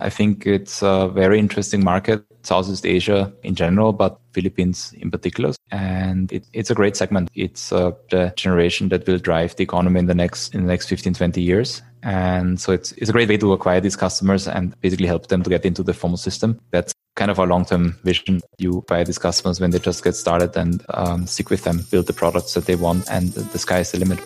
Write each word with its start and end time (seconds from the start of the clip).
I 0.00 0.10
think 0.10 0.46
it's 0.46 0.82
a 0.82 1.08
very 1.08 1.38
interesting 1.38 1.84
market, 1.84 2.24
Southeast 2.42 2.86
Asia 2.86 3.32
in 3.42 3.54
general, 3.54 3.92
but 3.92 4.18
Philippines 4.32 4.94
in 4.98 5.10
particular. 5.10 5.52
And 5.70 6.32
it, 6.32 6.46
it's 6.52 6.70
a 6.70 6.74
great 6.74 6.96
segment. 6.96 7.30
It's 7.34 7.72
uh, 7.72 7.92
the 8.10 8.32
generation 8.36 8.88
that 8.88 9.06
will 9.06 9.18
drive 9.18 9.56
the 9.56 9.64
economy 9.64 10.00
in 10.00 10.06
the 10.06 10.14
next 10.14 10.54
in 10.54 10.62
the 10.62 10.68
next 10.68 10.88
15, 10.88 11.14
20 11.14 11.42
years. 11.42 11.82
And 12.02 12.58
so 12.58 12.72
it's, 12.72 12.92
it's 12.92 13.10
a 13.10 13.12
great 13.12 13.28
way 13.28 13.36
to 13.36 13.52
acquire 13.52 13.80
these 13.80 13.96
customers 13.96 14.48
and 14.48 14.78
basically 14.80 15.06
help 15.06 15.26
them 15.26 15.42
to 15.42 15.50
get 15.50 15.66
into 15.66 15.82
the 15.82 15.92
formal 15.92 16.16
system. 16.16 16.58
That's 16.70 16.94
kind 17.16 17.30
of 17.30 17.38
our 17.38 17.46
long-term 17.46 17.98
vision. 18.04 18.40
You 18.58 18.82
buy 18.88 19.04
these 19.04 19.18
customers 19.18 19.60
when 19.60 19.70
they 19.70 19.78
just 19.78 20.02
get 20.02 20.14
started 20.14 20.56
and 20.56 20.82
um, 20.94 21.26
stick 21.26 21.50
with 21.50 21.64
them, 21.64 21.84
build 21.90 22.06
the 22.06 22.14
products 22.14 22.54
that 22.54 22.64
they 22.64 22.76
want, 22.76 23.10
and 23.10 23.32
the 23.32 23.58
sky 23.58 23.80
is 23.80 23.92
the 23.92 23.98
limit. 23.98 24.20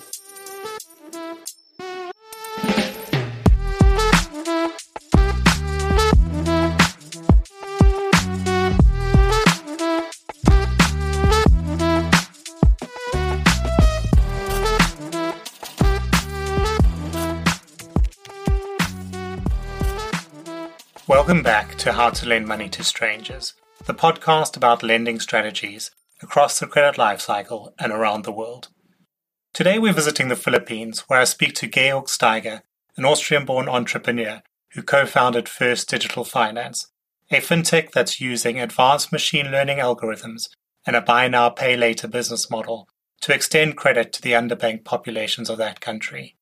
Welcome 21.06 21.42
back 21.42 21.74
to 21.76 21.92
How 21.92 22.08
to 22.08 22.26
Lend 22.26 22.46
Money 22.46 22.70
to 22.70 22.82
Strangers, 22.82 23.52
the 23.84 23.92
podcast 23.92 24.56
about 24.56 24.82
lending 24.82 25.20
strategies 25.20 25.90
across 26.22 26.58
the 26.58 26.66
credit 26.66 26.96
lifecycle 26.96 27.72
and 27.78 27.92
around 27.92 28.24
the 28.24 28.32
world. 28.32 28.68
Today 29.52 29.78
we're 29.78 29.92
visiting 29.92 30.28
the 30.28 30.34
Philippines, 30.34 31.00
where 31.00 31.20
I 31.20 31.24
speak 31.24 31.54
to 31.56 31.68
Georg 31.68 32.06
Steiger, 32.06 32.62
an 32.96 33.04
Austrian 33.04 33.44
born 33.44 33.68
entrepreneur 33.68 34.42
who 34.72 34.82
co 34.82 35.04
founded 35.04 35.46
First 35.46 35.90
Digital 35.90 36.24
Finance, 36.24 36.90
a 37.30 37.36
fintech 37.36 37.92
that's 37.92 38.18
using 38.18 38.58
advanced 38.58 39.12
machine 39.12 39.50
learning 39.50 39.80
algorithms 39.80 40.48
and 40.86 40.96
a 40.96 41.02
buy 41.02 41.28
now, 41.28 41.50
pay 41.50 41.76
later 41.76 42.08
business 42.08 42.50
model 42.50 42.88
to 43.20 43.34
extend 43.34 43.76
credit 43.76 44.10
to 44.14 44.22
the 44.22 44.32
underbanked 44.32 44.86
populations 44.86 45.50
of 45.50 45.58
that 45.58 45.82
country. 45.82 46.36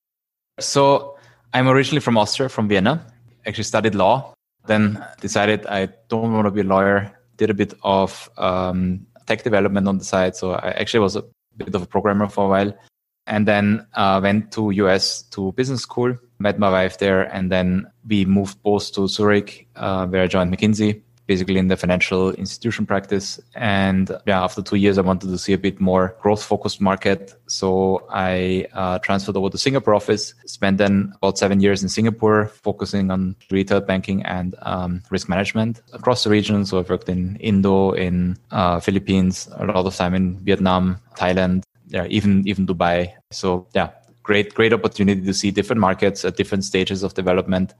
So, 0.60 1.18
I'm 1.52 1.66
originally 1.66 2.00
from 2.00 2.16
Austria, 2.16 2.48
from 2.48 2.68
Vienna. 2.68 3.04
Actually, 3.44 3.64
studied 3.64 3.96
law 3.96 4.31
then 4.66 5.04
decided 5.20 5.66
I 5.66 5.88
don't 6.08 6.32
want 6.32 6.46
to 6.46 6.50
be 6.50 6.60
a 6.60 6.64
lawyer. 6.64 7.12
Did 7.36 7.50
a 7.50 7.54
bit 7.54 7.74
of 7.82 8.30
um, 8.38 9.06
tech 9.26 9.42
development 9.42 9.88
on 9.88 9.98
the 9.98 10.04
side. 10.04 10.36
So 10.36 10.52
I 10.52 10.70
actually 10.70 11.00
was 11.00 11.16
a 11.16 11.24
bit 11.56 11.74
of 11.74 11.82
a 11.82 11.86
programmer 11.86 12.28
for 12.28 12.46
a 12.46 12.48
while. 12.48 12.78
And 13.26 13.46
then 13.46 13.86
uh, 13.94 14.20
went 14.22 14.52
to 14.52 14.70
US 14.70 15.22
to 15.30 15.52
business 15.52 15.82
school, 15.82 16.16
met 16.38 16.58
my 16.58 16.70
wife 16.70 16.98
there, 16.98 17.22
and 17.22 17.52
then 17.52 17.86
we 18.06 18.24
moved 18.24 18.60
both 18.62 18.92
to 18.94 19.06
Zurich, 19.06 19.68
uh, 19.76 20.06
where 20.06 20.22
I 20.22 20.26
joined 20.26 20.52
McKinsey 20.54 21.02
basically 21.32 21.58
in 21.64 21.68
the 21.72 21.78
financial 21.84 22.22
institution 22.44 22.84
practice. 22.92 23.40
And 23.54 24.04
yeah, 24.30 24.44
after 24.46 24.60
two 24.70 24.76
years, 24.84 24.96
I 24.98 25.04
wanted 25.10 25.28
to 25.34 25.38
see 25.44 25.54
a 25.54 25.62
bit 25.66 25.80
more 25.80 26.04
growth 26.22 26.42
focused 26.52 26.80
market. 26.90 27.22
So 27.46 28.06
I 28.10 28.66
uh, 28.80 28.98
transferred 29.06 29.36
over 29.38 29.48
to 29.48 29.58
Singapore 29.66 29.94
office, 29.94 30.34
spent 30.44 30.76
then 30.76 30.94
about 31.16 31.38
seven 31.38 31.58
years 31.64 31.82
in 31.82 31.88
Singapore, 31.88 32.38
focusing 32.68 33.10
on 33.10 33.20
retail 33.50 33.80
banking 33.80 34.18
and 34.36 34.54
um, 34.72 35.02
risk 35.14 35.26
management 35.34 35.80
across 35.98 36.24
the 36.24 36.30
region. 36.38 36.66
So 36.66 36.78
I've 36.78 36.90
worked 36.90 37.08
in 37.08 37.36
Indo, 37.36 37.92
in 38.06 38.36
uh, 38.50 38.78
Philippines, 38.80 39.48
a 39.56 39.64
lot 39.64 39.86
of 39.86 39.96
time 39.96 40.14
in 40.14 40.36
Vietnam, 40.48 41.00
Thailand, 41.16 41.62
yeah, 41.88 42.06
even, 42.16 42.46
even 42.46 42.66
Dubai. 42.66 43.12
So 43.30 43.66
yeah, 43.74 43.88
great, 44.22 44.52
great 44.54 44.74
opportunity 44.74 45.22
to 45.22 45.32
see 45.32 45.50
different 45.50 45.80
markets 45.80 46.26
at 46.26 46.36
different 46.36 46.64
stages 46.64 47.02
of 47.02 47.14
development. 47.14 47.72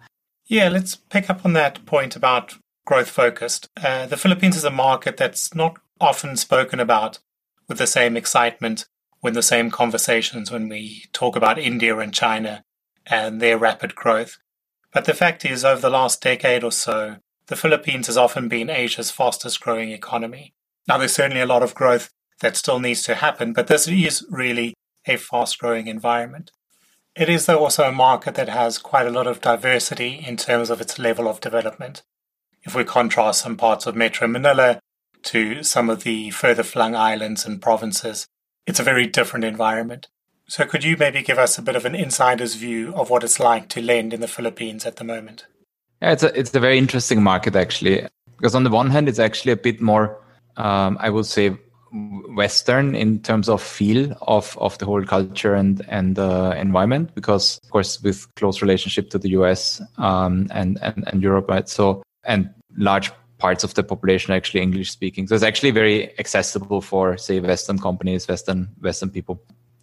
Yeah, 0.46 0.69
let's 0.70 0.96
pick 0.96 1.30
up 1.30 1.44
on 1.44 1.52
that 1.52 1.84
point 1.86 2.16
about 2.16 2.56
growth 2.84 3.10
focused. 3.10 3.69
Uh, 3.82 4.06
the 4.06 4.16
Philippines 4.16 4.56
is 4.56 4.65
a 4.65 4.70
market 4.70 5.16
that's 5.16 5.54
not 5.54 5.76
often 6.00 6.37
spoken 6.37 6.81
about 6.81 7.19
with 7.69 7.78
the 7.78 7.87
same 7.87 8.16
excitement 8.16 8.87
when 9.20 9.34
the 9.34 9.43
same 9.43 9.70
conversations 9.70 10.50
when 10.50 10.69
we 10.69 11.04
talk 11.12 11.37
about 11.37 11.59
India 11.59 11.97
and 11.98 12.12
China 12.12 12.65
and 13.06 13.41
their 13.41 13.56
rapid 13.56 13.94
growth. 13.94 14.38
But 14.93 15.04
the 15.04 15.15
fact 15.15 15.44
is, 15.44 15.65
over 15.65 15.81
the 15.81 15.91
last 15.91 16.20
decade 16.20 16.65
or 16.65 16.72
so, 16.72 17.16
the 17.47 17.56
Philippines 17.56 18.09
has 18.09 18.16
often 18.16 18.48
been 18.48 18.69
Asia's 18.69 19.10
fastest 19.10 19.60
growing 19.60 19.91
economy. 19.91 20.54
Now, 20.88 20.99
there's 20.99 21.14
certainly 21.14 21.41
a 21.41 21.47
lot 21.47 21.62
of 21.62 21.75
growth 21.75 22.10
that 22.41 22.56
still 22.56 22.81
needs 22.81 23.03
to 23.04 23.14
happen, 23.14 23.53
but 23.53 23.69
this 23.69 23.87
is 23.87 24.26
really 24.28 24.75
a 25.06 25.16
fast 25.16 25.59
growing 25.59 25.87
environment. 25.87 26.50
It 27.14 27.28
is, 27.28 27.47
though, 27.47 27.59
also 27.59 27.84
a 27.84 27.93
market 27.93 28.34
that 28.34 28.49
has 28.49 28.78
quite 28.78 29.06
a 29.06 29.10
lot 29.10 29.26
of 29.26 29.41
diversity 29.41 30.25
in 30.26 30.37
terms 30.37 30.69
of 30.70 30.81
its 30.81 30.99
level 30.99 31.28
of 31.28 31.41
development 31.41 32.03
if 32.64 32.74
we 32.74 32.84
contrast 32.84 33.42
some 33.42 33.56
parts 33.56 33.86
of 33.86 33.96
Metro 33.96 34.28
Manila 34.28 34.80
to 35.24 35.62
some 35.62 35.90
of 35.90 36.04
the 36.04 36.30
further 36.30 36.62
flung 36.62 36.94
islands 36.94 37.44
and 37.44 37.62
provinces, 37.62 38.26
it's 38.66 38.80
a 38.80 38.84
very 38.84 39.06
different 39.06 39.44
environment. 39.44 40.08
So, 40.48 40.66
could 40.66 40.84
you 40.84 40.96
maybe 40.98 41.22
give 41.22 41.38
us 41.38 41.56
a 41.56 41.62
bit 41.62 41.76
of 41.76 41.84
an 41.84 41.94
insider's 41.94 42.56
view 42.56 42.94
of 42.94 43.10
what 43.10 43.24
it's 43.24 43.40
like 43.40 43.68
to 43.70 43.80
lend 43.80 44.12
in 44.12 44.20
the 44.20 44.28
Philippines 44.28 44.84
at 44.84 44.96
the 44.96 45.04
moment? 45.04 45.46
Yeah, 46.00 46.12
it's 46.12 46.22
a, 46.22 46.38
it's 46.38 46.54
a 46.54 46.60
very 46.60 46.78
interesting 46.78 47.22
market, 47.22 47.56
actually. 47.56 48.06
Because 48.36 48.54
on 48.54 48.64
the 48.64 48.70
one 48.70 48.90
hand, 48.90 49.08
it's 49.08 49.20
actually 49.20 49.52
a 49.52 49.56
bit 49.56 49.80
more, 49.80 50.20
um, 50.56 50.98
I 51.00 51.10
would 51.10 51.26
say, 51.26 51.56
Western 52.34 52.94
in 52.94 53.20
terms 53.20 53.48
of 53.48 53.62
feel 53.62 54.16
of, 54.22 54.56
of 54.58 54.78
the 54.78 54.86
whole 54.86 55.04
culture 55.04 55.54
and 55.54 55.84
and 55.88 56.18
uh, 56.18 56.54
environment. 56.56 57.14
Because 57.14 57.58
of 57.62 57.70
course, 57.70 58.02
with 58.02 58.26
close 58.34 58.62
relationship 58.62 59.10
to 59.10 59.18
the 59.18 59.30
US 59.30 59.80
um, 59.98 60.48
and, 60.50 60.78
and 60.82 61.04
and 61.06 61.22
Europe, 61.22 61.48
right? 61.48 61.68
So 61.68 62.02
and 62.24 62.50
large 62.76 63.10
parts 63.38 63.64
of 63.64 63.74
the 63.74 63.82
population 63.82 64.32
are 64.32 64.36
actually 64.36 64.60
English 64.60 64.90
speaking. 64.90 65.26
So 65.26 65.34
it's 65.34 65.44
actually 65.44 65.72
very 65.72 66.18
accessible 66.18 66.80
for, 66.80 67.16
say, 67.16 67.40
Western 67.40 67.78
companies, 67.78 68.28
Western 68.28 68.68
Western 68.80 69.10
people. 69.10 69.42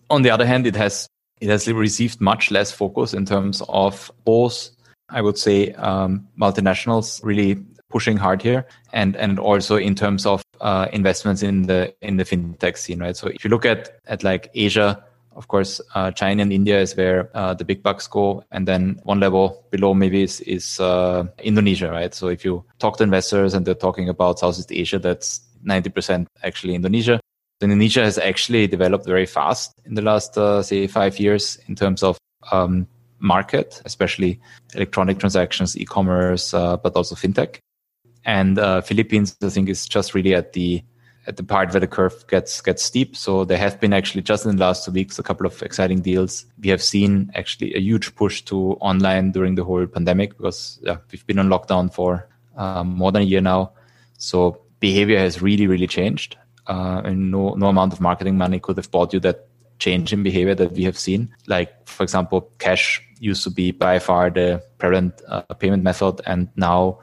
On 0.10 0.22
the 0.22 0.32
other 0.32 0.46
hand, 0.46 0.66
it 0.66 0.76
has 0.76 1.08
it 1.42 1.50
has 1.50 1.68
received 1.68 2.22
much 2.22 2.52
less 2.52 2.72
focus 2.72 3.14
in 3.14 3.26
terms 3.26 3.62
of 3.70 4.12
both, 4.26 4.70
I 5.10 5.22
would 5.22 5.38
say, 5.38 5.74
um, 5.74 6.28
multinationals 6.40 7.24
really 7.24 7.58
pushing 7.90 8.18
hard 8.18 8.42
here, 8.42 8.66
and 8.94 9.16
and 9.16 9.40
also 9.40 9.76
in 9.76 9.96
terms 9.96 10.26
of 10.26 10.42
uh, 10.62 10.88
investments 10.94 11.44
in 11.44 11.64
the 11.64 11.94
in 12.02 12.18
the 12.18 12.24
fintech 12.24 12.78
scene, 12.78 13.00
right? 13.00 13.18
So 13.18 13.28
if 13.28 13.44
you 13.44 13.50
look 13.50 13.66
at 13.66 14.00
at 14.08 14.24
like 14.24 14.50
Asia, 14.54 15.04
of 15.40 15.48
course, 15.48 15.80
uh, 15.96 16.12
China 16.12 16.44
and 16.44 16.52
India 16.52 16.82
is 16.82 16.98
where 16.98 17.30
uh, 17.34 17.54
the 17.54 17.64
big 17.64 17.82
bucks 17.82 18.08
go, 18.08 18.44
and 18.52 18.68
then 18.68 19.00
one 19.04 19.22
level 19.22 19.66
below 19.72 19.94
maybe 19.94 20.24
is, 20.24 20.42
is 20.42 20.82
uh, 20.82 21.26
Indonesia, 21.42 21.90
right? 21.90 22.14
So 22.14 22.28
if 22.28 22.44
you 22.44 22.66
talk 22.78 22.98
to 22.98 23.04
investors 23.04 23.54
and 23.54 23.66
they're 23.66 23.74
talking 23.74 24.10
about 24.10 24.40
Southeast 24.40 24.70
Asia, 24.70 25.00
that's 25.00 25.40
90% 25.66 26.28
actually 26.44 26.76
Indonesia. 26.76 27.22
Indonesia 27.62 28.04
has 28.04 28.18
actually 28.18 28.68
developed 28.68 29.06
very 29.06 29.26
fast 29.26 29.72
in 29.86 29.94
the 29.94 30.02
last, 30.02 30.38
uh, 30.38 30.62
say, 30.62 30.88
five 30.88 31.18
years 31.20 31.58
in 31.68 31.76
terms 31.76 32.04
of 32.04 32.18
um, 32.52 32.86
market, 33.20 33.82
especially 33.86 34.42
electronic 34.76 35.20
transactions, 35.20 35.78
e-commerce, 35.78 36.54
uh, 36.54 36.76
but 36.76 36.98
also 36.98 37.16
fintech. 37.16 37.60
And 38.26 38.58
Philippines, 38.86 39.38
I 39.42 39.50
think, 39.50 39.70
is 39.70 39.88
just 39.88 40.14
really 40.14 40.36
at 40.36 40.52
the 40.52 40.84
at 41.30 41.38
the 41.38 41.44
part 41.44 41.72
where 41.72 41.80
the 41.80 41.88
curve 41.88 42.26
gets 42.28 42.60
gets 42.60 42.84
steep. 42.84 43.16
So 43.16 43.46
there 43.46 43.58
have 43.58 43.80
been 43.80 43.94
actually 43.94 44.24
just 44.24 44.46
in 44.46 44.56
the 44.56 44.66
last 44.66 44.84
two 44.84 44.92
weeks 44.92 45.20
a 45.20 45.24
couple 45.24 45.46
of 45.46 45.62
exciting 45.62 46.02
deals. 46.02 46.46
We 46.62 46.70
have 46.70 46.82
seen 46.82 47.32
actually 47.36 47.74
a 47.76 47.80
huge 47.80 48.16
push 48.16 48.42
to 48.50 48.74
online 48.82 49.32
during 49.32 49.54
the 49.56 49.64
whole 49.64 49.86
pandemic 49.86 50.36
because 50.36 50.80
yeah, 50.82 50.98
we've 51.12 51.26
been 51.28 51.40
on 51.40 51.48
lockdown 51.48 51.94
for 51.94 52.28
um, 52.58 52.88
more 52.90 53.12
than 53.12 53.22
a 53.22 53.26
year 53.26 53.42
now. 53.42 53.72
So 54.18 54.60
behavior 54.80 55.20
has 55.20 55.42
really 55.42 55.68
really 55.68 55.88
changed, 55.88 56.36
uh, 56.68 57.02
and 57.06 57.32
no 57.32 57.54
no 57.54 57.68
amount 57.68 57.94
of 57.94 58.02
marketing 58.02 58.38
money 58.38 58.60
could 58.60 58.78
have 58.78 58.90
bought 58.90 59.14
you 59.14 59.20
that 59.22 59.46
change 59.78 60.12
in 60.12 60.24
behavior 60.24 60.56
that 60.56 60.72
we 60.72 60.84
have 60.84 60.98
seen. 60.98 61.30
Like 61.46 61.88
for 61.88 62.04
example, 62.04 62.52
cash 62.58 63.02
used 63.20 63.44
to 63.44 63.52
be 63.52 63.72
by 63.72 64.00
far 64.00 64.32
the 64.32 64.64
prevalent 64.80 65.22
uh, 65.28 65.42
payment 65.60 65.84
method, 65.84 66.22
and 66.26 66.50
now 66.56 67.00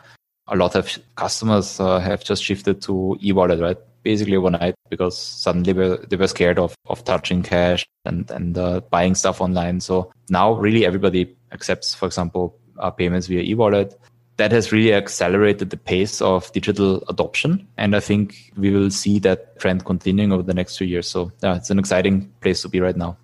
a 0.48 0.56
lot 0.56 0.74
of 0.76 0.98
customers 1.14 1.80
uh, 1.80 1.98
have 2.00 2.24
just 2.24 2.42
shifted 2.42 2.80
to 2.82 3.16
e-wallet, 3.22 3.60
right? 3.60 3.78
Basically 4.06 4.36
overnight 4.36 4.76
because 4.88 5.18
suddenly 5.18 5.72
they 5.72 6.16
were 6.16 6.28
scared 6.28 6.60
of, 6.60 6.76
of 6.88 7.02
touching 7.02 7.42
cash 7.42 7.84
and, 8.04 8.30
and 8.30 8.56
uh, 8.56 8.80
buying 8.88 9.16
stuff 9.16 9.40
online. 9.40 9.80
So 9.80 10.12
now 10.30 10.52
really 10.52 10.86
everybody 10.86 11.34
accepts, 11.50 11.92
for 11.92 12.06
example, 12.06 12.56
uh, 12.78 12.92
payments 12.92 13.26
via 13.26 13.42
e-wallet. 13.42 13.98
That 14.36 14.52
has 14.52 14.70
really 14.70 14.94
accelerated 14.94 15.70
the 15.70 15.76
pace 15.76 16.22
of 16.22 16.52
digital 16.52 17.02
adoption. 17.08 17.66
And 17.76 17.96
I 17.96 18.00
think 18.00 18.52
we 18.56 18.70
will 18.70 18.90
see 18.90 19.18
that 19.20 19.58
trend 19.58 19.84
continuing 19.84 20.30
over 20.30 20.44
the 20.44 20.54
next 20.54 20.76
few 20.76 20.86
years. 20.86 21.08
So 21.08 21.32
yeah, 21.42 21.56
it's 21.56 21.70
an 21.70 21.80
exciting 21.80 22.30
place 22.42 22.62
to 22.62 22.68
be 22.68 22.80
right 22.80 22.96
now. 22.96 23.16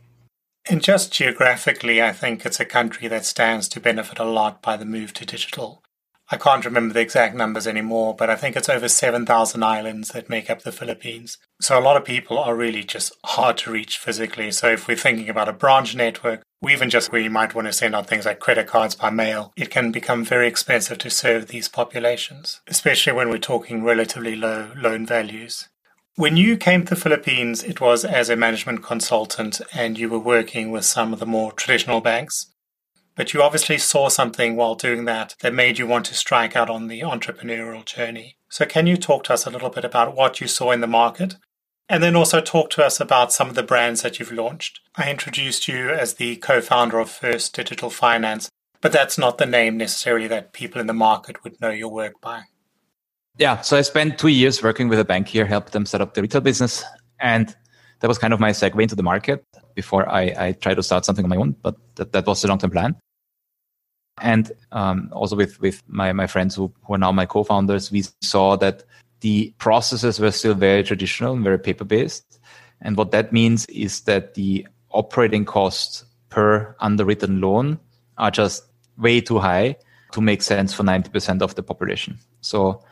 And 0.69 0.83
just 0.83 1.13
geographically, 1.13 2.03
I 2.03 2.13
think 2.13 2.45
it's 2.45 2.61
a 2.61 2.65
country 2.65 3.07
that 3.09 3.25
stands 3.25 3.69
to 3.69 3.81
benefit 3.81 4.19
a 4.19 4.25
lot 4.25 4.63
by 4.63 4.77
the 4.77 4.85
move 4.85 5.13
to 5.15 5.27
digital. 5.27 5.83
I 6.33 6.39
can't 6.39 6.65
remember 6.65 6.95
the 6.95 7.01
exact 7.01 7.37
numbers 7.37 7.67
anymore, 7.67 8.17
but 8.17 8.31
I 8.31 8.37
think 8.37 8.57
it's 8.57 8.71
over 8.71 8.89
7,000 8.89 9.63
islands 9.63 10.09
that 10.09 10.31
make 10.31 10.49
up 10.49 10.63
the 10.63 10.73
Philippines. 10.73 11.37
So 11.61 11.79
a 11.79 11.85
lot 11.85 11.99
of 11.99 12.07
people 12.07 12.39
are 12.39 12.57
really 12.57 12.85
just 12.85 13.13
hard 13.23 13.59
to 13.59 13.71
reach 13.71 13.99
physically. 13.99 14.51
So 14.51 14.69
if 14.69 14.89
we're 14.89 14.97
thinking 14.97 15.29
about 15.29 15.51
a 15.51 15.53
branch 15.53 15.95
network, 15.95 16.43
or 16.63 16.71
even 16.71 16.89
just 16.89 17.13
where 17.13 17.21
you 17.21 17.29
might 17.29 17.55
want 17.55 17.67
to 17.67 17.73
send 17.75 17.95
out 17.95 18.07
things 18.07 18.25
like 18.25 18.41
credit 18.41 18.67
cards 18.67 18.95
by 18.95 19.11
mail, 19.11 19.53
it 19.59 19.69
can 19.69 19.93
become 19.93 20.25
very 20.25 20.49
expensive 20.49 20.97
to 20.99 21.11
serve 21.11 21.49
these 21.49 21.69
populations, 21.69 22.63
especially 22.67 23.13
when 23.13 23.29
we're 23.29 23.37
talking 23.37 23.85
relatively 23.85 24.35
low 24.35 24.71
loan 24.75 25.05
values. 25.05 25.69
When 26.17 26.39
you 26.39 26.57
came 26.57 26.85
to 26.85 26.95
the 26.95 27.01
Philippines, 27.01 27.63
it 27.63 27.81
was 27.81 28.07
as 28.07 28.31
a 28.31 28.37
management 28.37 28.83
consultant 28.83 29.61
and 29.75 29.99
you 29.99 30.09
were 30.09 30.19
working 30.19 30.71
with 30.71 30.87
some 30.87 31.13
of 31.13 31.19
the 31.19 31.27
more 31.27 31.53
traditional 31.53 32.01
banks. 32.01 32.52
But 33.15 33.35
you 33.35 33.43
obviously 33.43 33.79
saw 33.79 34.09
something 34.09 34.57
while 34.57 34.75
doing 34.75 35.05
that 35.05 35.35
that 35.41 35.55
made 35.55 35.79
you 35.79 35.87
want 35.87 36.07
to 36.07 36.15
strike 36.15 36.57
out 36.57 36.71
on 36.71 36.89
the 36.89 37.01
entrepreneurial 37.01 37.85
journey. 37.85 38.39
So, 38.49 38.65
can 38.65 38.87
you 38.87 38.97
talk 38.97 39.25
to 39.25 39.35
us 39.35 39.47
a 39.47 39.51
little 39.51 39.71
bit 39.71 39.85
about 39.85 40.17
what 40.17 40.41
you 40.41 40.47
saw 40.47 40.71
in 40.71 40.81
the 40.81 40.87
market? 40.87 41.37
And 41.89 42.03
then 42.03 42.17
also 42.17 42.41
talk 42.41 42.71
to 42.71 42.85
us 42.85 43.01
about 43.01 43.33
some 43.33 43.49
of 43.49 43.55
the 43.55 43.63
brands 43.63 44.03
that 44.03 44.19
you've 44.19 44.33
launched. 44.33 44.81
I 44.97 45.11
introduced 45.11 45.69
you 45.69 45.91
as 45.91 46.15
the 46.15 46.37
co 46.37 46.61
founder 46.61 46.99
of 46.99 47.11
First 47.11 47.55
Digital 47.55 47.91
Finance, 47.91 48.49
but 48.81 48.93
that's 48.93 49.19
not 49.19 49.39
the 49.39 49.47
name 49.47 49.77
necessarily 49.77 50.27
that 50.29 50.53
people 50.53 50.81
in 50.81 50.87
the 50.87 50.95
market 50.95 51.45
would 51.45 51.61
know 51.61 51.71
your 51.71 51.91
work 51.91 52.21
by. 52.21 52.45
Yeah, 53.39 53.61
so 53.61 53.77
I 53.77 53.83
spent 53.83 54.19
two 54.19 54.29
years 54.29 54.63
working 54.63 54.89
with 54.89 54.99
a 54.99 55.05
bank 55.05 55.29
here, 55.29 55.47
helped 55.47 55.73
them 55.73 55.87
set 55.87 56.01
up 56.01 56.15
the 56.15 56.23
retail 56.23 56.41
business. 56.41 56.85
And 57.19 57.55
that 58.03 58.09
was 58.09 58.19
kind 58.19 58.35
of 58.35 58.41
my 58.41 58.51
segue 58.51 58.83
into 58.83 58.97
the 58.97 59.03
market 59.03 59.45
before 59.77 60.09
I, 60.09 60.35
I 60.37 60.53
try 60.53 60.75
to 60.75 60.83
start 60.83 61.05
something 61.05 61.25
on 61.25 61.29
my 61.29 61.37
own. 61.37 61.53
But 61.63 61.77
that, 61.95 62.11
that 62.13 62.27
was 62.27 62.43
the 62.43 62.49
long 62.49 62.59
term 62.59 62.73
plan. 62.73 62.97
And 64.21 64.51
um, 64.73 65.09
also 65.13 65.37
with, 65.37 65.61
with 65.61 65.83
my, 65.87 66.13
my 66.13 66.27
friends 66.27 66.57
who, 66.57 66.73
who 66.83 66.95
are 66.95 66.99
now 66.99 67.13
my 67.13 67.27
co 67.27 67.45
founders, 67.45 67.93
we 67.93 68.03
saw 68.21 68.57
that 68.57 68.83
the 69.21 69.55
processes 69.59 70.19
were 70.19 70.33
still 70.33 70.55
very 70.55 70.83
traditional 70.83 71.35
and 71.35 71.45
very 71.45 71.61
paper 71.61 71.85
based. 71.85 72.41
And 72.81 72.97
what 72.97 73.13
that 73.13 73.33
means 73.33 73.67
is 73.67 74.01
that 74.03 74.35
the 74.35 74.67
operating 74.91 75.45
costs 75.45 76.05
per 76.29 76.75
underwritten 76.81 77.41
loan 77.41 77.79
are 78.19 78.33
just 78.33 78.65
way 78.99 79.21
too 79.21 79.39
high 79.39 79.77
to 80.11 80.21
make 80.21 80.43
sense 80.43 80.75
for 80.75 80.83
90% 80.83 81.41
of 81.41 81.55
the 81.55 81.63
population. 81.63 82.19
So 82.41 82.83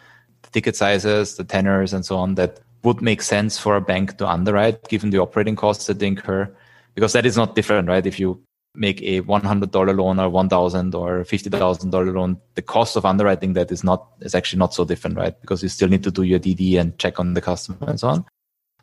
the 0.43 0.51
ticket 0.51 0.77
sizes, 0.77 1.35
the 1.35 1.43
tenors, 1.43 1.93
and 1.93 2.07
so 2.07 2.17
on 2.17 2.37
that 2.37 2.61
would 2.82 3.03
make 3.03 3.23
sense 3.23 3.59
for 3.59 3.77
a 3.77 3.81
bank 3.81 4.17
to 4.19 4.27
underwrite 4.27 4.88
given 4.88 5.11
the 5.11 5.19
operating 5.19 5.56
costs 5.56 5.87
that 5.87 5.99
they 5.99 6.06
incur 6.06 6.50
because 6.94 7.12
that 7.12 7.27
is 7.27 7.37
not 7.37 7.55
different, 7.55 7.88
right? 7.88 8.06
If 8.06 8.19
you 8.19 8.43
make 8.75 9.03
a 9.03 9.21
$100 9.23 9.97
loan 9.97 10.19
or 10.21 10.29
1,000 10.29 10.94
or 10.94 11.25
$50,000 11.25 12.15
loan, 12.15 12.38
the 12.55 12.62
cost 12.62 12.97
of 12.97 13.05
underwriting 13.05 13.53
that 13.55 13.73
is 13.73 13.82
not, 13.82 14.09
is 14.21 14.35
actually 14.35 14.59
not 14.59 14.75
so 14.75 14.85
different, 14.85 15.17
right? 15.17 15.38
Because 15.41 15.62
you 15.62 15.69
still 15.69 15.88
need 15.88 16.03
to 16.05 16.11
do 16.11 16.23
your 16.23 16.38
DD 16.38 16.79
and 16.79 16.97
check 16.99 17.19
on 17.19 17.35
the 17.35 17.41
customer 17.41 17.79
and 17.88 17.99
so 17.99 18.09
on. 18.09 18.25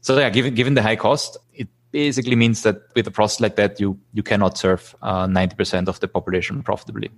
So 0.01 0.17
yeah, 0.17 0.29
given, 0.29 0.53
given 0.53 0.73
the 0.73 0.81
high 0.81 0.95
cost, 0.95 1.37
it 1.53 1.67
basically 1.91 2.35
means 2.35 2.63
that 2.63 2.81
with 2.95 3.07
a 3.07 3.11
process 3.11 3.39
like 3.39 3.55
that, 3.55 3.79
you, 3.79 3.99
you 4.13 4.23
cannot 4.23 4.57
serve 4.57 4.95
uh, 5.01 5.25
90% 5.25 5.87
of 5.87 5.99
the 5.99 6.07
population 6.07 6.61
profitably. 6.63 7.09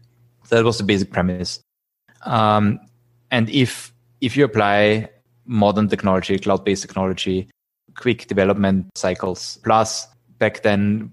So 0.44 0.56
that 0.56 0.64
was 0.64 0.78
the 0.78 0.84
basic 0.84 1.12
premise. 1.12 1.60
Um, 2.24 2.80
and 3.32 3.50
if, 3.50 3.94
if 4.22 4.38
you 4.38 4.46
apply 4.46 5.10
modern 5.50 5.90
technology, 5.90 6.38
cloud-based 6.38 6.82
technology, 6.82 7.50
quick 7.96 8.28
development 8.28 8.88
cycles, 8.96 9.60
plus 9.64 10.08
back 10.38 10.62
then 10.62 11.12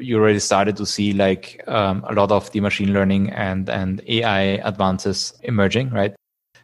you 0.00 0.18
already 0.18 0.38
started 0.38 0.76
to 0.76 0.86
see 0.86 1.12
like 1.12 1.62
um, 1.66 2.04
a 2.08 2.14
lot 2.14 2.30
of 2.30 2.50
the 2.52 2.60
machine 2.60 2.92
learning 2.92 3.30
and 3.30 3.68
and 3.68 4.02
AI 4.08 4.58
advances 4.64 5.34
emerging, 5.42 5.90
right? 5.90 6.14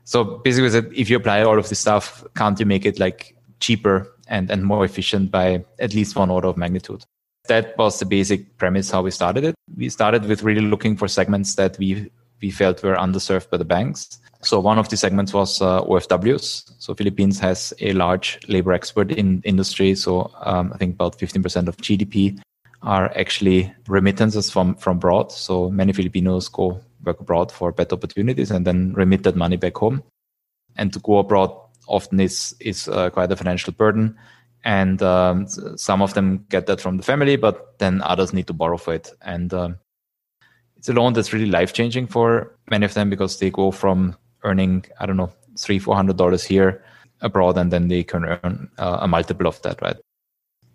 So 0.05 0.41
basically, 0.45 0.99
if 0.99 1.11
you 1.11 1.17
apply 1.17 1.43
all 1.43 1.59
of 1.59 1.69
this 1.69 1.79
stuff, 1.79 2.25
can't 2.35 2.59
you 2.59 2.67
make 2.67 2.87
it 2.87 2.99
like 2.99 3.37
cheaper 3.61 4.15
and 4.27 4.51
and 4.51 4.65
more 4.65 4.85
efficient 4.85 5.31
by 5.31 5.65
at 5.79 5.95
least 5.95 6.17
one 6.17 6.31
order 6.31 6.49
of 6.49 6.57
magnitude? 6.57 7.05
That 7.49 7.77
was 7.79 7.99
the 7.99 8.07
basic 8.07 8.59
premise 8.59 8.91
how 8.91 9.03
we 9.03 9.11
started 9.11 9.45
it. 9.45 9.55
We 9.77 9.89
started 9.89 10.27
with 10.27 10.43
really 10.43 10.61
looking 10.61 10.97
for 10.97 11.09
segments 11.09 11.55
that 11.55 11.79
we 11.79 12.11
we 12.41 12.51
felt 12.51 12.83
were 12.83 12.97
underserved 12.97 13.51
by 13.51 13.57
the 13.57 13.65
banks. 13.65 14.19
So 14.43 14.61
one 14.61 14.79
of 14.79 14.89
the 14.89 14.97
segments 14.97 15.35
was 15.35 15.61
uh, 15.61 15.83
OFWs. 15.83 16.71
So 16.79 16.95
Philippines 16.95 17.41
has 17.41 17.75
a 17.81 17.93
large 17.93 18.39
labor 18.49 18.73
export 18.73 19.11
in 19.11 19.43
industry. 19.43 19.95
So 19.95 20.31
um, 20.41 20.73
I 20.73 20.79
think 20.79 20.95
about 20.95 21.19
15% 21.19 21.67
of 21.67 21.77
GDP 21.79 22.41
are 22.83 23.11
actually 23.19 23.73
remittances 23.89 24.51
from 24.51 24.77
from 24.77 24.99
abroad. 24.99 25.33
So 25.33 25.69
many 25.71 25.93
Filipinos 25.93 26.49
go 26.49 26.81
work 27.05 27.21
abroad 27.21 27.51
for 27.51 27.73
better 27.73 27.97
opportunities 27.97 28.53
and 28.53 28.65
then 28.65 28.93
remit 28.93 29.25
that 29.25 29.35
money 29.35 29.57
back 29.57 29.77
home. 29.77 30.05
And 30.77 30.93
to 30.93 31.01
go 31.01 31.19
abroad 31.19 31.51
often 31.89 32.21
is 32.21 32.55
is 32.61 32.87
uh, 32.87 33.11
quite 33.11 33.33
a 33.33 33.37
financial 33.37 33.73
burden. 33.73 34.17
And 34.65 35.03
um, 35.03 35.47
some 35.77 36.03
of 36.03 36.15
them 36.15 36.45
get 36.49 36.67
that 36.67 36.81
from 36.81 36.97
the 36.97 37.03
family, 37.03 37.37
but 37.37 37.79
then 37.79 38.03
others 38.03 38.33
need 38.33 38.47
to 38.49 38.53
borrow 38.53 38.77
for 38.77 38.95
it. 38.95 39.11
And 39.23 39.53
um, 39.55 39.79
it's 40.77 40.89
a 40.89 40.93
loan 40.93 41.13
that's 41.13 41.33
really 41.33 41.51
life 41.51 41.73
changing 41.73 42.07
for 42.07 42.57
many 42.71 42.85
of 42.85 42.95
them 42.95 43.11
because 43.11 43.39
they 43.39 43.51
go 43.51 43.71
from 43.71 44.17
earning 44.49 44.85
I 45.01 45.07
don't 45.07 45.17
know 45.17 45.33
three 45.59 45.79
four 45.79 45.97
hundred 45.97 46.17
dollars 46.17 46.45
here 46.45 46.83
abroad, 47.21 47.59
and 47.59 47.73
then 47.73 47.89
they 47.89 48.05
can 48.05 48.25
earn 48.25 48.71
uh, 48.79 48.99
a 49.01 49.09
multiple 49.09 49.47
of 49.47 49.61
that, 49.63 49.81
right? 49.83 49.97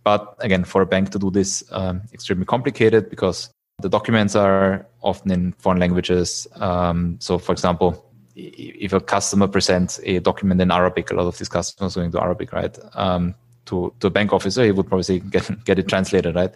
But 0.03 0.35
again, 0.39 0.63
for 0.65 0.81
a 0.81 0.85
bank 0.85 1.11
to 1.11 1.19
do 1.19 1.31
this, 1.31 1.63
um, 1.71 2.01
extremely 2.13 2.45
complicated 2.45 3.09
because 3.09 3.49
the 3.81 3.89
documents 3.89 4.35
are 4.35 4.85
often 5.01 5.31
in 5.31 5.53
foreign 5.53 5.79
languages. 5.79 6.47
Um, 6.55 7.17
so, 7.19 7.37
for 7.37 7.53
example, 7.53 8.05
if 8.35 8.93
a 8.93 8.99
customer 8.99 9.47
presents 9.47 9.99
a 10.03 10.19
document 10.19 10.61
in 10.61 10.71
Arabic, 10.71 11.11
a 11.11 11.15
lot 11.15 11.27
of 11.27 11.37
these 11.37 11.49
customers 11.49 11.95
are 11.95 12.01
going 12.01 12.11
to 12.11 12.21
Arabic, 12.21 12.51
right? 12.51 12.77
Um, 12.93 13.35
to 13.65 13.93
to 13.99 14.07
a 14.07 14.09
bank 14.09 14.33
officer, 14.33 14.63
he 14.65 14.71
would 14.71 14.87
probably 14.87 15.03
say, 15.03 15.19
get 15.19 15.65
get 15.65 15.79
it 15.79 15.87
translated, 15.87 16.35
right? 16.35 16.53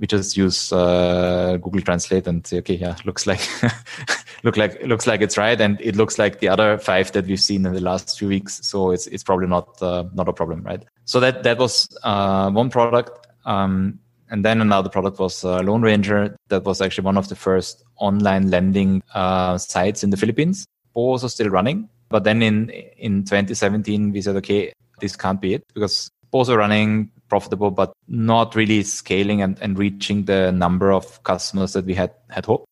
We 0.00 0.06
just 0.06 0.36
use 0.36 0.72
uh, 0.72 1.58
Google 1.60 1.82
Translate 1.82 2.26
and 2.26 2.44
say, 2.46 2.58
okay, 2.58 2.74
yeah, 2.74 2.96
looks 3.04 3.26
like 3.26 3.46
look 4.42 4.56
like 4.56 4.82
looks 4.82 5.06
like 5.06 5.20
it's 5.20 5.36
right, 5.36 5.60
and 5.60 5.78
it 5.80 5.94
looks 5.94 6.18
like 6.18 6.40
the 6.40 6.48
other 6.48 6.78
five 6.78 7.12
that 7.12 7.26
we've 7.26 7.40
seen 7.40 7.66
in 7.66 7.74
the 7.74 7.80
last 7.80 8.18
few 8.18 8.28
weeks. 8.28 8.60
So 8.66 8.90
it's 8.90 9.06
it's 9.08 9.22
probably 9.22 9.46
not 9.46 9.80
uh, 9.82 10.04
not 10.14 10.26
a 10.28 10.32
problem, 10.32 10.62
right? 10.62 10.82
So 11.04 11.20
that 11.20 11.42
that 11.42 11.58
was 11.58 11.86
uh, 12.02 12.50
one 12.50 12.70
product, 12.70 13.28
um, 13.44 13.98
and 14.30 14.42
then 14.42 14.62
another 14.62 14.88
product 14.88 15.18
was 15.18 15.44
uh, 15.44 15.60
Loan 15.60 15.82
Ranger. 15.82 16.34
That 16.48 16.64
was 16.64 16.80
actually 16.80 17.04
one 17.04 17.18
of 17.18 17.28
the 17.28 17.36
first 17.36 17.84
online 17.96 18.50
lending 18.50 19.02
uh, 19.14 19.58
sites 19.58 20.02
in 20.02 20.08
the 20.08 20.16
Philippines. 20.16 20.66
Both 20.94 21.24
are 21.24 21.28
still 21.28 21.50
running, 21.50 21.90
but 22.08 22.24
then 22.24 22.42
in 22.42 22.70
in 22.96 23.24
2017 23.24 24.12
we 24.12 24.22
said, 24.22 24.36
okay, 24.36 24.72
this 25.00 25.14
can't 25.14 25.42
be 25.42 25.54
it 25.54 25.62
because 25.74 26.10
both 26.30 26.48
are 26.48 26.56
running 26.56 27.10
profitable, 27.30 27.70
but 27.70 27.92
not 28.08 28.54
really 28.54 28.82
scaling 28.82 29.40
and, 29.40 29.58
and 29.62 29.78
reaching 29.78 30.24
the 30.24 30.52
number 30.52 30.92
of 30.92 31.22
customers 31.22 31.72
that 31.72 31.86
we 31.86 31.94
had 31.94 32.12
had 32.28 32.44
hoped. 32.44 32.66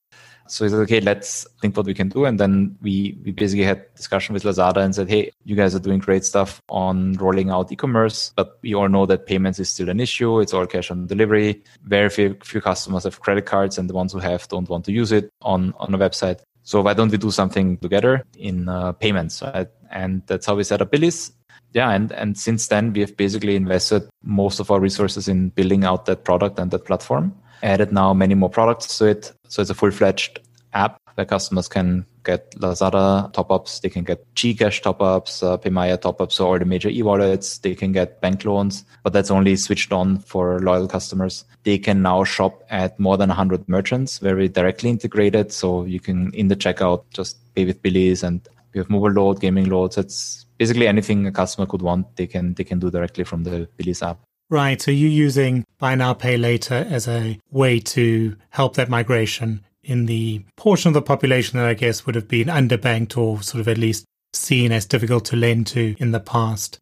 So 0.51 0.65
we 0.65 0.71
said, 0.71 0.79
okay, 0.81 1.01
let's 1.01 1.47
think 1.61 1.77
what 1.77 1.85
we 1.85 1.93
can 1.93 2.09
do. 2.09 2.25
And 2.25 2.41
then 2.41 2.77
we, 2.81 3.19
we 3.23 3.33
basically 3.33 3.65
had 3.65 3.85
discussion 3.95 4.33
with 4.33 4.45
Lazada 4.45 4.79
and 4.79 4.95
said, 4.95 5.09
hey, 5.09 5.31
you 5.45 5.55
guys 5.55 5.75
are 5.75 5.79
doing 5.79 5.99
great 5.99 6.25
stuff 6.25 6.63
on 6.71 7.13
rolling 7.15 7.51
out 7.51 7.71
e-commerce, 7.71 8.33
but 8.35 8.59
we 8.63 8.75
all 8.75 8.89
know 8.89 9.05
that 9.05 9.27
payments 9.27 9.59
is 9.59 9.69
still 9.69 9.91
an 9.91 10.01
issue. 10.01 10.41
It's 10.41 10.55
all 10.55 10.67
cash 10.67 10.91
on 10.91 11.07
delivery. 11.07 11.63
Very 11.85 12.09
few, 12.09 12.37
few 12.43 12.63
customers 12.63 13.05
have 13.05 13.21
credit 13.21 13.45
cards 13.45 13.77
and 13.77 13.91
the 13.91 13.95
ones 13.95 14.13
who 14.15 14.21
have 14.21 14.49
don't 14.49 14.69
want 14.71 14.87
to 14.87 14.93
use 14.93 15.13
it 15.13 15.31
on, 15.43 15.75
on 15.79 15.93
a 15.93 15.99
website. 15.99 16.41
So 16.63 16.81
why 16.81 16.95
don't 16.95 17.11
we 17.11 17.19
do 17.19 17.31
something 17.31 17.77
together 17.79 18.25
in 18.39 18.71
uh, 18.71 18.93
payments? 18.93 19.43
Right? 19.43 19.69
And 19.91 20.23
that's 20.27 20.47
how 20.47 20.55
we 20.55 20.65
set 20.65 20.81
up 20.81 20.91
BillEase 20.91 21.33
yeah, 21.73 21.91
and, 21.91 22.13
and 22.13 22.39
since 22.39 22.69
then 22.69 22.93
we 22.93 23.01
have 23.01 23.17
basically 23.17 23.57
invested 23.57 24.09
most 24.23 24.61
of 24.61 24.71
our 24.71 24.81
resources 24.81 25.29
in 25.29 25.51
building 25.51 25.85
out 25.85 26.07
that 26.07 26.25
product 26.25 26.59
and 26.59 26.71
that 26.71 26.85
platform. 26.85 27.35
Added 27.63 27.93
now 27.93 28.15
many 28.15 28.35
more 28.35 28.51
products 28.51 28.99
to 28.99 29.07
it. 29.07 29.33
So 29.49 29.63
it's 29.63 29.71
a 29.71 29.75
full 29.75 29.91
fledged 29.91 30.41
app 30.73 31.01
where 31.15 31.25
customers 31.25 31.69
can 31.69 32.07
get 32.25 32.51
Lazada 32.53 33.33
top 33.33 33.51
ups, 33.51 33.81
they 33.81 33.89
can 33.89 34.05
get 34.05 34.23
Gcash 34.35 34.83
top 34.83 35.03
ups, 35.03 35.43
uh, 35.43 35.57
Paymaya 35.59 36.01
top 36.01 36.21
ups, 36.21 36.37
so 36.37 36.47
all 36.47 36.59
the 36.59 36.65
major 36.65 36.89
e 36.89 37.03
wallets, 37.03 37.59
they 37.59 37.75
can 37.75 37.91
get 37.91 38.21
bank 38.21 38.45
loans, 38.45 38.85
but 39.03 39.13
that's 39.13 39.31
only 39.31 39.57
switched 39.57 39.93
on 39.93 40.19
for 40.19 40.61
loyal 40.61 40.87
customers. 40.87 41.45
They 41.65 41.79
can 41.79 42.03
now 42.03 42.23
shop 42.25 42.63
at 42.71 43.01
more 43.01 43.17
than 43.17 43.31
100 43.31 43.69
merchants, 43.69 44.19
very 44.19 44.49
directly 44.49 44.91
integrated. 44.91 45.53
So 45.53 45.85
you 45.85 46.01
can, 46.01 46.33
in 46.35 46.49
the 46.49 46.57
checkout, 46.57 47.05
just 47.13 47.37
pay 47.55 47.65
with 47.65 47.83
BillEase 47.83 48.23
and 48.23 48.47
we 48.73 48.79
have 48.79 48.91
mobile 48.91 49.11
load, 49.11 49.41
gaming 49.41 49.69
loads. 49.69 49.99
It's 49.99 50.47
basically 50.59 50.89
anything 50.89 51.27
a 51.27 51.33
customer 51.33 51.67
could 51.67 51.83
want, 51.83 52.17
they 52.17 52.27
can 52.27 52.55
they 52.55 52.65
can 52.65 52.79
do 52.79 52.91
directly 52.91 53.25
from 53.25 53.45
the 53.45 53.69
BillEase 53.79 54.07
app. 54.07 54.21
Right. 54.51 54.81
So 54.81 54.91
you're 54.91 55.11
using 55.11 55.65
buy 55.79 55.95
now, 55.95 56.15
pay 56.15 56.37
later 56.37 56.87
as 56.89 57.07
a 57.07 57.39
way 57.51 57.81
to 57.81 58.37
help 58.51 58.75
that 58.77 58.89
migration 58.89 59.65
in 59.83 60.07
the 60.07 60.45
portion 60.57 60.89
of 60.89 60.95
the 60.95 61.03
population 61.03 61.59
that 61.59 61.69
I 61.69 61.75
guess 61.75 62.07
would 62.07 62.15
have 62.15 62.29
been 62.29 62.49
underbanked 62.49 63.17
or 63.17 63.43
sort 63.43 63.61
of 63.61 63.69
at 63.69 63.79
least 63.79 64.05
seen 64.33 64.73
as 64.73 64.87
difficult 64.87 65.25
to 65.27 65.37
lend 65.37 65.67
to 65.69 65.95
in 65.99 66.13
the 66.13 66.21
past. 66.21 66.79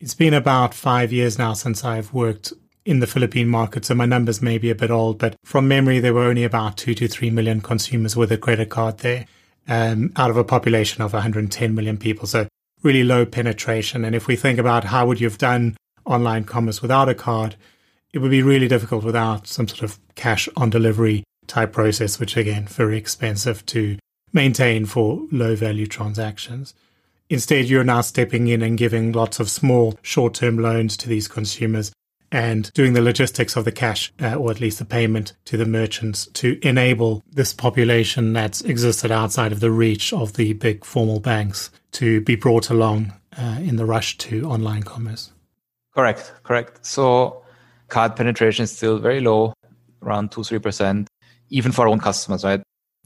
It's 0.00 0.14
been 0.14 0.34
about 0.34 0.74
five 0.74 1.12
years 1.12 1.38
now 1.38 1.54
since 1.54 1.84
I've 1.84 2.12
worked 2.12 2.52
in 2.84 3.00
the 3.00 3.06
Philippine 3.06 3.48
market, 3.48 3.84
so 3.84 3.94
my 3.94 4.06
numbers 4.06 4.40
may 4.40 4.58
be 4.58 4.70
a 4.70 4.74
bit 4.74 4.90
old, 4.90 5.18
but 5.18 5.34
from 5.44 5.66
memory, 5.66 5.98
there 5.98 6.14
were 6.14 6.22
only 6.22 6.44
about 6.44 6.76
two 6.76 6.94
to 6.94 7.08
three 7.08 7.30
million 7.30 7.60
consumers 7.60 8.14
with 8.14 8.30
a 8.30 8.38
credit 8.38 8.70
card 8.70 8.98
there 8.98 9.26
um, 9.68 10.12
out 10.16 10.30
of 10.30 10.36
a 10.36 10.44
population 10.44 11.02
of 11.02 11.12
110 11.12 11.74
million 11.74 11.96
people. 11.96 12.26
So 12.26 12.46
really 12.82 13.04
low 13.04 13.26
penetration. 13.26 14.04
And 14.04 14.14
if 14.14 14.26
we 14.26 14.36
think 14.36 14.58
about 14.58 14.84
how 14.84 15.06
would 15.06 15.20
you 15.20 15.26
have 15.26 15.38
done 15.38 15.76
online 16.04 16.44
commerce 16.44 16.82
without 16.82 17.08
a 17.08 17.14
card, 17.14 17.56
it 18.12 18.18
would 18.18 18.30
be 18.30 18.42
really 18.42 18.68
difficult 18.68 19.04
without 19.04 19.46
some 19.46 19.68
sort 19.68 19.82
of 19.82 19.98
cash 20.14 20.48
on 20.56 20.70
delivery 20.70 21.24
type 21.46 21.72
process, 21.72 22.18
which 22.18 22.36
again, 22.36 22.66
very 22.66 22.96
expensive 22.96 23.64
to 23.66 23.98
maintain 24.32 24.86
for 24.86 25.26
low 25.30 25.54
value 25.54 25.86
transactions. 25.86 26.74
Instead, 27.28 27.66
you're 27.66 27.84
now 27.84 28.00
stepping 28.00 28.46
in 28.48 28.62
and 28.62 28.78
giving 28.78 29.12
lots 29.12 29.40
of 29.40 29.50
small 29.50 29.98
short 30.02 30.34
term 30.34 30.58
loans 30.58 30.96
to 30.96 31.08
these 31.08 31.26
consumers 31.26 31.92
and 32.32 32.72
doing 32.72 32.92
the 32.92 33.00
logistics 33.00 33.56
of 33.56 33.64
the 33.64 33.72
cash, 33.72 34.12
uh, 34.20 34.34
or 34.34 34.50
at 34.50 34.60
least 34.60 34.78
the 34.78 34.84
payment 34.84 35.32
to 35.44 35.56
the 35.56 35.64
merchants 35.64 36.26
to 36.34 36.58
enable 36.66 37.22
this 37.30 37.52
population 37.52 38.32
that's 38.32 38.62
existed 38.62 39.10
outside 39.10 39.52
of 39.52 39.60
the 39.60 39.70
reach 39.70 40.12
of 40.12 40.34
the 40.34 40.52
big 40.54 40.84
formal 40.84 41.20
banks 41.20 41.70
to 41.96 42.20
be 42.20 42.36
brought 42.36 42.68
along 42.68 43.14
uh, 43.38 43.58
in 43.60 43.76
the 43.76 43.86
rush 43.86 44.18
to 44.18 44.44
online 44.44 44.82
commerce. 44.82 45.32
Correct, 45.94 46.30
correct. 46.42 46.84
So 46.84 47.42
card 47.88 48.16
penetration 48.16 48.64
is 48.64 48.76
still 48.76 48.98
very 48.98 49.20
low, 49.20 49.54
around 50.02 50.30
2 50.30 50.42
3%, 50.42 51.06
even 51.48 51.72
for 51.72 51.82
our 51.82 51.88
own 51.88 51.98
customers, 51.98 52.44
right? 52.44 52.62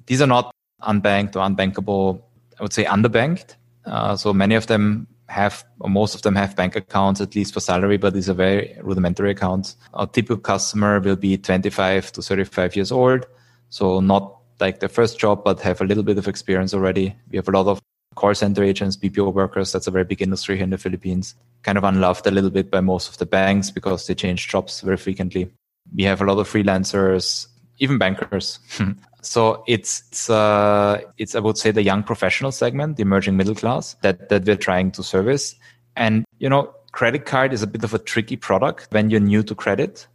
These 0.06 0.20
are 0.20 0.26
not 0.26 0.50
unbanked 0.82 1.36
or 1.36 1.48
unbankable, 1.48 2.20
I 2.58 2.64
would 2.64 2.72
say 2.72 2.84
underbanked. 2.84 3.54
Uh, 3.84 4.16
so 4.16 4.34
many 4.34 4.56
of 4.56 4.66
them 4.66 5.06
have, 5.28 5.64
or 5.78 5.88
most 5.88 6.16
of 6.16 6.22
them 6.22 6.34
have 6.34 6.56
bank 6.56 6.74
accounts, 6.74 7.20
at 7.20 7.36
least 7.36 7.54
for 7.54 7.60
salary, 7.60 7.96
but 7.96 8.12
these 8.12 8.28
are 8.28 8.34
very 8.34 8.76
rudimentary 8.82 9.30
accounts. 9.30 9.76
Our 9.94 10.08
typical 10.08 10.38
customer 10.38 10.98
will 10.98 11.14
be 11.14 11.38
25 11.38 12.10
to 12.12 12.22
35 12.22 12.74
years 12.74 12.90
old. 12.90 13.24
So 13.68 14.00
not 14.00 14.36
like 14.58 14.80
their 14.80 14.88
first 14.88 15.16
job, 15.20 15.44
but 15.44 15.60
have 15.60 15.80
a 15.80 15.84
little 15.84 16.02
bit 16.02 16.18
of 16.18 16.26
experience 16.26 16.74
already. 16.74 17.14
We 17.30 17.36
have 17.36 17.46
a 17.46 17.52
lot 17.52 17.68
of 17.68 17.80
call 18.14 18.34
center 18.34 18.62
agents, 18.62 18.96
BPO 18.96 19.32
workers. 19.32 19.72
That's 19.72 19.86
a 19.86 19.90
very 19.90 20.04
big 20.04 20.22
industry 20.22 20.56
here 20.56 20.64
in 20.64 20.70
the 20.70 20.78
Philippines. 20.78 21.34
Kind 21.62 21.78
of 21.78 21.84
unloved 21.84 22.26
a 22.26 22.30
little 22.30 22.50
bit 22.50 22.70
by 22.70 22.80
most 22.80 23.08
of 23.08 23.18
the 23.18 23.26
banks 23.26 23.70
because 23.70 24.06
they 24.06 24.14
change 24.14 24.48
jobs 24.48 24.80
very 24.80 24.96
frequently. 24.96 25.50
We 25.94 26.04
have 26.04 26.20
a 26.20 26.24
lot 26.24 26.38
of 26.38 26.48
freelancers, 26.48 27.46
even 27.78 27.98
bankers. 27.98 28.58
So 29.22 29.64
it's 29.66 30.02
it's, 30.08 30.30
uh, 30.30 31.00
it's 31.18 31.34
I 31.34 31.40
would 31.40 31.58
say 31.58 31.70
the 31.70 31.82
young 31.82 32.02
professional 32.02 32.52
segment, 32.52 32.96
the 32.96 33.02
emerging 33.02 33.36
middle 33.36 33.54
class 33.54 33.94
that 34.02 34.28
that 34.30 34.46
we're 34.46 34.56
trying 34.56 34.92
to 34.92 35.02
service. 35.02 35.54
And 35.96 36.24
you 36.38 36.48
know, 36.48 36.74
credit 36.92 37.26
card 37.26 37.52
is 37.52 37.62
a 37.62 37.66
bit 37.66 37.84
of 37.84 37.94
a 37.94 37.98
tricky 37.98 38.36
product 38.36 38.88
when 38.90 39.10
you're 39.10 39.20
new 39.20 39.42
to 39.42 39.54
credit 39.54 40.06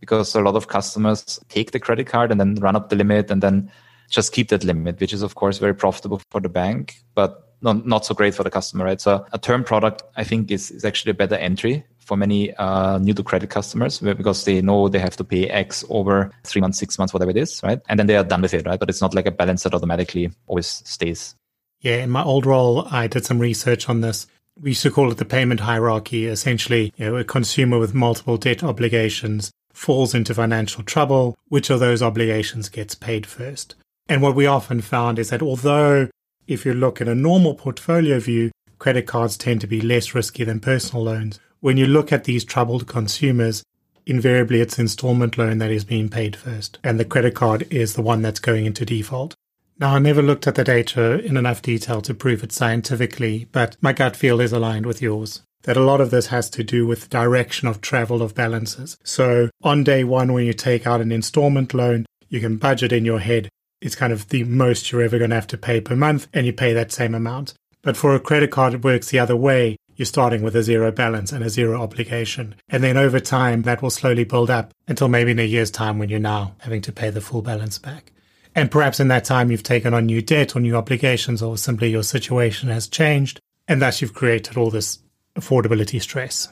because 0.00 0.34
a 0.34 0.40
lot 0.40 0.56
of 0.56 0.68
customers 0.68 1.40
take 1.48 1.70
the 1.70 1.80
credit 1.80 2.06
card 2.06 2.30
and 2.30 2.38
then 2.38 2.56
run 2.56 2.76
up 2.76 2.90
the 2.90 2.96
limit 2.96 3.30
and 3.30 3.42
then 3.42 3.70
just 4.10 4.32
keep 4.32 4.48
that 4.48 4.64
limit, 4.64 5.00
which 5.00 5.12
is 5.12 5.22
of 5.22 5.34
course 5.34 5.58
very 5.58 5.74
profitable 5.74 6.20
for 6.30 6.40
the 6.40 6.48
bank, 6.48 6.96
but 7.14 7.54
not, 7.62 7.86
not 7.86 8.04
so 8.04 8.14
great 8.14 8.34
for 8.34 8.42
the 8.42 8.50
customer, 8.50 8.84
right? 8.84 9.00
So 9.00 9.24
a 9.32 9.38
term 9.38 9.64
product, 9.64 10.02
I 10.16 10.24
think, 10.24 10.50
is, 10.50 10.70
is 10.70 10.84
actually 10.84 11.10
a 11.10 11.14
better 11.14 11.36
entry 11.36 11.84
for 11.98 12.16
many 12.16 12.54
uh, 12.54 12.98
new 12.98 13.14
to 13.14 13.22
credit 13.22 13.50
customers 13.50 13.98
because 13.98 14.44
they 14.44 14.60
know 14.60 14.88
they 14.88 14.98
have 14.98 15.16
to 15.16 15.24
pay 15.24 15.48
X 15.48 15.84
over 15.88 16.30
three 16.44 16.60
months, 16.60 16.78
six 16.78 16.98
months, 16.98 17.14
whatever 17.14 17.30
it 17.30 17.36
is, 17.38 17.62
right? 17.62 17.80
And 17.88 17.98
then 17.98 18.06
they 18.06 18.16
are 18.16 18.24
done 18.24 18.42
with 18.42 18.54
it, 18.54 18.66
right? 18.66 18.78
But 18.78 18.90
it's 18.90 19.00
not 19.00 19.14
like 19.14 19.26
a 19.26 19.30
balance 19.30 19.62
that 19.62 19.74
automatically 19.74 20.30
always 20.46 20.66
stays. 20.66 21.34
Yeah, 21.80 21.96
in 21.96 22.10
my 22.10 22.22
old 22.22 22.46
role, 22.46 22.86
I 22.90 23.06
did 23.06 23.24
some 23.24 23.38
research 23.38 23.88
on 23.88 24.02
this. 24.02 24.26
We 24.60 24.70
used 24.70 24.82
to 24.82 24.90
call 24.90 25.10
it 25.10 25.16
the 25.16 25.24
payment 25.24 25.60
hierarchy. 25.60 26.26
Essentially, 26.26 26.92
you 26.96 27.06
know, 27.06 27.16
a 27.16 27.24
consumer 27.24 27.78
with 27.78 27.94
multiple 27.94 28.36
debt 28.36 28.62
obligations 28.62 29.50
falls 29.72 30.14
into 30.14 30.34
financial 30.34 30.84
trouble. 30.84 31.34
Which 31.48 31.70
of 31.70 31.80
those 31.80 32.02
obligations 32.02 32.68
gets 32.68 32.94
paid 32.94 33.26
first? 33.26 33.74
And 34.08 34.20
what 34.22 34.34
we 34.34 34.46
often 34.46 34.80
found 34.80 35.18
is 35.18 35.30
that 35.30 35.42
although 35.42 36.08
if 36.46 36.66
you 36.66 36.74
look 36.74 37.00
at 37.00 37.08
a 37.08 37.14
normal 37.14 37.54
portfolio 37.54 38.18
view, 38.20 38.50
credit 38.78 39.06
cards 39.06 39.36
tend 39.36 39.60
to 39.62 39.66
be 39.66 39.80
less 39.80 40.14
risky 40.14 40.44
than 40.44 40.60
personal 40.60 41.04
loans. 41.04 41.40
When 41.60 41.76
you 41.76 41.86
look 41.86 42.12
at 42.12 42.24
these 42.24 42.44
troubled 42.44 42.86
consumers, 42.86 43.62
invariably 44.04 44.60
it's 44.60 44.78
installment 44.78 45.38
loan 45.38 45.58
that 45.58 45.70
is 45.70 45.84
being 45.84 46.10
paid 46.10 46.36
first, 46.36 46.78
and 46.84 47.00
the 47.00 47.04
credit 47.04 47.34
card 47.34 47.66
is 47.70 47.94
the 47.94 48.02
one 48.02 48.20
that's 48.20 48.40
going 48.40 48.66
into 48.66 48.84
default. 48.84 49.34
Now, 49.78 49.94
I 49.94 49.98
never 49.98 50.22
looked 50.22 50.46
at 50.46 50.54
the 50.54 50.64
data 50.64 51.18
in 51.24 51.36
enough 51.36 51.62
detail 51.62 52.00
to 52.02 52.14
prove 52.14 52.44
it 52.44 52.52
scientifically, 52.52 53.48
but 53.50 53.76
my 53.80 53.92
gut 53.92 54.14
feel 54.14 54.40
is 54.40 54.52
aligned 54.52 54.86
with 54.86 55.02
yours. 55.02 55.42
That 55.62 55.78
a 55.78 55.82
lot 55.82 56.02
of 56.02 56.10
this 56.10 56.26
has 56.26 56.50
to 56.50 56.62
do 56.62 56.86
with 56.86 57.08
direction 57.08 57.66
of 57.66 57.80
travel 57.80 58.20
of 58.20 58.34
balances. 58.34 58.98
So, 59.02 59.48
on 59.62 59.82
day 59.82 60.04
one, 60.04 60.32
when 60.32 60.44
you 60.44 60.52
take 60.52 60.86
out 60.86 61.00
an 61.00 61.10
installment 61.10 61.72
loan, 61.72 62.04
you 62.28 62.38
can 62.38 62.58
budget 62.58 62.92
in 62.92 63.06
your 63.06 63.20
head 63.20 63.48
it's 63.84 63.94
kind 63.94 64.14
of 64.14 64.30
the 64.30 64.44
most 64.44 64.90
you're 64.90 65.02
ever 65.02 65.18
going 65.18 65.28
to 65.28 65.36
have 65.36 65.46
to 65.48 65.58
pay 65.58 65.78
per 65.78 65.94
month, 65.94 66.26
and 66.32 66.46
you 66.46 66.54
pay 66.54 66.72
that 66.72 66.90
same 66.90 67.14
amount. 67.14 67.52
But 67.82 67.98
for 67.98 68.14
a 68.14 68.20
credit 68.20 68.50
card, 68.50 68.72
it 68.72 68.82
works 68.82 69.10
the 69.10 69.18
other 69.18 69.36
way. 69.36 69.76
You're 69.94 70.06
starting 70.06 70.42
with 70.42 70.56
a 70.56 70.62
zero 70.62 70.90
balance 70.90 71.32
and 71.32 71.44
a 71.44 71.50
zero 71.50 71.82
obligation. 71.82 72.54
And 72.70 72.82
then 72.82 72.96
over 72.96 73.20
time, 73.20 73.60
that 73.62 73.82
will 73.82 73.90
slowly 73.90 74.24
build 74.24 74.48
up 74.48 74.72
until 74.88 75.08
maybe 75.08 75.32
in 75.32 75.38
a 75.38 75.42
year's 75.42 75.70
time 75.70 75.98
when 75.98 76.08
you're 76.08 76.18
now 76.18 76.54
having 76.60 76.80
to 76.80 76.92
pay 76.92 77.10
the 77.10 77.20
full 77.20 77.42
balance 77.42 77.78
back. 77.78 78.10
And 78.54 78.70
perhaps 78.70 79.00
in 79.00 79.08
that 79.08 79.26
time, 79.26 79.50
you've 79.50 79.62
taken 79.62 79.92
on 79.92 80.06
new 80.06 80.22
debt 80.22 80.56
or 80.56 80.60
new 80.60 80.76
obligations, 80.76 81.42
or 81.42 81.58
simply 81.58 81.90
your 81.90 82.02
situation 82.02 82.70
has 82.70 82.88
changed. 82.88 83.38
And 83.68 83.82
thus, 83.82 84.00
you've 84.00 84.14
created 84.14 84.56
all 84.56 84.70
this 84.70 84.98
affordability 85.36 86.00
stress. 86.00 86.48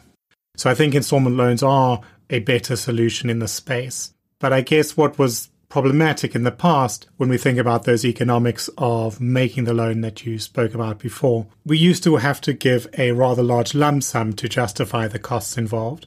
So 0.56 0.68
I 0.68 0.74
think 0.74 0.94
installment 0.94 1.36
loans 1.36 1.62
are 1.62 2.02
a 2.28 2.40
better 2.40 2.76
solution 2.76 3.30
in 3.30 3.38
the 3.38 3.48
space. 3.48 4.12
But 4.38 4.52
I 4.52 4.60
guess 4.60 4.98
what 4.98 5.18
was 5.18 5.48
problematic 5.72 6.34
in 6.34 6.42
the 6.42 6.52
past 6.52 7.08
when 7.16 7.30
we 7.30 7.38
think 7.38 7.56
about 7.56 7.84
those 7.84 8.04
economics 8.04 8.68
of 8.76 9.22
making 9.22 9.64
the 9.64 9.72
loan 9.72 10.02
that 10.02 10.26
you 10.26 10.38
spoke 10.38 10.74
about 10.74 10.98
before. 10.98 11.46
We 11.64 11.78
used 11.78 12.04
to 12.04 12.16
have 12.16 12.42
to 12.42 12.52
give 12.52 12.86
a 12.98 13.12
rather 13.12 13.42
large 13.42 13.74
lump 13.74 14.02
sum 14.02 14.34
to 14.34 14.50
justify 14.50 15.08
the 15.08 15.18
costs 15.18 15.56
involved. 15.56 16.06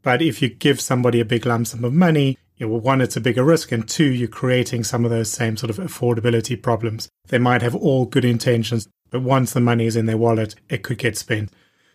But 0.00 0.22
if 0.22 0.40
you 0.40 0.48
give 0.48 0.80
somebody 0.80 1.20
a 1.20 1.26
big 1.26 1.44
lump 1.44 1.66
sum 1.66 1.84
of 1.84 1.92
money, 1.92 2.38
you 2.56 2.66
know, 2.66 2.74
one, 2.74 3.02
it's 3.02 3.14
a 3.14 3.20
bigger 3.20 3.44
risk, 3.44 3.70
and 3.70 3.86
two, 3.86 4.10
you're 4.10 4.28
creating 4.28 4.82
some 4.82 5.04
of 5.04 5.10
those 5.10 5.30
same 5.30 5.58
sort 5.58 5.68
of 5.68 5.76
affordability 5.76 6.62
problems. 6.62 7.10
They 7.26 7.36
might 7.36 7.60
have 7.60 7.74
all 7.74 8.06
good 8.06 8.24
intentions, 8.24 8.88
but 9.10 9.20
once 9.20 9.52
the 9.52 9.60
money 9.60 9.84
is 9.84 9.94
in 9.94 10.06
their 10.06 10.16
wallet, 10.16 10.54
it 10.70 10.82
could 10.82 10.96
get 10.96 11.18
spent. 11.18 11.52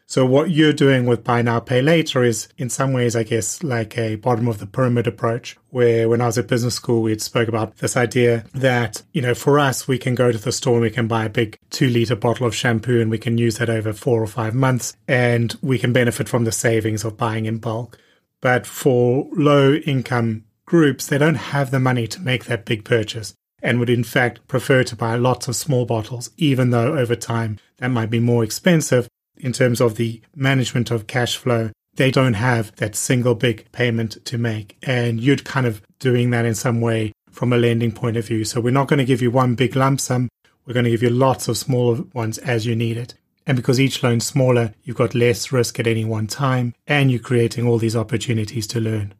So 0.09 0.25
what 0.25 0.51
you're 0.51 0.71
doing 0.71 1.05
with 1.05 1.25
buy 1.25 1.41
now, 1.41 1.59
pay 1.59 1.81
later 1.81 2.23
is 2.23 2.47
in 2.57 2.69
some 2.69 2.93
ways, 2.93 3.13
I 3.13 3.23
guess, 3.23 3.61
like 3.61 3.97
a 3.97 4.15
bottom 4.15 4.47
of 4.47 4.59
the 4.59 4.65
pyramid 4.65 5.05
approach, 5.05 5.57
where 5.69 6.07
when 6.07 6.21
I 6.21 6.27
was 6.27 6.37
at 6.37 6.47
business 6.47 6.75
school, 6.75 7.01
we 7.01 7.19
spoke 7.19 7.49
about 7.49 7.79
this 7.79 7.97
idea 7.97 8.45
that, 8.53 9.03
you 9.11 9.21
know, 9.21 9.33
for 9.33 9.59
us, 9.59 9.85
we 9.85 9.97
can 9.97 10.15
go 10.15 10.31
to 10.31 10.37
the 10.37 10.53
store 10.53 10.75
and 10.75 10.83
we 10.83 10.91
can 10.91 11.09
buy 11.09 11.25
a 11.25 11.29
big 11.29 11.59
two 11.71 11.89
liter 11.89 12.15
bottle 12.15 12.47
of 12.47 12.55
shampoo 12.55 13.01
and 13.01 13.11
we 13.11 13.17
can 13.17 13.37
use 13.37 13.57
that 13.57 13.69
over 13.69 13.91
four 13.91 14.23
or 14.23 14.27
five 14.27 14.55
months 14.55 14.95
and 15.09 15.57
we 15.61 15.77
can 15.77 15.91
benefit 15.91 16.29
from 16.29 16.45
the 16.45 16.53
savings 16.53 17.03
of 17.03 17.17
buying 17.17 17.45
in 17.45 17.57
bulk. 17.57 17.99
But 18.39 18.65
for 18.65 19.27
low 19.33 19.73
income 19.73 20.45
groups, 20.65 21.05
they 21.05 21.17
don't 21.17 21.35
have 21.35 21.69
the 21.69 21.81
money 21.81 22.07
to 22.07 22.21
make 22.21 22.45
that 22.45 22.63
big 22.63 22.85
purchase 22.85 23.33
and 23.61 23.77
would 23.77 23.89
in 23.89 24.05
fact 24.05 24.47
prefer 24.47 24.85
to 24.85 24.95
buy 24.95 25.15
lots 25.15 25.49
of 25.49 25.55
small 25.57 25.85
bottles, 25.85 26.29
even 26.37 26.69
though 26.69 26.97
over 26.97 27.15
time 27.15 27.59
that 27.79 27.89
might 27.89 28.09
be 28.09 28.21
more 28.21 28.43
expensive 28.43 29.09
in 29.39 29.53
terms 29.53 29.81
of 29.81 29.95
the 29.95 30.21
management 30.35 30.91
of 30.91 31.07
cash 31.07 31.37
flow, 31.37 31.71
they 31.95 32.11
don't 32.11 32.35
have 32.35 32.75
that 32.77 32.95
single 32.95 33.35
big 33.35 33.71
payment 33.71 34.23
to 34.25 34.37
make. 34.37 34.77
And 34.83 35.19
you're 35.19 35.37
kind 35.37 35.65
of 35.65 35.81
doing 35.99 36.29
that 36.31 36.45
in 36.45 36.55
some 36.55 36.79
way 36.81 37.13
from 37.31 37.53
a 37.53 37.57
lending 37.57 37.91
point 37.91 38.17
of 38.17 38.27
view. 38.27 38.45
So 38.45 38.61
we're 38.61 38.71
not 38.71 38.87
going 38.87 38.99
to 38.99 39.05
give 39.05 39.21
you 39.21 39.31
one 39.31 39.55
big 39.55 39.75
lump 39.75 39.99
sum. 39.99 40.29
We're 40.65 40.73
going 40.73 40.85
to 40.85 40.91
give 40.91 41.03
you 41.03 41.09
lots 41.09 41.47
of 41.47 41.57
smaller 41.57 42.03
ones 42.13 42.37
as 42.39 42.65
you 42.65 42.75
need 42.75 42.97
it. 42.97 43.13
And 43.45 43.55
because 43.55 43.79
each 43.79 44.03
loan's 44.03 44.25
smaller, 44.25 44.73
you've 44.83 44.97
got 44.97 45.15
less 45.15 45.51
risk 45.51 45.79
at 45.79 45.87
any 45.87 46.03
one 46.03 46.27
time 46.27 46.73
and 46.85 47.09
you're 47.09 47.19
creating 47.19 47.65
all 47.65 47.77
these 47.77 47.95
opportunities 47.95 48.67
to 48.67 48.81
learn. 48.81 49.13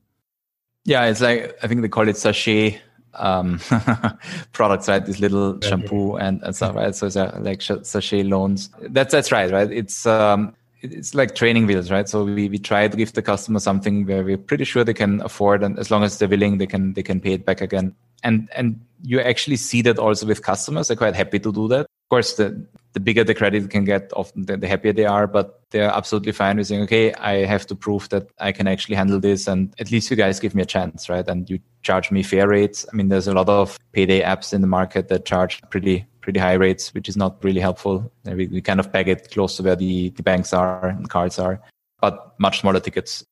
Yeah, 0.84 1.06
it's 1.06 1.22
like, 1.22 1.58
I 1.64 1.68
think 1.68 1.82
they 1.82 1.88
call 1.88 2.10
it 2.10 2.18
sachet 2.18 2.82
um, 3.18 3.60
products, 4.54 4.88
right? 4.88 5.06
This 5.06 5.20
little 5.20 5.60
shampoo 5.62 6.16
and, 6.18 6.42
and 6.44 6.56
stuff, 6.56 6.76
right? 6.76 6.96
So 6.96 7.08
it's 7.08 7.16
like 7.16 7.62
sachet 7.62 8.24
loans. 8.24 8.70
That's 8.82 9.12
that's 9.12 9.32
right, 9.32 9.52
right? 9.52 9.72
It's 9.72 10.06
um, 10.06 10.56
it's 10.82 11.16
like 11.16 11.36
training 11.36 11.66
wheels, 11.66 11.90
right? 11.92 12.08
So 12.08 12.24
we, 12.24 12.50
we 12.50 12.58
try 12.58 12.88
to 12.88 12.98
give 12.98 13.14
the 13.14 13.22
customer 13.22 13.60
something 13.60 14.06
where 14.06 14.24
we're 14.24 14.38
pretty 14.38 14.64
sure 14.64 14.84
they 14.84 14.94
can 14.94 15.22
afford, 15.22 15.64
and 15.64 15.78
as 15.80 15.92
long 15.92 16.04
as 16.04 16.18
they're 16.18 16.30
willing, 16.30 16.58
they 16.58 16.68
can 16.68 16.94
they 16.94 17.04
can 17.04 17.20
pay 17.20 17.34
it 17.34 17.46
back 17.46 17.62
again. 17.62 17.96
And 18.24 18.50
and 18.56 18.80
you 19.04 19.20
actually 19.20 19.58
see 19.58 19.82
that 19.84 20.00
also 20.00 20.26
with 20.26 20.42
customers. 20.42 20.88
They're 20.88 20.98
quite 20.98 21.16
happy 21.16 21.40
to 21.40 21.52
do 21.52 21.68
that 21.70 21.88
Of 22.08 22.10
course, 22.10 22.36
the, 22.36 22.66
the 22.94 23.02
bigger 23.02 23.26
the 23.26 23.36
credit 23.36 23.70
can 23.70 23.84
get, 23.84 24.14
often 24.16 24.46
the, 24.46 24.56
the 24.56 24.68
happier 24.68 24.94
they 24.94 25.06
are, 25.06 25.28
but 25.28 25.62
they're 25.72 25.92
absolutely 25.92 26.32
fine 26.32 26.56
with 26.56 26.68
saying, 26.68 26.84
okay, 26.84 27.14
I 27.16 27.44
have 27.44 27.68
to 27.68 27.76
prove 27.76 28.08
that 28.10 28.30
I 28.40 28.54
can 28.54 28.66
actually 28.66 28.96
handle 28.96 29.20
this. 29.20 29.46
And 29.46 29.74
at 29.78 29.92
least 29.92 30.10
you 30.10 30.16
guys 30.16 30.40
give 30.40 30.56
me 30.56 30.62
a 30.62 30.66
chance, 30.66 31.10
right? 31.10 31.28
And 31.28 31.50
you 31.50 31.60
charge 31.84 32.10
me 32.10 32.24
fair 32.24 32.48
rates. 32.48 32.86
I 32.92 32.96
mean, 32.96 33.10
there's 33.10 33.28
a 33.28 33.34
lot 33.34 33.50
of 33.50 33.78
payday 33.92 34.22
apps 34.22 34.54
in 34.54 34.62
the 34.62 34.68
market 34.68 35.10
that 35.10 35.26
charge 35.26 35.62
pretty 35.70 36.06
pretty 36.22 36.40
high 36.40 36.54
rates, 36.54 36.94
which 36.94 37.08
is 37.08 37.16
not 37.16 37.42
really 37.44 37.62
helpful. 37.62 38.12
We, 38.26 38.48
we 38.48 38.62
kind 38.62 38.82
of 38.82 38.92
peg 38.92 39.08
it 39.08 39.32
close 39.32 39.56
to 39.58 39.64
where 39.64 39.78
the, 39.78 40.10
the 40.10 40.24
banks 40.24 40.52
are 40.54 40.88
and 40.88 41.10
cards 41.10 41.40
are, 41.40 41.62
but 42.02 42.36
much 42.38 42.60
smaller 42.60 42.82
tickets. 42.82 43.24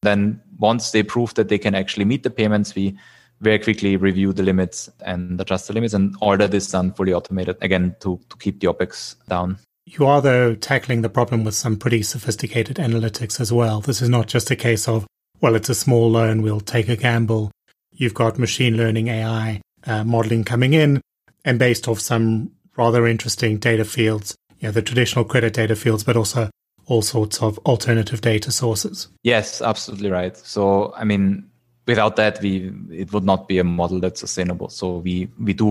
Then 0.00 0.40
once 0.58 0.90
they 0.90 1.02
prove 1.02 1.34
that 1.34 1.48
they 1.48 1.58
can 1.58 1.74
actually 1.74 2.06
meet 2.06 2.22
the 2.22 2.30
payments, 2.30 2.74
we 2.74 2.98
very 3.40 3.58
quickly 3.58 3.96
review 3.96 4.32
the 4.32 4.42
limits 4.42 4.90
and 5.04 5.40
adjust 5.40 5.68
the 5.68 5.72
limits 5.72 5.94
and 5.94 6.14
all 6.20 6.36
that 6.36 6.52
is 6.52 6.70
done 6.70 6.92
fully 6.92 7.12
automated 7.12 7.56
again 7.60 7.96
to, 8.00 8.20
to 8.28 8.36
keep 8.36 8.60
the 8.60 8.66
OPEX 8.66 9.16
down. 9.28 9.58
You 9.86 10.06
are, 10.06 10.20
though, 10.20 10.54
tackling 10.54 11.02
the 11.02 11.08
problem 11.08 11.42
with 11.42 11.54
some 11.54 11.76
pretty 11.76 12.02
sophisticated 12.02 12.76
analytics 12.76 13.40
as 13.40 13.52
well. 13.52 13.80
This 13.80 14.00
is 14.00 14.08
not 14.08 14.28
just 14.28 14.50
a 14.50 14.56
case 14.56 14.86
of, 14.86 15.06
well, 15.40 15.54
it's 15.54 15.68
a 15.68 15.74
small 15.74 16.10
loan, 16.10 16.42
we'll 16.42 16.60
take 16.60 16.88
a 16.88 16.96
gamble. 16.96 17.50
You've 17.90 18.14
got 18.14 18.38
machine 18.38 18.76
learning 18.76 19.08
AI 19.08 19.60
uh, 19.86 20.04
modeling 20.04 20.44
coming 20.44 20.74
in, 20.74 21.00
and 21.44 21.58
based 21.58 21.88
off 21.88 21.98
some 21.98 22.52
rather 22.76 23.06
interesting 23.06 23.58
data 23.58 23.84
fields, 23.84 24.36
you 24.58 24.68
know, 24.68 24.72
the 24.72 24.82
traditional 24.82 25.24
credit 25.24 25.54
data 25.54 25.74
fields, 25.74 26.04
but 26.04 26.16
also 26.16 26.50
all 26.86 27.02
sorts 27.02 27.42
of 27.42 27.58
alternative 27.60 28.20
data 28.20 28.50
sources. 28.50 29.08
Yes, 29.22 29.62
absolutely 29.62 30.10
right. 30.10 30.36
So, 30.36 30.92
I 30.96 31.04
mean, 31.04 31.49
without 31.90 32.16
that, 32.16 32.40
we 32.40 32.72
it 32.90 33.12
would 33.12 33.24
not 33.24 33.48
be 33.48 33.58
a 33.58 33.64
model 33.64 34.00
that's 34.00 34.20
sustainable. 34.20 34.68
So 34.68 34.98
we 35.06 35.28
we 35.46 35.52
do 35.52 35.68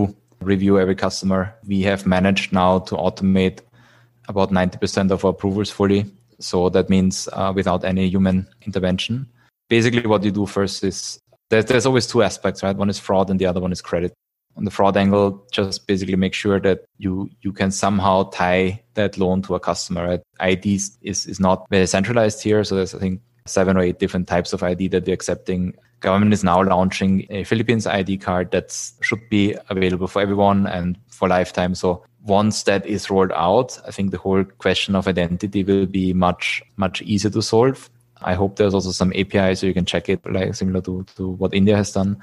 review 0.52 0.78
every 0.78 0.94
customer. 1.06 1.40
We 1.72 1.82
have 1.90 2.06
managed 2.06 2.52
now 2.52 2.80
to 2.88 2.94
automate 2.96 3.58
about 4.28 4.50
90% 4.50 5.10
of 5.10 5.24
our 5.24 5.32
approvals 5.32 5.70
fully. 5.70 6.04
So 6.38 6.68
that 6.70 6.88
means 6.88 7.28
uh, 7.32 7.52
without 7.54 7.84
any 7.84 8.08
human 8.08 8.46
intervention. 8.62 9.26
Basically, 9.68 10.06
what 10.06 10.24
you 10.24 10.30
do 10.30 10.46
first 10.46 10.84
is 10.84 11.18
there's, 11.50 11.66
there's 11.66 11.86
always 11.86 12.06
two 12.06 12.22
aspects, 12.22 12.62
right? 12.62 12.76
One 12.76 12.90
is 12.90 12.98
fraud 12.98 13.30
and 13.30 13.38
the 13.38 13.46
other 13.46 13.60
one 13.60 13.72
is 13.72 13.82
credit 13.82 14.12
on 14.56 14.64
the 14.64 14.70
fraud 14.70 14.96
angle, 14.96 15.46
just 15.52 15.86
basically 15.86 16.16
make 16.16 16.34
sure 16.34 16.60
that 16.60 16.84
you 16.98 17.30
you 17.40 17.52
can 17.52 17.70
somehow 17.70 18.24
tie 18.30 18.82
that 18.94 19.16
loan 19.18 19.42
to 19.42 19.54
a 19.54 19.60
customer. 19.60 20.06
Right? 20.06 20.22
ID 20.40 20.74
is, 20.74 21.26
is 21.26 21.40
not 21.40 21.66
very 21.70 21.86
centralized 21.86 22.42
here, 22.42 22.64
so 22.64 22.76
there's 22.76 22.94
I 22.94 22.98
think 22.98 23.20
seven 23.46 23.76
or 23.76 23.80
eight 23.80 23.98
different 23.98 24.28
types 24.28 24.52
of 24.52 24.62
ID 24.62 24.88
that 24.88 25.06
we're 25.06 25.14
accepting. 25.14 25.74
Government 26.00 26.32
is 26.32 26.42
now 26.42 26.62
launching 26.62 27.26
a 27.30 27.44
Philippines 27.44 27.86
ID 27.86 28.18
card 28.18 28.50
that 28.52 28.76
should 29.00 29.28
be 29.28 29.54
available 29.68 30.06
for 30.06 30.22
everyone 30.22 30.66
and 30.66 30.98
for 31.08 31.28
lifetime. 31.28 31.74
So 31.74 32.04
once 32.24 32.62
that 32.64 32.86
is 32.86 33.10
rolled 33.10 33.32
out, 33.32 33.78
I 33.86 33.90
think 33.90 34.10
the 34.10 34.18
whole 34.18 34.44
question 34.44 34.94
of 34.96 35.06
identity 35.06 35.62
will 35.62 35.86
be 35.86 36.12
much 36.12 36.62
much 36.76 37.02
easier 37.02 37.30
to 37.30 37.42
solve. 37.42 37.90
I 38.22 38.34
hope 38.34 38.56
there's 38.56 38.74
also 38.74 38.90
some 38.92 39.12
API 39.14 39.54
so 39.54 39.66
you 39.66 39.74
can 39.74 39.84
check 39.84 40.08
it, 40.08 40.20
like 40.30 40.54
similar 40.54 40.80
to, 40.82 41.04
to 41.16 41.28
what 41.28 41.54
India 41.54 41.76
has 41.76 41.92
done. 41.92 42.22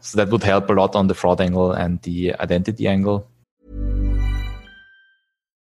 So 0.00 0.18
that 0.18 0.30
would 0.30 0.42
help 0.42 0.70
a 0.70 0.72
lot 0.72 0.94
on 0.94 1.08
the 1.08 1.14
fraud 1.14 1.40
angle 1.40 1.72
and 1.72 2.00
the 2.02 2.34
identity 2.34 2.86
angle. 2.86 3.28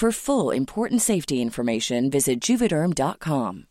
For 0.00 0.12
full 0.12 0.50
important 0.50 1.02
safety 1.02 1.42
information, 1.42 2.10
visit 2.10 2.40
juvederm.com. 2.40 3.66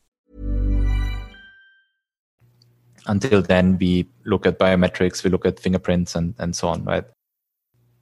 Until 3.07 3.41
then, 3.41 3.79
we 3.79 4.07
look 4.25 4.45
at 4.45 4.59
biometrics, 4.59 5.23
we 5.23 5.31
look 5.31 5.47
at 5.47 5.59
fingerprints, 5.59 6.13
and, 6.13 6.35
and 6.37 6.55
so 6.55 6.67
on, 6.67 6.83
right? 6.83 7.03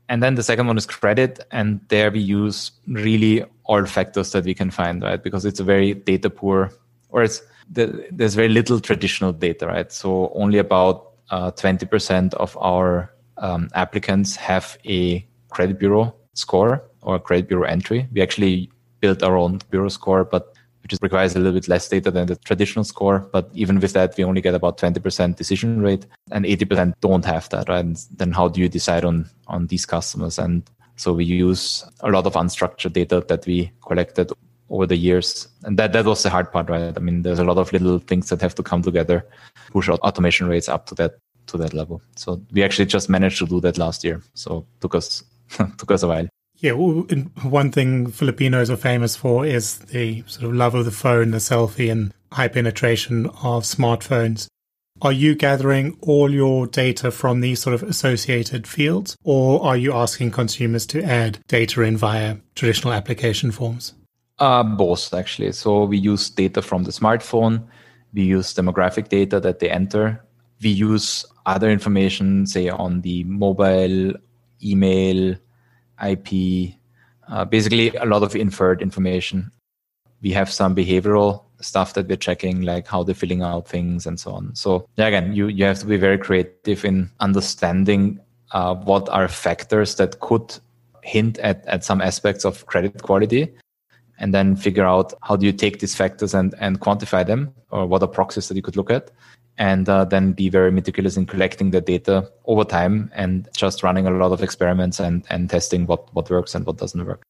And 0.10 0.22
then 0.22 0.36
the 0.36 0.44
second 0.44 0.68
one 0.68 0.78
is 0.78 0.86
credit, 0.86 1.40
and 1.52 1.80
there 1.88 2.12
we 2.12 2.20
use 2.20 2.72
really 2.86 3.46
all 3.64 3.86
factors 3.86 4.34
that 4.34 4.44
we 4.44 4.54
can 4.54 4.72
find, 4.72 5.04
right? 5.04 5.24
Because 5.24 5.46
it's 5.46 5.62
a 5.62 5.64
very 5.64 5.94
data 5.94 6.30
poor, 6.30 6.74
or 7.08 7.24
it's 7.24 7.42
the, 7.72 8.10
there's 8.12 8.36
very 8.36 8.50
little 8.50 8.82
traditional 8.82 9.32
data, 9.32 9.68
right? 9.68 9.90
So 9.90 10.34
only 10.36 10.58
about 10.58 11.14
uh, 11.30 11.52
20% 11.52 12.34
of 12.34 12.58
our 12.58 13.10
um, 13.38 13.70
applicants 13.74 14.36
have 14.36 14.78
a 14.84 15.26
credit 15.50 15.80
bureau 15.80 16.14
score 16.34 16.84
or 17.08 17.18
credit 17.20 17.48
bureau 17.48 17.64
entry. 17.64 18.08
We 18.12 18.22
actually 18.22 18.70
built 19.00 19.24
our 19.24 19.38
own 19.38 19.62
bureau 19.72 19.88
score, 19.88 20.26
but 20.26 20.54
which 20.84 21.00
requires 21.02 21.36
a 21.36 21.40
little 21.40 21.54
bit 21.54 21.68
less 21.68 21.88
data 21.88 22.12
than 22.12 22.28
the 22.28 22.36
traditional 22.36 22.84
score. 22.84 23.20
But 23.32 23.50
even 23.54 23.80
with 23.80 23.94
that, 23.94 24.16
we 24.18 24.24
only 24.26 24.42
get 24.42 24.54
about 24.54 24.78
20% 24.78 25.36
decision 25.36 25.82
rate 25.82 26.06
and 26.32 26.46
80% 26.46 26.94
don't 27.02 27.26
have 27.26 27.50
that, 27.50 27.70
right? 27.70 27.80
And 27.80 27.98
then 28.16 28.32
how 28.34 28.50
do 28.50 28.60
you 28.60 28.70
decide 28.70 29.06
on, 29.06 29.30
on 29.48 29.68
these 29.68 29.86
customers? 29.86 30.38
And 30.38 30.70
so 30.98 31.14
we 31.14 31.24
use 31.24 31.86
a 32.02 32.12
lot 32.12 32.26
of 32.26 32.34
unstructured 32.34 32.94
data 32.94 33.24
that 33.28 33.46
we 33.46 33.72
collected 33.86 34.32
over 34.70 34.86
the 34.86 34.98
years. 34.98 35.48
And 35.64 35.78
that, 35.80 35.94
that 35.94 36.06
was 36.06 36.24
the 36.24 36.30
hard 36.30 36.52
part, 36.52 36.70
right? 36.70 36.94
I 36.96 37.00
mean, 37.00 37.22
there's 37.22 37.40
a 37.40 37.46
lot 37.46 37.58
of 37.58 37.72
little 37.72 38.00
things 38.00 38.30
that 38.30 38.42
have 38.42 38.56
to 38.56 38.64
come 38.64 38.82
together, 38.82 39.26
push 39.72 39.88
automation 39.90 40.48
rates 40.48 40.68
up 40.68 40.88
to 40.88 40.96
that 40.96 41.20
to 41.48 41.58
that 41.58 41.74
level. 41.74 42.02
So 42.18 42.42
we 42.52 42.62
actually 42.62 42.88
just 42.88 43.10
managed 43.10 43.38
to 43.38 43.46
do 43.46 43.62
that 43.62 43.78
last 43.78 44.04
year. 44.04 44.22
So 44.34 44.66
took 44.82 44.96
us 44.96 45.24
took 45.78 45.92
us 45.92 46.04
a 46.04 46.08
while. 46.08 46.28
Yeah, 46.60 46.72
one 46.72 47.72
thing 47.72 48.10
Filipinos 48.10 48.72
are 48.72 48.78
famous 48.78 49.16
for 49.16 49.46
is 49.46 49.78
the 49.78 50.24
sort 50.26 50.46
of 50.46 50.54
love 50.56 50.74
of 50.74 50.86
the 50.86 50.92
phone, 50.92 51.32
the 51.32 51.38
selfie, 51.38 51.92
and 51.92 52.12
high 52.32 52.48
penetration 52.48 53.28
of 53.28 53.64
smartphones. 53.64 54.48
Are 55.00 55.12
you 55.12 55.36
gathering 55.36 55.96
all 56.02 56.32
your 56.32 56.66
data 56.66 57.12
from 57.12 57.42
these 57.42 57.62
sort 57.62 57.76
of 57.76 57.84
associated 57.84 58.66
fields, 58.66 59.16
or 59.24 59.64
are 59.64 59.78
you 59.78 59.94
asking 59.94 60.32
consumers 60.32 60.88
to 60.88 61.04
add 61.04 61.38
data 61.48 61.84
in 61.84 61.96
via 61.96 62.38
traditional 62.56 62.94
application 62.94 63.52
forms? 63.52 63.94
Uh, 64.40 64.64
both, 64.64 65.14
actually. 65.14 65.52
So 65.52 65.84
we 65.86 66.00
use 66.00 66.32
data 66.32 66.64
from 66.64 66.84
the 66.84 66.92
smartphone, 66.92 67.64
we 68.14 68.24
use 68.24 68.56
demographic 68.56 69.10
data 69.10 69.40
that 69.40 69.60
they 69.60 69.70
enter, 69.70 70.24
we 70.64 70.70
use 70.70 71.24
other 71.46 71.70
information, 71.70 72.48
say 72.48 72.70
on 72.70 73.02
the 73.02 73.24
mobile, 73.26 74.14
email, 74.64 75.36
IP, 76.06 76.76
uh, 77.28 77.46
basically 77.46 77.96
a 77.96 78.06
lot 78.06 78.24
of 78.24 78.36
inferred 78.36 78.82
information. 78.82 79.52
We 80.22 80.32
have 80.32 80.52
some 80.52 80.76
behavioral 80.76 81.44
stuff 81.62 81.94
that 81.94 82.08
we're 82.08 82.18
checking, 82.18 82.62
like 82.62 82.88
how 82.88 83.04
they're 83.04 83.16
filling 83.16 83.42
out 83.42 83.68
things 83.68 84.06
and 84.06 84.20
so 84.20 84.32
on. 84.32 84.56
So 84.56 84.88
yeah, 84.98 85.08
again, 85.08 85.34
you, 85.34 85.48
you 85.48 85.66
have 85.66 85.80
to 85.80 85.86
be 85.86 85.98
very 85.98 86.18
creative 86.18 86.86
in 86.86 87.10
understanding 87.20 88.20
uh, 88.52 88.76
what 88.76 89.10
are 89.10 89.28
factors 89.28 89.96
that 89.96 90.20
could 90.20 90.58
hint 91.04 91.38
at, 91.40 91.66
at 91.66 91.84
some 91.84 92.02
aspects 92.02 92.46
of 92.46 92.66
credit 92.66 93.02
quality 93.02 93.54
and 94.20 94.34
then 94.34 94.56
figure 94.56 94.86
out 94.86 95.14
how 95.22 95.36
do 95.36 95.46
you 95.46 95.52
take 95.52 95.80
these 95.80 95.96
factors 95.96 96.34
and, 96.34 96.56
and 96.60 96.80
quantify 96.80 97.26
them 97.26 97.54
or 97.72 97.86
what 97.86 98.02
are 98.02 98.08
proxies 98.08 98.48
that 98.48 98.56
you 98.56 98.62
could 98.62 98.78
look 98.78 98.90
at 98.90 99.12
and 99.58 99.90
uh, 99.90 100.06
then 100.06 100.34
be 100.34 100.50
very 100.50 100.72
meticulous 100.72 101.18
in 101.18 101.26
collecting 101.26 101.72
the 101.72 101.82
data 101.82 102.30
over 102.46 102.64
time 102.64 103.12
and 103.16 103.50
just 103.56 103.84
running 103.84 104.06
a 104.06 104.12
lot 104.12 104.32
of 104.32 104.44
experiments 104.44 105.00
and, 105.00 105.26
and 105.30 105.50
testing 105.50 105.86
what, 105.88 106.14
what 106.14 106.30
works 106.30 106.54
and 106.54 106.66
what 106.66 106.78
doesn't 106.78 107.06
work. 107.06 107.24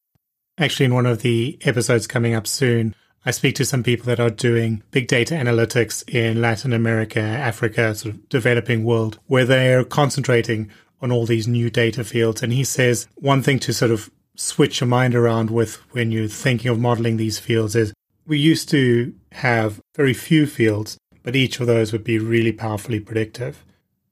Actually, 0.58 0.86
in 0.86 0.94
one 0.94 1.06
of 1.06 1.22
the 1.22 1.58
episodes 1.62 2.06
coming 2.06 2.34
up 2.34 2.46
soon, 2.46 2.94
I 3.24 3.30
speak 3.30 3.54
to 3.56 3.64
some 3.64 3.82
people 3.82 4.06
that 4.06 4.20
are 4.20 4.30
doing 4.30 4.82
big 4.90 5.08
data 5.08 5.34
analytics 5.34 6.08
in 6.08 6.40
Latin 6.40 6.72
America, 6.72 7.20
Africa, 7.20 7.94
sort 7.94 8.14
of 8.14 8.28
developing 8.28 8.84
world, 8.84 9.18
where 9.26 9.44
they're 9.44 9.84
concentrating 9.84 10.70
on 11.00 11.12
all 11.12 11.26
these 11.26 11.46
new 11.46 11.70
data 11.70 12.04
fields. 12.04 12.42
And 12.42 12.52
he 12.52 12.64
says 12.64 13.06
one 13.14 13.42
thing 13.42 13.58
to 13.60 13.72
sort 13.72 13.90
of 13.90 14.10
switch 14.38 14.80
your 14.80 14.88
mind 14.88 15.14
around 15.14 15.50
with 15.50 15.76
when 15.92 16.12
you're 16.12 16.28
thinking 16.28 16.70
of 16.70 16.78
modeling 16.78 17.16
these 17.16 17.38
fields 17.38 17.74
is 17.74 17.92
we 18.24 18.38
used 18.38 18.68
to 18.68 19.12
have 19.32 19.80
very 19.96 20.14
few 20.14 20.46
fields, 20.46 20.96
but 21.22 21.34
each 21.34 21.58
of 21.58 21.66
those 21.66 21.92
would 21.92 22.04
be 22.04 22.18
really 22.18 22.52
powerfully 22.52 23.00
predictive. 23.00 23.64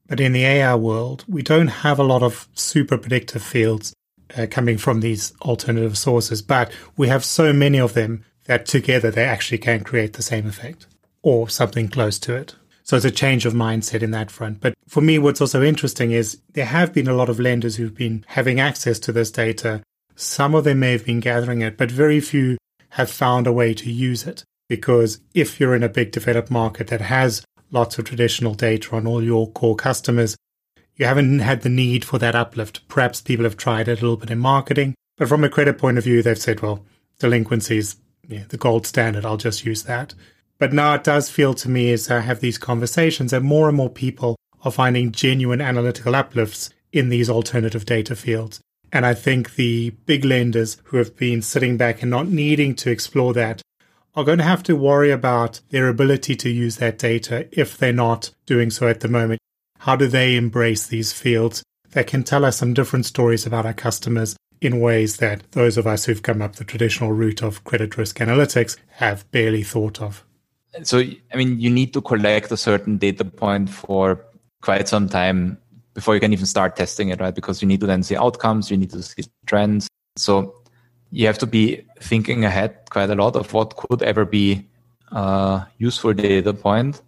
But 0.08 0.20
in 0.20 0.32
the 0.32 0.44
AI 0.44 0.74
world, 0.74 1.24
we 1.28 1.42
don't 1.42 1.68
have 1.68 1.98
a 1.98 2.04
lot 2.04 2.22
of 2.22 2.48
super 2.54 2.98
predictive 2.98 3.42
fields 3.42 3.94
uh, 4.36 4.46
coming 4.50 4.78
from 4.78 5.00
these 5.00 5.32
alternative 5.42 5.96
sources, 5.96 6.42
but 6.42 6.72
we 6.96 7.08
have 7.08 7.24
so 7.24 7.52
many 7.52 7.78
of 7.78 7.94
them 7.94 8.24
that 8.46 8.66
together 8.66 9.10
they 9.10 9.24
actually 9.24 9.58
can 9.58 9.84
create 9.84 10.14
the 10.14 10.22
same 10.22 10.46
effect 10.46 10.86
or 11.22 11.48
something 11.48 11.88
close 11.88 12.18
to 12.20 12.34
it. 12.34 12.56
So 12.82 12.96
it's 12.96 13.04
a 13.04 13.10
change 13.10 13.46
of 13.46 13.52
mindset 13.52 14.02
in 14.02 14.12
that 14.12 14.30
front. 14.30 14.60
But 14.60 14.74
for 14.88 15.00
me, 15.00 15.18
what's 15.18 15.40
also 15.40 15.62
interesting 15.62 16.12
is 16.12 16.40
there 16.52 16.66
have 16.66 16.92
been 16.92 17.08
a 17.08 17.14
lot 17.14 17.28
of 17.28 17.40
lenders 17.40 17.76
who've 17.76 17.94
been 17.94 18.24
having 18.28 18.60
access 18.60 18.98
to 19.00 19.12
this 19.12 19.30
data 19.30 19.82
some 20.16 20.54
of 20.54 20.64
them 20.64 20.80
may 20.80 20.92
have 20.92 21.04
been 21.04 21.20
gathering 21.20 21.60
it, 21.60 21.76
but 21.76 21.90
very 21.90 22.20
few 22.20 22.56
have 22.90 23.10
found 23.10 23.46
a 23.46 23.52
way 23.52 23.74
to 23.74 23.92
use 23.92 24.26
it. 24.26 24.42
Because 24.68 25.20
if 25.34 25.60
you're 25.60 25.76
in 25.76 25.84
a 25.84 25.88
big 25.88 26.10
developed 26.10 26.50
market 26.50 26.88
that 26.88 27.02
has 27.02 27.44
lots 27.70 27.98
of 27.98 28.04
traditional 28.04 28.54
data 28.54 28.96
on 28.96 29.06
all 29.06 29.22
your 29.22 29.50
core 29.52 29.76
customers, 29.76 30.36
you 30.96 31.06
haven't 31.06 31.40
had 31.40 31.60
the 31.62 31.68
need 31.68 32.04
for 32.04 32.18
that 32.18 32.34
uplift. 32.34 32.86
Perhaps 32.88 33.20
people 33.20 33.44
have 33.44 33.56
tried 33.56 33.86
it 33.86 33.98
a 33.98 34.02
little 34.02 34.16
bit 34.16 34.30
in 34.30 34.38
marketing, 34.38 34.94
but 35.16 35.28
from 35.28 35.44
a 35.44 35.48
credit 35.48 35.78
point 35.78 35.98
of 35.98 36.04
view, 36.04 36.22
they've 36.22 36.38
said, 36.38 36.62
well, 36.62 36.84
delinquency 37.18 37.78
is 37.78 37.96
yeah, 38.28 38.44
the 38.48 38.56
gold 38.56 38.86
standard. 38.86 39.24
I'll 39.24 39.36
just 39.36 39.64
use 39.64 39.84
that. 39.84 40.14
But 40.58 40.72
now 40.72 40.94
it 40.94 41.04
does 41.04 41.30
feel 41.30 41.54
to 41.54 41.68
me 41.68 41.92
as 41.92 42.10
I 42.10 42.20
have 42.20 42.40
these 42.40 42.58
conversations 42.58 43.30
that 43.30 43.42
more 43.42 43.68
and 43.68 43.76
more 43.76 43.90
people 43.90 44.36
are 44.64 44.72
finding 44.72 45.12
genuine 45.12 45.60
analytical 45.60 46.14
uplifts 46.14 46.70
in 46.92 47.08
these 47.08 47.28
alternative 47.28 47.84
data 47.84 48.16
fields. 48.16 48.60
And 48.92 49.04
I 49.04 49.14
think 49.14 49.54
the 49.54 49.90
big 50.06 50.24
lenders 50.24 50.78
who 50.84 50.96
have 50.96 51.16
been 51.16 51.42
sitting 51.42 51.76
back 51.76 52.02
and 52.02 52.10
not 52.10 52.28
needing 52.28 52.74
to 52.76 52.90
explore 52.90 53.34
that 53.34 53.62
are 54.14 54.24
going 54.24 54.38
to 54.38 54.44
have 54.44 54.62
to 54.64 54.76
worry 54.76 55.10
about 55.10 55.60
their 55.70 55.88
ability 55.88 56.34
to 56.36 56.48
use 56.48 56.76
that 56.76 56.98
data 56.98 57.46
if 57.52 57.76
they're 57.76 57.92
not 57.92 58.30
doing 58.46 58.70
so 58.70 58.88
at 58.88 59.00
the 59.00 59.08
moment. 59.08 59.40
How 59.80 59.96
do 59.96 60.06
they 60.06 60.36
embrace 60.36 60.86
these 60.86 61.12
fields 61.12 61.62
that 61.90 62.06
can 62.06 62.24
tell 62.24 62.44
us 62.44 62.56
some 62.56 62.74
different 62.74 63.06
stories 63.06 63.46
about 63.46 63.66
our 63.66 63.74
customers 63.74 64.36
in 64.60 64.80
ways 64.80 65.18
that 65.18 65.50
those 65.52 65.76
of 65.76 65.86
us 65.86 66.06
who've 66.06 66.22
come 66.22 66.40
up 66.40 66.56
the 66.56 66.64
traditional 66.64 67.12
route 67.12 67.42
of 67.42 67.62
credit 67.64 67.96
risk 67.98 68.18
analytics 68.18 68.76
have 68.88 69.30
barely 69.30 69.62
thought 69.62 70.00
of? 70.00 70.24
So, 70.82 70.98
I 70.98 71.36
mean, 71.36 71.60
you 71.60 71.70
need 71.70 71.92
to 71.94 72.00
collect 72.00 72.50
a 72.52 72.56
certain 72.56 72.98
data 72.98 73.24
point 73.24 73.70
for 73.70 74.24
quite 74.60 74.88
some 74.88 75.08
time 75.08 75.58
before 75.96 76.14
you 76.14 76.20
can 76.20 76.32
even 76.34 76.44
start 76.44 76.76
testing 76.76 77.08
it, 77.08 77.18
right? 77.20 77.34
Because 77.34 77.62
you 77.62 77.66
need 77.66 77.80
to 77.80 77.86
then 77.86 78.02
see 78.02 78.16
outcomes, 78.16 78.70
you 78.70 78.76
need 78.76 78.90
to 78.90 79.02
see 79.02 79.24
trends. 79.46 79.88
So 80.16 80.54
you 81.10 81.26
have 81.26 81.38
to 81.38 81.46
be 81.46 81.82
thinking 82.00 82.44
ahead 82.44 82.76
quite 82.90 83.08
a 83.08 83.14
lot 83.14 83.34
of 83.34 83.54
what 83.54 83.76
could 83.76 84.02
ever 84.02 84.26
be 84.26 84.68
a 85.12 85.66
useful 85.78 86.12
data 86.12 86.52
point 86.52 87.00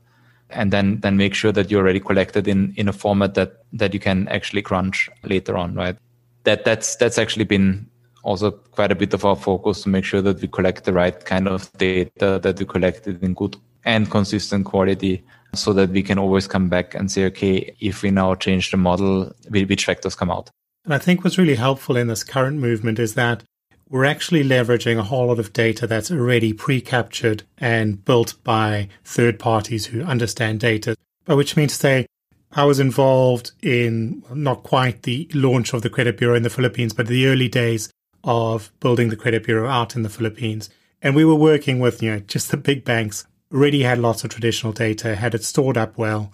and 0.51 0.73
then 0.73 1.01
then 1.01 1.19
make 1.19 1.35
sure 1.35 1.53
that 1.53 1.71
you're 1.71 1.83
already 1.83 2.01
collected 2.01 2.49
in 2.49 2.73
in 2.77 2.89
a 2.89 2.93
format 2.93 3.35
that 3.35 3.65
that 3.73 3.93
you 3.93 4.01
can 4.01 4.27
actually 4.29 4.63
crunch 4.63 5.11
later 5.25 5.57
on 5.59 5.75
right 5.75 5.97
that 6.45 6.65
that's 6.65 6.97
that's 6.97 7.19
actually 7.19 7.45
been 7.45 7.87
also 8.23 8.51
quite 8.51 8.93
a 8.93 8.95
bit 8.95 9.13
of 9.13 9.25
our 9.25 9.37
focus 9.37 9.83
to 9.83 9.89
make 9.89 10.05
sure 10.05 10.23
that 10.23 10.41
we 10.41 10.49
collect 10.49 10.85
the 10.85 10.93
right 10.93 11.25
kind 11.25 11.49
of 11.49 11.71
data 11.77 12.41
that 12.43 12.59
we 12.59 12.65
collected 12.65 13.23
in 13.23 13.35
good 13.35 13.57
and 13.85 14.11
consistent 14.11 14.65
quality 14.65 15.23
so 15.55 15.73
that 15.73 15.91
we 15.91 16.03
can 16.03 16.19
always 16.19 16.47
come 16.47 16.69
back 16.69 16.95
and 16.95 17.11
say, 17.11 17.25
okay, 17.27 17.75
if 17.81 18.03
we 18.03 18.11
now 18.11 18.35
change 18.35 18.71
the 18.71 18.77
model, 18.77 19.35
which 19.51 19.85
factors 19.85 20.15
come 20.15 20.31
out? 20.31 20.51
And 20.85 20.95
I 20.95 20.99
think 20.99 21.25
what's 21.25 21.39
really 21.39 21.57
helpful 21.57 21.97
in 21.97 22.07
this 22.07 22.25
current 22.25 22.59
movement 22.59 22.99
is 22.99 23.15
that 23.15 23.43
we're 23.91 24.05
actually 24.05 24.45
leveraging 24.45 24.99
a 24.99 25.03
whole 25.03 25.27
lot 25.27 25.39
of 25.39 25.53
data 25.53 25.87
that's 25.87 26.11
already 26.11 26.53
pre 26.53 26.81
captured 26.81 27.43
and 27.59 28.05
built 28.05 28.35
by 28.45 28.89
third 29.05 29.39
parties 29.39 29.87
who 29.87 30.03
understand 30.03 30.61
data, 30.61 30.97
by 31.25 31.35
which 31.35 31.57
means 31.57 31.73
to 31.73 31.79
say, 31.79 32.07
I 32.53 32.65
was 32.65 32.81
involved 32.81 33.53
in 33.63 34.23
not 34.33 34.63
quite 34.63 35.03
the 35.03 35.29
launch 35.35 35.75
of 35.75 35.83
the 35.83 35.91
credit 35.91 36.17
bureau 36.17 36.35
in 36.35 36.43
the 36.43 36.51
Philippines, 36.51 36.93
but 36.93 37.07
the 37.07 37.27
early 37.27 37.49
days 37.49 37.91
of 38.25 38.73
building 38.81 39.11
the 39.11 39.17
credit 39.17 39.45
bureau 39.45 39.69
out 39.69 39.95
in 39.95 40.03
the 40.03 40.09
Philippines. 40.09 40.71
And 41.01 41.15
we 41.15 41.25
were 41.25 41.35
working 41.35 41.79
with, 41.79 42.03
you 42.03 42.11
know, 42.11 42.21
just 42.21 42.51
the 42.51 42.57
big 42.57 42.85
banks 42.85 43.27
already 43.53 43.83
had 43.83 43.99
lots 43.99 44.25
of 44.25 44.31
traditional 44.31 44.73
data, 44.73 45.17
had 45.17 45.35
it 45.35 45.45
stored 45.45 45.77
up 45.77 45.97
well. 45.97 46.33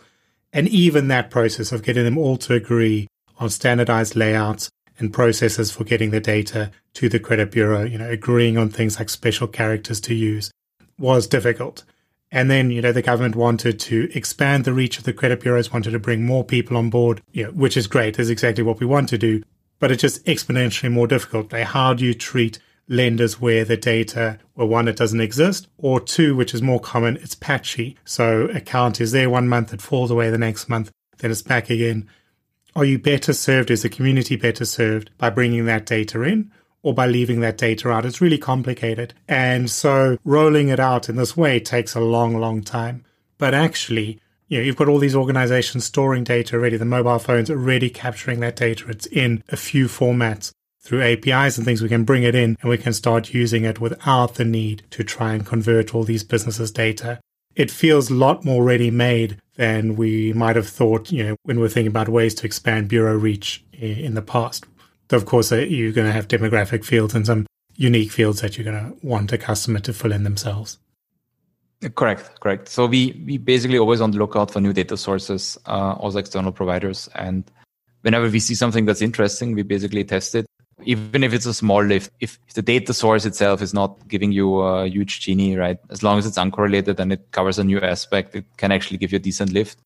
And 0.52 0.68
even 0.68 1.08
that 1.08 1.30
process 1.30 1.72
of 1.72 1.82
getting 1.82 2.04
them 2.04 2.18
all 2.18 2.36
to 2.38 2.54
agree 2.54 3.08
on 3.38 3.50
standardized 3.50 4.14
layouts 4.14 4.70
and 4.98 5.12
processes 5.12 5.72
for 5.72 5.84
getting 5.84 6.10
the 6.10 6.20
data 6.20 6.70
to 6.94 7.08
the 7.08 7.18
credit 7.18 7.50
bureau, 7.50 7.82
you 7.84 7.98
know, 7.98 8.08
agreeing 8.08 8.56
on 8.56 8.68
things 8.68 8.98
like 8.98 9.08
special 9.08 9.48
characters 9.48 10.00
to 10.02 10.14
use 10.14 10.50
was 10.98 11.26
difficult. 11.26 11.84
And 12.30 12.50
then, 12.50 12.70
you 12.70 12.82
know, 12.82 12.92
the 12.92 13.02
government 13.02 13.36
wanted 13.36 13.78
to 13.80 14.08
expand 14.14 14.64
the 14.64 14.72
reach 14.72 14.98
of 14.98 15.04
the 15.04 15.12
credit 15.12 15.40
bureaus, 15.40 15.72
wanted 15.72 15.92
to 15.92 15.98
bring 15.98 16.24
more 16.24 16.44
people 16.44 16.76
on 16.76 16.90
board, 16.90 17.20
you 17.32 17.44
know, 17.44 17.50
which 17.50 17.76
is 17.76 17.86
great, 17.86 18.18
is 18.18 18.30
exactly 18.30 18.64
what 18.64 18.80
we 18.80 18.86
want 18.86 19.08
to 19.10 19.18
do. 19.18 19.42
But 19.78 19.90
it's 19.90 20.02
just 20.02 20.24
exponentially 20.24 20.90
more 20.90 21.06
difficult. 21.06 21.52
Like, 21.52 21.66
how 21.66 21.94
do 21.94 22.04
you 22.04 22.14
treat 22.14 22.58
lenders 22.88 23.40
where 23.40 23.64
the 23.64 23.76
data, 23.76 24.38
well, 24.54 24.68
one, 24.68 24.88
it 24.88 24.96
doesn't 24.96 25.20
exist, 25.20 25.68
or 25.78 26.00
two, 26.00 26.36
which 26.36 26.54
is 26.54 26.62
more 26.62 26.80
common, 26.80 27.16
it's 27.16 27.34
patchy. 27.34 27.96
So 28.04 28.46
account 28.54 29.00
is 29.00 29.12
there 29.12 29.30
one 29.30 29.48
month, 29.48 29.72
it 29.72 29.82
falls 29.82 30.10
away 30.10 30.30
the 30.30 30.38
next 30.38 30.68
month, 30.68 30.90
then 31.18 31.30
it's 31.30 31.42
back 31.42 31.70
again. 31.70 32.08
Are 32.76 32.84
you 32.84 32.98
better 32.98 33.32
served? 33.32 33.70
Is 33.70 33.82
the 33.82 33.88
community 33.88 34.36
better 34.36 34.64
served 34.64 35.10
by 35.16 35.30
bringing 35.30 35.66
that 35.66 35.86
data 35.86 36.22
in? 36.22 36.50
Or 36.82 36.92
by 36.92 37.06
leaving 37.06 37.40
that 37.40 37.56
data 37.56 37.90
out. 37.90 38.04
It's 38.04 38.20
really 38.20 38.36
complicated. 38.36 39.14
And 39.26 39.70
so 39.70 40.18
rolling 40.22 40.68
it 40.68 40.78
out 40.78 41.08
in 41.08 41.16
this 41.16 41.34
way 41.34 41.58
takes 41.58 41.94
a 41.94 42.00
long, 42.00 42.36
long 42.36 42.62
time. 42.62 43.06
But 43.38 43.54
actually, 43.54 44.20
you 44.48 44.58
know, 44.58 44.64
you've 44.64 44.76
got 44.76 44.88
all 44.88 44.98
these 44.98 45.16
organizations 45.16 45.86
storing 45.86 46.24
data 46.24 46.56
already. 46.56 46.76
The 46.76 46.84
mobile 46.84 47.18
phones 47.18 47.48
are 47.48 47.58
already 47.58 47.88
capturing 47.88 48.40
that 48.40 48.56
data. 48.56 48.84
It's 48.90 49.06
in 49.06 49.42
a 49.48 49.56
few 49.56 49.86
formats 49.86 50.52
through 50.84 51.02
APIs 51.02 51.56
and 51.56 51.64
things, 51.64 51.82
we 51.82 51.88
can 51.88 52.04
bring 52.04 52.22
it 52.22 52.34
in 52.34 52.56
and 52.60 52.68
we 52.68 52.76
can 52.78 52.92
start 52.92 53.32
using 53.32 53.64
it 53.64 53.80
without 53.80 54.34
the 54.34 54.44
need 54.44 54.82
to 54.90 55.02
try 55.02 55.32
and 55.32 55.46
convert 55.46 55.94
all 55.94 56.04
these 56.04 56.22
businesses' 56.22 56.70
data. 56.70 57.18
It 57.56 57.70
feels 57.70 58.10
a 58.10 58.14
lot 58.14 58.44
more 58.44 58.62
ready 58.62 58.90
made 58.90 59.38
than 59.56 59.96
we 59.96 60.32
might 60.34 60.56
have 60.56 60.68
thought, 60.68 61.10
you 61.10 61.24
know, 61.24 61.36
when 61.44 61.58
we're 61.58 61.68
thinking 61.68 61.88
about 61.88 62.08
ways 62.08 62.34
to 62.34 62.46
expand 62.46 62.88
bureau 62.88 63.16
reach 63.16 63.64
in 63.72 64.14
the 64.14 64.22
past. 64.22 64.66
Though, 65.08 65.16
Of 65.16 65.26
course, 65.26 65.52
uh, 65.52 65.58
you're 65.58 65.92
going 65.92 66.06
to 66.06 66.12
have 66.12 66.28
demographic 66.28 66.84
fields 66.84 67.14
and 67.14 67.24
some 67.24 67.46
unique 67.76 68.10
fields 68.10 68.40
that 68.40 68.58
you're 68.58 68.70
going 68.70 68.92
to 68.92 69.06
want 69.06 69.32
a 69.32 69.38
customer 69.38 69.78
to 69.80 69.92
fill 69.92 70.12
in 70.12 70.24
themselves. 70.24 70.78
Correct, 71.94 72.40
correct. 72.40 72.68
So 72.68 72.86
we 72.86 73.22
we 73.26 73.36
basically 73.36 73.78
always 73.78 74.00
on 74.00 74.10
the 74.10 74.18
lookout 74.18 74.50
for 74.50 74.60
new 74.60 74.72
data 74.72 74.96
sources, 74.96 75.58
uh, 75.66 75.92
also 75.92 76.18
external 76.18 76.50
providers, 76.50 77.10
and 77.14 77.44
whenever 78.00 78.28
we 78.28 78.40
see 78.40 78.54
something 78.54 78.86
that's 78.86 79.02
interesting, 79.02 79.54
we 79.54 79.62
basically 79.62 80.02
test 80.02 80.34
it 80.34 80.46
even 80.86 81.22
if 81.22 81.32
it's 81.32 81.46
a 81.46 81.54
small 81.54 81.82
lift, 81.82 82.10
if, 82.20 82.38
the 82.54 82.62
data 82.62 82.94
source 82.94 83.24
itself 83.24 83.62
is 83.62 83.74
not 83.74 84.06
giving 84.08 84.32
you 84.32 84.60
a 84.60 84.86
huge 84.86 85.20
Gini, 85.20 85.58
right? 85.58 85.78
As 85.90 86.02
long 86.02 86.18
as 86.18 86.26
it's 86.26 86.38
uncorrelated 86.38 86.98
and 86.98 87.12
it 87.12 87.30
covers 87.32 87.58
a 87.58 87.64
new 87.64 87.80
aspect, 87.80 88.34
it 88.34 88.44
can 88.56 88.72
actually 88.72 88.98
give 88.98 89.12
you 89.12 89.16
a 89.16 89.20
decent 89.20 89.52
lift. 89.52 89.78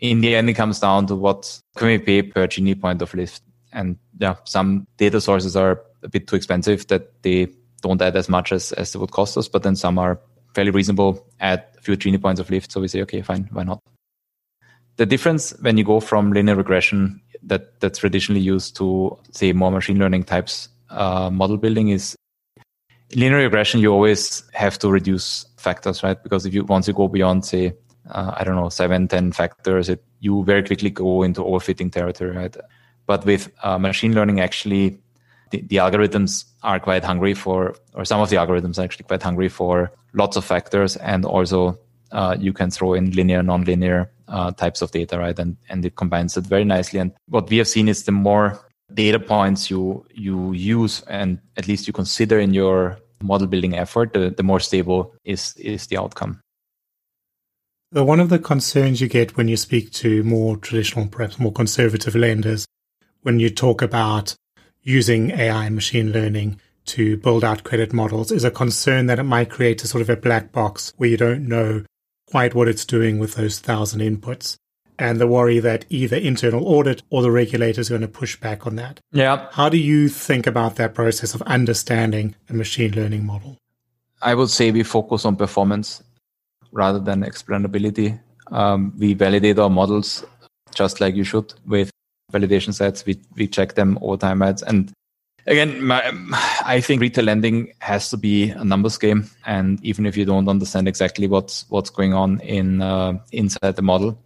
In 0.00 0.20
the 0.20 0.34
end, 0.34 0.48
it 0.50 0.54
comes 0.54 0.80
down 0.80 1.06
to 1.06 1.16
what 1.16 1.60
can 1.76 1.88
we 1.88 1.98
pay 1.98 2.22
per 2.22 2.46
Gini 2.46 2.80
point 2.80 3.02
of 3.02 3.14
lift. 3.14 3.42
And 3.72 3.98
yeah, 4.18 4.36
some 4.44 4.86
data 4.96 5.20
sources 5.20 5.56
are 5.56 5.82
a 6.02 6.08
bit 6.08 6.26
too 6.26 6.36
expensive 6.36 6.86
that 6.88 7.22
they 7.22 7.48
don't 7.82 8.00
add 8.00 8.16
as 8.16 8.28
much 8.28 8.52
as, 8.52 8.72
as 8.72 8.94
it 8.94 8.98
would 8.98 9.10
cost 9.10 9.36
us, 9.36 9.48
but 9.48 9.62
then 9.62 9.76
some 9.76 9.98
are 9.98 10.18
fairly 10.54 10.70
reasonable, 10.70 11.26
add 11.40 11.64
a 11.76 11.80
few 11.80 11.96
Gini 11.96 12.20
points 12.20 12.40
of 12.40 12.50
lift. 12.50 12.72
So 12.72 12.80
we 12.80 12.88
say, 12.88 13.02
okay, 13.02 13.22
fine, 13.22 13.48
why 13.52 13.64
not? 13.64 13.82
The 14.96 15.06
difference 15.06 15.50
when 15.60 15.76
you 15.76 15.84
go 15.84 15.98
from 16.00 16.32
linear 16.32 16.54
regression 16.54 17.20
that 17.46 17.80
that's 17.80 17.98
traditionally 17.98 18.40
used 18.40 18.76
to 18.76 19.18
say 19.32 19.52
more 19.52 19.70
machine 19.70 19.98
learning 19.98 20.24
types 20.24 20.68
uh, 20.90 21.30
model 21.30 21.56
building 21.56 21.88
is 21.88 22.16
linear 23.14 23.38
regression, 23.38 23.80
you 23.80 23.92
always 23.92 24.42
have 24.52 24.78
to 24.78 24.90
reduce 24.90 25.46
factors, 25.56 26.02
right? 26.02 26.22
Because 26.22 26.46
if 26.46 26.54
you 26.54 26.64
once 26.64 26.88
you 26.88 26.94
go 26.94 27.08
beyond, 27.08 27.44
say, 27.44 27.74
uh, 28.10 28.34
I 28.36 28.44
don't 28.44 28.56
know, 28.56 28.68
seven, 28.68 29.08
ten 29.08 29.32
factors, 29.32 29.88
it, 29.88 30.02
you 30.20 30.44
very 30.44 30.62
quickly 30.62 30.90
go 30.90 31.22
into 31.22 31.40
overfitting 31.42 31.92
territory, 31.92 32.36
right? 32.36 32.56
But 33.06 33.24
with 33.24 33.50
uh, 33.62 33.78
machine 33.78 34.14
learning, 34.14 34.40
actually, 34.40 34.98
the, 35.50 35.60
the, 35.62 35.76
algorithms 35.76 36.46
are 36.62 36.80
quite 36.80 37.04
hungry 37.04 37.34
for, 37.34 37.74
or 37.92 38.04
some 38.04 38.20
of 38.20 38.30
the 38.30 38.36
algorithms 38.36 38.78
are 38.78 38.82
actually 38.82 39.04
quite 39.04 39.22
hungry 39.22 39.48
for 39.48 39.92
lots 40.14 40.36
of 40.36 40.44
factors, 40.44 40.96
and 40.96 41.24
also 41.24 41.78
uh, 42.12 42.36
you 42.38 42.52
can 42.52 42.70
throw 42.70 42.94
in 42.94 43.10
linear, 43.12 43.42
nonlinear 43.42 44.08
uh, 44.28 44.50
types 44.52 44.82
of 44.82 44.90
data, 44.90 45.18
right? 45.18 45.38
And 45.38 45.56
and 45.68 45.84
it 45.84 45.96
combines 45.96 46.36
it 46.36 46.46
very 46.46 46.64
nicely. 46.64 47.00
And 47.00 47.12
what 47.28 47.50
we 47.50 47.58
have 47.58 47.68
seen 47.68 47.88
is 47.88 48.04
the 48.04 48.12
more 48.12 48.60
data 48.92 49.18
points 49.18 49.70
you 49.70 50.06
you 50.14 50.52
use 50.52 51.02
and 51.08 51.38
at 51.56 51.66
least 51.68 51.86
you 51.86 51.92
consider 51.92 52.38
in 52.38 52.54
your 52.54 52.98
model 53.22 53.46
building 53.46 53.74
effort, 53.74 54.12
the, 54.12 54.30
the 54.30 54.42
more 54.42 54.60
stable 54.60 55.14
is 55.24 55.54
is 55.56 55.86
the 55.86 55.98
outcome. 55.98 56.40
one 57.90 58.20
of 58.20 58.28
the 58.28 58.40
concerns 58.40 59.00
you 59.00 59.08
get 59.08 59.36
when 59.36 59.48
you 59.48 59.56
speak 59.56 59.92
to 59.92 60.24
more 60.24 60.56
traditional, 60.56 61.06
perhaps 61.06 61.38
more 61.38 61.52
conservative 61.52 62.16
lenders, 62.16 62.66
when 63.22 63.38
you 63.38 63.50
talk 63.50 63.82
about 63.82 64.34
using 64.82 65.30
AI 65.30 65.66
and 65.66 65.74
machine 65.74 66.12
learning 66.12 66.60
to 66.86 67.16
build 67.16 67.44
out 67.44 67.62
credit 67.64 67.92
models, 67.92 68.32
is 68.32 68.44
a 68.44 68.50
concern 68.50 69.06
that 69.06 69.18
it 69.18 69.22
might 69.22 69.48
create 69.48 69.84
a 69.84 69.86
sort 69.86 70.02
of 70.02 70.10
a 70.10 70.16
black 70.16 70.52
box 70.52 70.92
where 70.96 71.08
you 71.08 71.16
don't 71.16 71.46
know 71.48 71.84
quite 72.34 72.52
what 72.52 72.66
it's 72.66 72.84
doing 72.84 73.20
with 73.20 73.36
those 73.36 73.60
thousand 73.60 74.00
inputs 74.00 74.56
and 74.98 75.20
the 75.20 75.26
worry 75.28 75.60
that 75.60 75.84
either 75.88 76.16
internal 76.16 76.66
audit 76.66 77.00
or 77.08 77.22
the 77.22 77.30
regulator 77.30 77.80
is 77.80 77.88
going 77.88 78.00
to 78.00 78.08
push 78.08 78.34
back 78.40 78.66
on 78.66 78.74
that. 78.74 78.98
Yeah. 79.12 79.46
How 79.52 79.68
do 79.68 79.76
you 79.78 80.08
think 80.08 80.44
about 80.48 80.74
that 80.74 80.94
process 80.94 81.32
of 81.36 81.42
understanding 81.42 82.34
a 82.50 82.52
machine 82.52 82.90
learning 82.90 83.24
model? 83.24 83.56
I 84.20 84.34
would 84.34 84.50
say 84.50 84.72
we 84.72 84.82
focus 84.82 85.24
on 85.24 85.36
performance 85.36 86.02
rather 86.72 86.98
than 86.98 87.22
explainability. 87.22 88.18
Um, 88.50 88.92
we 88.98 89.14
validate 89.14 89.60
our 89.60 89.70
models 89.70 90.24
just 90.74 91.00
like 91.00 91.14
you 91.14 91.22
should 91.22 91.54
with 91.68 91.92
validation 92.32 92.74
sets. 92.74 93.06
We 93.06 93.20
we 93.36 93.46
check 93.46 93.74
them 93.74 93.96
all 94.00 94.16
the 94.16 94.26
time, 94.26 94.42
and 94.42 94.92
again, 95.46 95.82
my, 95.82 96.02
I 96.64 96.80
think 96.80 97.00
retail 97.00 97.24
lending 97.24 97.72
has 97.80 98.10
to 98.10 98.16
be 98.16 98.50
a 98.50 98.64
numbers 98.64 98.98
game, 98.98 99.30
and 99.44 99.82
even 99.84 100.06
if 100.06 100.16
you 100.16 100.24
don't 100.24 100.48
understand 100.48 100.88
exactly 100.88 101.26
what's 101.26 101.66
what's 101.68 101.90
going 101.90 102.14
on 102.14 102.40
in 102.40 102.82
uh, 102.82 103.18
inside 103.32 103.76
the 103.76 103.82
model, 103.82 104.18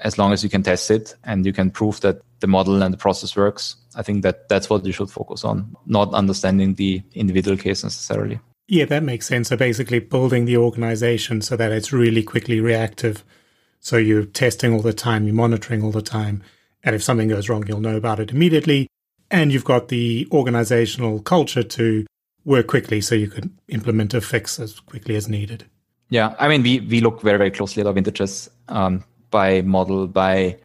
as 0.00 0.18
long 0.18 0.32
as 0.32 0.42
you 0.42 0.50
can 0.50 0.62
test 0.62 0.90
it 0.90 1.14
and 1.24 1.46
you 1.46 1.52
can 1.52 1.70
prove 1.70 2.00
that 2.00 2.22
the 2.40 2.46
model 2.46 2.82
and 2.82 2.92
the 2.92 2.98
process 2.98 3.36
works, 3.36 3.76
I 3.94 4.02
think 4.02 4.22
that 4.22 4.48
that's 4.48 4.68
what 4.68 4.84
you 4.84 4.92
should 4.92 5.10
focus 5.10 5.44
on, 5.44 5.76
not 5.86 6.12
understanding 6.12 6.74
the 6.74 7.02
individual 7.14 7.56
case 7.56 7.82
necessarily. 7.84 8.40
Yeah, 8.68 8.86
that 8.86 9.02
makes 9.02 9.26
sense. 9.26 9.48
So 9.48 9.56
basically, 9.56 9.98
building 9.98 10.44
the 10.44 10.56
organization 10.56 11.42
so 11.42 11.56
that 11.56 11.72
it's 11.72 11.92
really 11.92 12.22
quickly 12.22 12.60
reactive. 12.60 13.24
So 13.80 13.96
you're 13.96 14.24
testing 14.24 14.72
all 14.72 14.80
the 14.80 14.92
time, 14.92 15.24
you're 15.24 15.34
monitoring 15.34 15.82
all 15.82 15.90
the 15.90 16.02
time. 16.02 16.42
And 16.84 16.94
if 16.94 17.02
something 17.02 17.28
goes 17.28 17.48
wrong, 17.48 17.66
you'll 17.66 17.80
know 17.80 17.96
about 17.96 18.20
it 18.20 18.30
immediately. 18.30 18.88
And 19.32 19.50
you've 19.50 19.64
got 19.64 19.88
the 19.88 20.28
organizational 20.30 21.20
culture 21.20 21.62
to 21.62 22.06
work 22.44 22.66
quickly 22.66 23.00
so 23.00 23.14
you 23.14 23.28
can 23.28 23.58
implement 23.68 24.12
a 24.14 24.20
fix 24.20 24.60
as 24.60 24.78
quickly 24.78 25.16
as 25.16 25.28
needed. 25.28 25.64
Yeah, 26.10 26.34
I 26.38 26.48
mean, 26.48 26.62
we, 26.62 26.80
we 26.80 27.00
look 27.00 27.22
very, 27.22 27.38
very 27.38 27.50
closely 27.50 27.80
at 27.80 27.86
our 27.86 27.94
vintages. 27.94 28.50
Um, 28.68 29.04
by 29.30 29.62
model, 29.62 30.06
by 30.06 30.58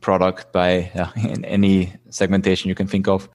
product, 0.00 0.52
by 0.52 0.90
any 1.44 1.92
segmentation 2.08 2.70
you 2.70 2.74
can 2.74 2.86
think 2.86 3.06
of. 3.06 3.28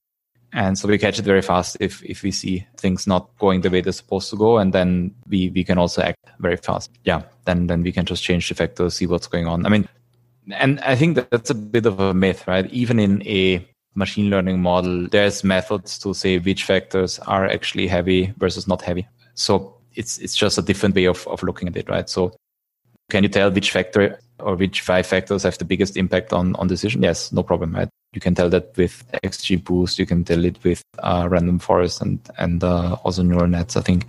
And 0.51 0.77
so 0.77 0.87
we 0.87 0.97
catch 0.97 1.19
it 1.19 1.25
very 1.25 1.41
fast 1.43 1.77
if, 1.79 2.03
if 2.03 2.23
we 2.23 2.31
see 2.31 2.65
things 2.77 3.05
not 3.05 3.29
going 3.37 3.61
the 3.61 3.69
way 3.69 3.81
they're 3.81 3.93
supposed 3.93 4.31
to 4.31 4.37
go. 4.37 4.57
And 4.57 4.73
then 4.73 5.13
we, 5.27 5.49
we 5.49 5.63
can 5.63 5.77
also 5.77 6.01
act 6.01 6.17
very 6.39 6.57
fast. 6.57 6.89
Yeah. 7.03 7.23
Then, 7.45 7.67
then 7.67 7.83
we 7.83 7.91
can 7.91 8.05
just 8.05 8.23
change 8.23 8.49
the 8.49 8.55
factors, 8.55 8.95
see 8.95 9.05
what's 9.05 9.27
going 9.27 9.47
on. 9.47 9.65
I 9.65 9.69
mean, 9.69 9.87
and 10.51 10.79
I 10.79 10.95
think 10.95 11.15
that 11.15 11.29
that's 11.29 11.51
a 11.51 11.55
bit 11.55 11.85
of 11.85 11.99
a 11.99 12.13
myth, 12.13 12.47
right? 12.47 12.65
Even 12.71 12.99
in 12.99 13.21
a 13.27 13.67
machine 13.95 14.29
learning 14.29 14.61
model, 14.61 15.07
there's 15.07 15.43
methods 15.43 15.97
to 15.99 16.13
say 16.13 16.39
which 16.39 16.63
factors 16.63 17.19
are 17.19 17.45
actually 17.45 17.87
heavy 17.87 18.33
versus 18.37 18.67
not 18.67 18.81
heavy. 18.81 19.07
So 19.35 19.75
it's, 19.95 20.17
it's 20.17 20.35
just 20.35 20.57
a 20.57 20.61
different 20.61 20.95
way 20.95 21.05
of, 21.05 21.27
of 21.27 21.43
looking 21.43 21.67
at 21.67 21.75
it, 21.75 21.89
right? 21.89 22.09
So 22.09 22.35
can 23.09 23.23
you 23.23 23.29
tell 23.29 23.51
which 23.51 23.71
factor 23.71 24.19
or 24.39 24.55
which 24.55 24.81
five 24.81 25.05
factors 25.05 25.43
have 25.43 25.57
the 25.57 25.65
biggest 25.65 25.97
impact 25.97 26.33
on, 26.33 26.55
on 26.55 26.67
decision? 26.67 27.03
Yes, 27.03 27.31
no 27.31 27.43
problem, 27.43 27.75
right? 27.75 27.89
You 28.13 28.21
can 28.21 28.35
tell 28.35 28.49
that 28.49 28.75
with 28.77 29.03
XGBoost, 29.23 29.99
you 29.99 30.05
can 30.05 30.23
tell 30.23 30.43
it 30.45 30.63
with 30.63 30.81
uh, 30.99 31.27
random 31.29 31.59
forest 31.59 32.01
and, 32.01 32.19
and 32.37 32.63
uh, 32.63 32.93
also 33.03 33.23
neural 33.23 33.47
nets. 33.47 33.75
I 33.75 33.81
think 33.81 34.07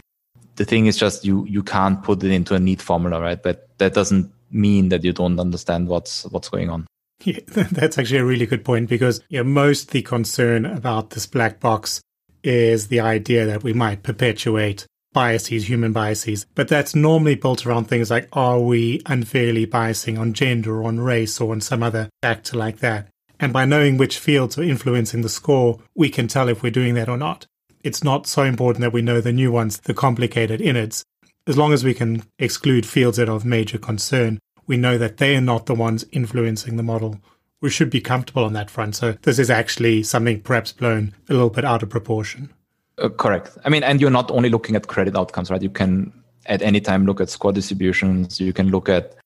the 0.57 0.65
thing 0.65 0.87
is 0.87 0.97
just 0.97 1.25
you, 1.25 1.45
you 1.47 1.63
can't 1.63 2.03
put 2.03 2.23
it 2.23 2.31
into 2.31 2.55
a 2.55 2.61
neat 2.61 2.81
formula, 2.81 3.21
right? 3.21 3.43
But 3.43 3.69
that 3.79 3.95
doesn't 3.95 4.33
mean 4.51 4.91
that 4.91 5.05
you 5.05 5.13
don't 5.13 5.41
understand 5.41 5.89
what's, 5.89 6.25
what's 6.27 6.49
going 6.49 6.71
on. 6.71 6.87
Yeah, 7.25 7.41
that's 7.47 7.97
actually 7.97 8.19
a 8.19 8.25
really 8.25 8.45
good 8.45 8.65
point 8.65 8.89
because 8.89 9.23
you 9.29 9.39
know, 9.39 9.45
most 9.45 9.93
the 9.93 10.03
concern 10.03 10.67
about 10.67 11.11
this 11.11 11.27
black 11.27 11.61
box 11.61 12.03
is 12.43 12.89
the 12.89 13.01
idea 13.01 13.47
that 13.47 13.63
we 13.63 13.73
might 13.73 14.03
perpetuate 14.03 14.87
biases, 15.15 15.69
human 15.69 15.93
biases, 15.93 16.45
but 16.55 16.69
that's 16.69 16.95
normally 16.95 17.37
built 17.37 17.65
around 17.65 17.87
things 17.87 18.11
like 18.11 18.29
are 18.33 18.61
we 18.61 19.01
unfairly 19.07 19.67
biasing 19.67 20.19
on 20.19 20.35
gender 20.35 20.83
or 20.83 20.89
on 20.89 21.01
race 21.01 21.41
or 21.41 21.53
on 21.53 21.61
some 21.63 21.83
other 21.83 22.11
factor 22.21 22.59
like 22.59 22.81
that? 22.81 23.09
And 23.41 23.53
by 23.53 23.65
knowing 23.65 23.97
which 23.97 24.19
fields 24.19 24.59
are 24.59 24.63
influencing 24.63 25.23
the 25.23 25.29
score, 25.29 25.81
we 25.95 26.11
can 26.11 26.29
tell 26.29 26.49
if 26.49 26.63
we're 26.63 26.71
doing 26.71 26.95
that 26.95 27.09
or 27.09 27.17
not. 27.17 27.47
It's 27.83 28.05
not 28.05 28.27
so 28.27 28.43
important 28.43 28.81
that 28.83 28.93
we 28.93 29.03
know 29.03 29.21
the 29.21 29.33
new 29.33 29.51
ones, 29.53 29.79
the 29.79 29.95
complicated 29.95 30.61
innards. 30.61 31.05
As 31.47 31.59
long 31.59 31.73
as 31.73 31.85
we 31.85 31.95
can 31.95 32.23
exclude 32.39 32.87
fields 32.87 33.19
that 33.19 33.29
are 33.29 33.37
of 33.37 33.45
major 33.45 33.79
concern, 33.79 34.39
we 34.67 34.77
know 34.77 34.99
that 34.99 35.19
they 35.19 35.37
are 35.37 35.41
not 35.41 35.67
the 35.67 35.75
ones 35.75 36.05
influencing 36.13 36.77
the 36.77 36.83
model. 36.83 37.21
We 37.61 37.71
should 37.71 37.91
be 37.91 38.01
comfortable 38.01 38.45
on 38.45 38.53
that 38.55 38.71
front. 38.71 38.97
So 38.97 39.13
this 39.23 39.39
is 39.39 39.51
actually 39.51 40.03
something 40.03 40.41
perhaps 40.41 40.73
blown 40.73 41.15
a 41.29 41.33
little 41.33 41.51
bit 41.51 41.65
out 41.65 41.83
of 41.83 41.91
proportion. 41.91 42.51
Uh, 42.99 43.09
correct. 43.09 43.57
I 43.65 43.69
mean, 43.69 43.83
and 43.83 44.01
you're 44.01 44.11
not 44.11 44.31
only 44.31 44.51
looking 44.51 44.77
at 44.77 44.87
credit 44.87 45.17
outcomes, 45.17 45.51
right? 45.51 45.63
You 45.63 45.71
can 45.71 46.13
at 46.47 46.63
any 46.63 46.81
time 46.81 47.07
look 47.07 47.21
at 47.21 47.31
score 47.31 47.53
distributions. 47.53 48.41
You 48.41 48.53
can 48.53 48.69
look 48.69 48.89
at 48.89 49.17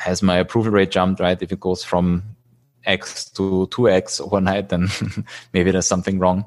has 0.00 0.22
my 0.22 0.36
approval 0.36 0.72
rate 0.72 0.90
jumped, 0.90 1.20
right? 1.20 1.40
If 1.40 1.52
it 1.52 1.60
goes 1.60 1.84
from 1.84 2.22
X 2.84 3.30
to 3.30 3.68
2X 3.70 4.20
overnight, 4.20 4.68
then 4.68 4.88
maybe 5.52 5.70
there's 5.70 5.86
something 5.86 6.18
wrong. 6.18 6.44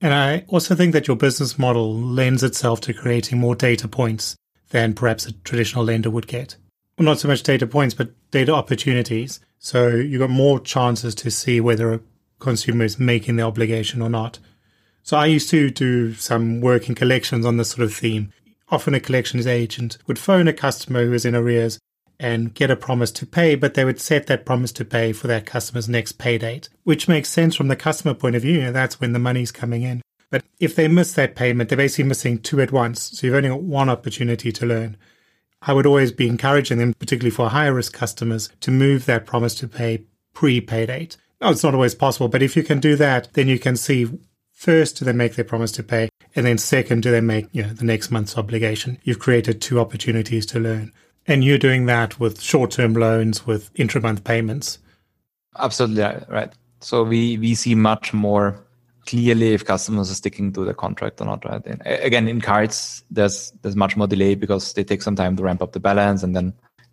And 0.00 0.12
I 0.12 0.44
also 0.48 0.74
think 0.74 0.92
that 0.92 1.06
your 1.08 1.16
business 1.16 1.58
model 1.58 1.94
lends 1.94 2.42
itself 2.42 2.80
to 2.82 2.92
creating 2.92 3.38
more 3.38 3.54
data 3.54 3.88
points 3.88 4.36
than 4.70 4.94
perhaps 4.94 5.26
a 5.26 5.32
traditional 5.32 5.84
lender 5.84 6.10
would 6.10 6.26
get. 6.26 6.56
Well, 6.98 7.04
not 7.04 7.18
so 7.18 7.28
much 7.28 7.42
data 7.42 7.66
points, 7.66 7.94
but 7.94 8.10
data 8.30 8.54
opportunities. 8.54 9.40
So 9.58 9.88
you've 9.88 10.20
got 10.20 10.30
more 10.30 10.60
chances 10.60 11.14
to 11.16 11.30
see 11.30 11.60
whether 11.60 11.92
a 11.92 12.00
consumer 12.38 12.84
is 12.84 12.98
making 12.98 13.36
the 13.36 13.42
obligation 13.42 14.00
or 14.00 14.08
not. 14.08 14.38
So 15.02 15.16
I 15.16 15.26
used 15.26 15.50
to 15.50 15.70
do 15.70 16.14
some 16.14 16.60
work 16.60 16.88
in 16.88 16.94
collections 16.94 17.44
on 17.44 17.58
this 17.58 17.70
sort 17.70 17.84
of 17.84 17.94
theme. 17.94 18.32
Often 18.70 18.94
a 18.94 19.00
collections 19.00 19.46
agent 19.46 19.98
would 20.06 20.18
phone 20.18 20.48
a 20.48 20.52
customer 20.52 21.04
who 21.04 21.10
was 21.10 21.24
in 21.24 21.36
arrears 21.36 21.78
and 22.18 22.54
get 22.54 22.70
a 22.70 22.76
promise 22.76 23.12
to 23.12 23.26
pay, 23.26 23.54
but 23.54 23.74
they 23.74 23.84
would 23.84 24.00
set 24.00 24.26
that 24.26 24.46
promise 24.46 24.72
to 24.72 24.84
pay 24.84 25.12
for 25.12 25.26
that 25.26 25.46
customer's 25.46 25.88
next 25.88 26.12
pay 26.12 26.38
date, 26.38 26.68
which 26.84 27.08
makes 27.08 27.28
sense 27.28 27.54
from 27.54 27.68
the 27.68 27.76
customer 27.76 28.14
point 28.14 28.36
of 28.36 28.42
view. 28.42 28.54
You 28.54 28.62
know, 28.62 28.72
that's 28.72 29.00
when 29.00 29.12
the 29.12 29.18
money's 29.18 29.52
coming 29.52 29.82
in. 29.82 30.02
But 30.30 30.44
if 30.58 30.74
they 30.74 30.88
miss 30.88 31.12
that 31.12 31.36
payment, 31.36 31.68
they're 31.68 31.76
basically 31.76 32.04
missing 32.04 32.38
two 32.38 32.60
at 32.60 32.72
once. 32.72 33.02
So 33.02 33.26
you've 33.26 33.36
only 33.36 33.50
got 33.50 33.62
one 33.62 33.90
opportunity 33.90 34.50
to 34.50 34.66
learn. 34.66 34.96
I 35.66 35.72
would 35.72 35.86
always 35.86 36.12
be 36.12 36.28
encouraging 36.28 36.78
them, 36.78 36.94
particularly 36.94 37.34
for 37.34 37.50
higher 37.50 37.74
risk 37.74 37.92
customers, 37.92 38.48
to 38.60 38.70
move 38.70 39.04
their 39.04 39.20
promise 39.20 39.54
to 39.56 39.68
pay 39.68 40.04
pre 40.32 40.60
pay 40.60 40.86
date. 40.86 41.16
Now, 41.40 41.50
it's 41.50 41.62
not 41.62 41.74
always 41.74 41.94
possible, 41.94 42.28
but 42.28 42.42
if 42.42 42.56
you 42.56 42.62
can 42.62 42.80
do 42.80 42.96
that, 42.96 43.34
then 43.34 43.48
you 43.48 43.58
can 43.58 43.76
see 43.76 44.08
First, 44.56 44.96
do 44.96 45.04
they 45.04 45.12
make 45.12 45.34
their 45.34 45.44
promise 45.44 45.70
to 45.72 45.82
pay? 45.82 46.08
And 46.34 46.46
then 46.46 46.56
second, 46.56 47.02
do 47.02 47.10
they 47.10 47.20
make 47.20 47.46
you 47.52 47.62
know, 47.62 47.74
the 47.74 47.84
next 47.84 48.10
month's 48.10 48.38
obligation? 48.38 48.98
You've 49.04 49.18
created 49.18 49.60
two 49.60 49.78
opportunities 49.78 50.46
to 50.46 50.58
learn. 50.58 50.92
And 51.26 51.44
you're 51.44 51.58
doing 51.58 51.84
that 51.86 52.18
with 52.18 52.40
short 52.40 52.70
term 52.70 52.94
loans, 52.94 53.46
with 53.46 53.70
intra-month 53.74 54.24
payments. 54.24 54.78
Absolutely 55.58 56.24
right. 56.28 56.50
So 56.80 57.04
we, 57.04 57.36
we 57.36 57.54
see 57.54 57.74
much 57.74 58.14
more 58.14 58.65
clearly 59.06 59.54
if 59.54 59.64
customers 59.64 60.10
are 60.10 60.14
sticking 60.14 60.52
to 60.52 60.64
the 60.64 60.74
contract 60.74 61.20
or 61.20 61.24
not, 61.24 61.44
right? 61.44 61.64
And 61.64 61.82
again, 61.84 62.28
in 62.28 62.40
cards, 62.40 63.04
there's 63.10 63.52
there's 63.62 63.76
much 63.76 63.96
more 63.96 64.06
delay 64.06 64.34
because 64.34 64.72
they 64.72 64.84
take 64.84 65.02
some 65.02 65.16
time 65.16 65.36
to 65.36 65.42
ramp 65.42 65.62
up 65.62 65.72
the 65.72 65.80
balance 65.80 66.22
and 66.22 66.34
then 66.34 66.52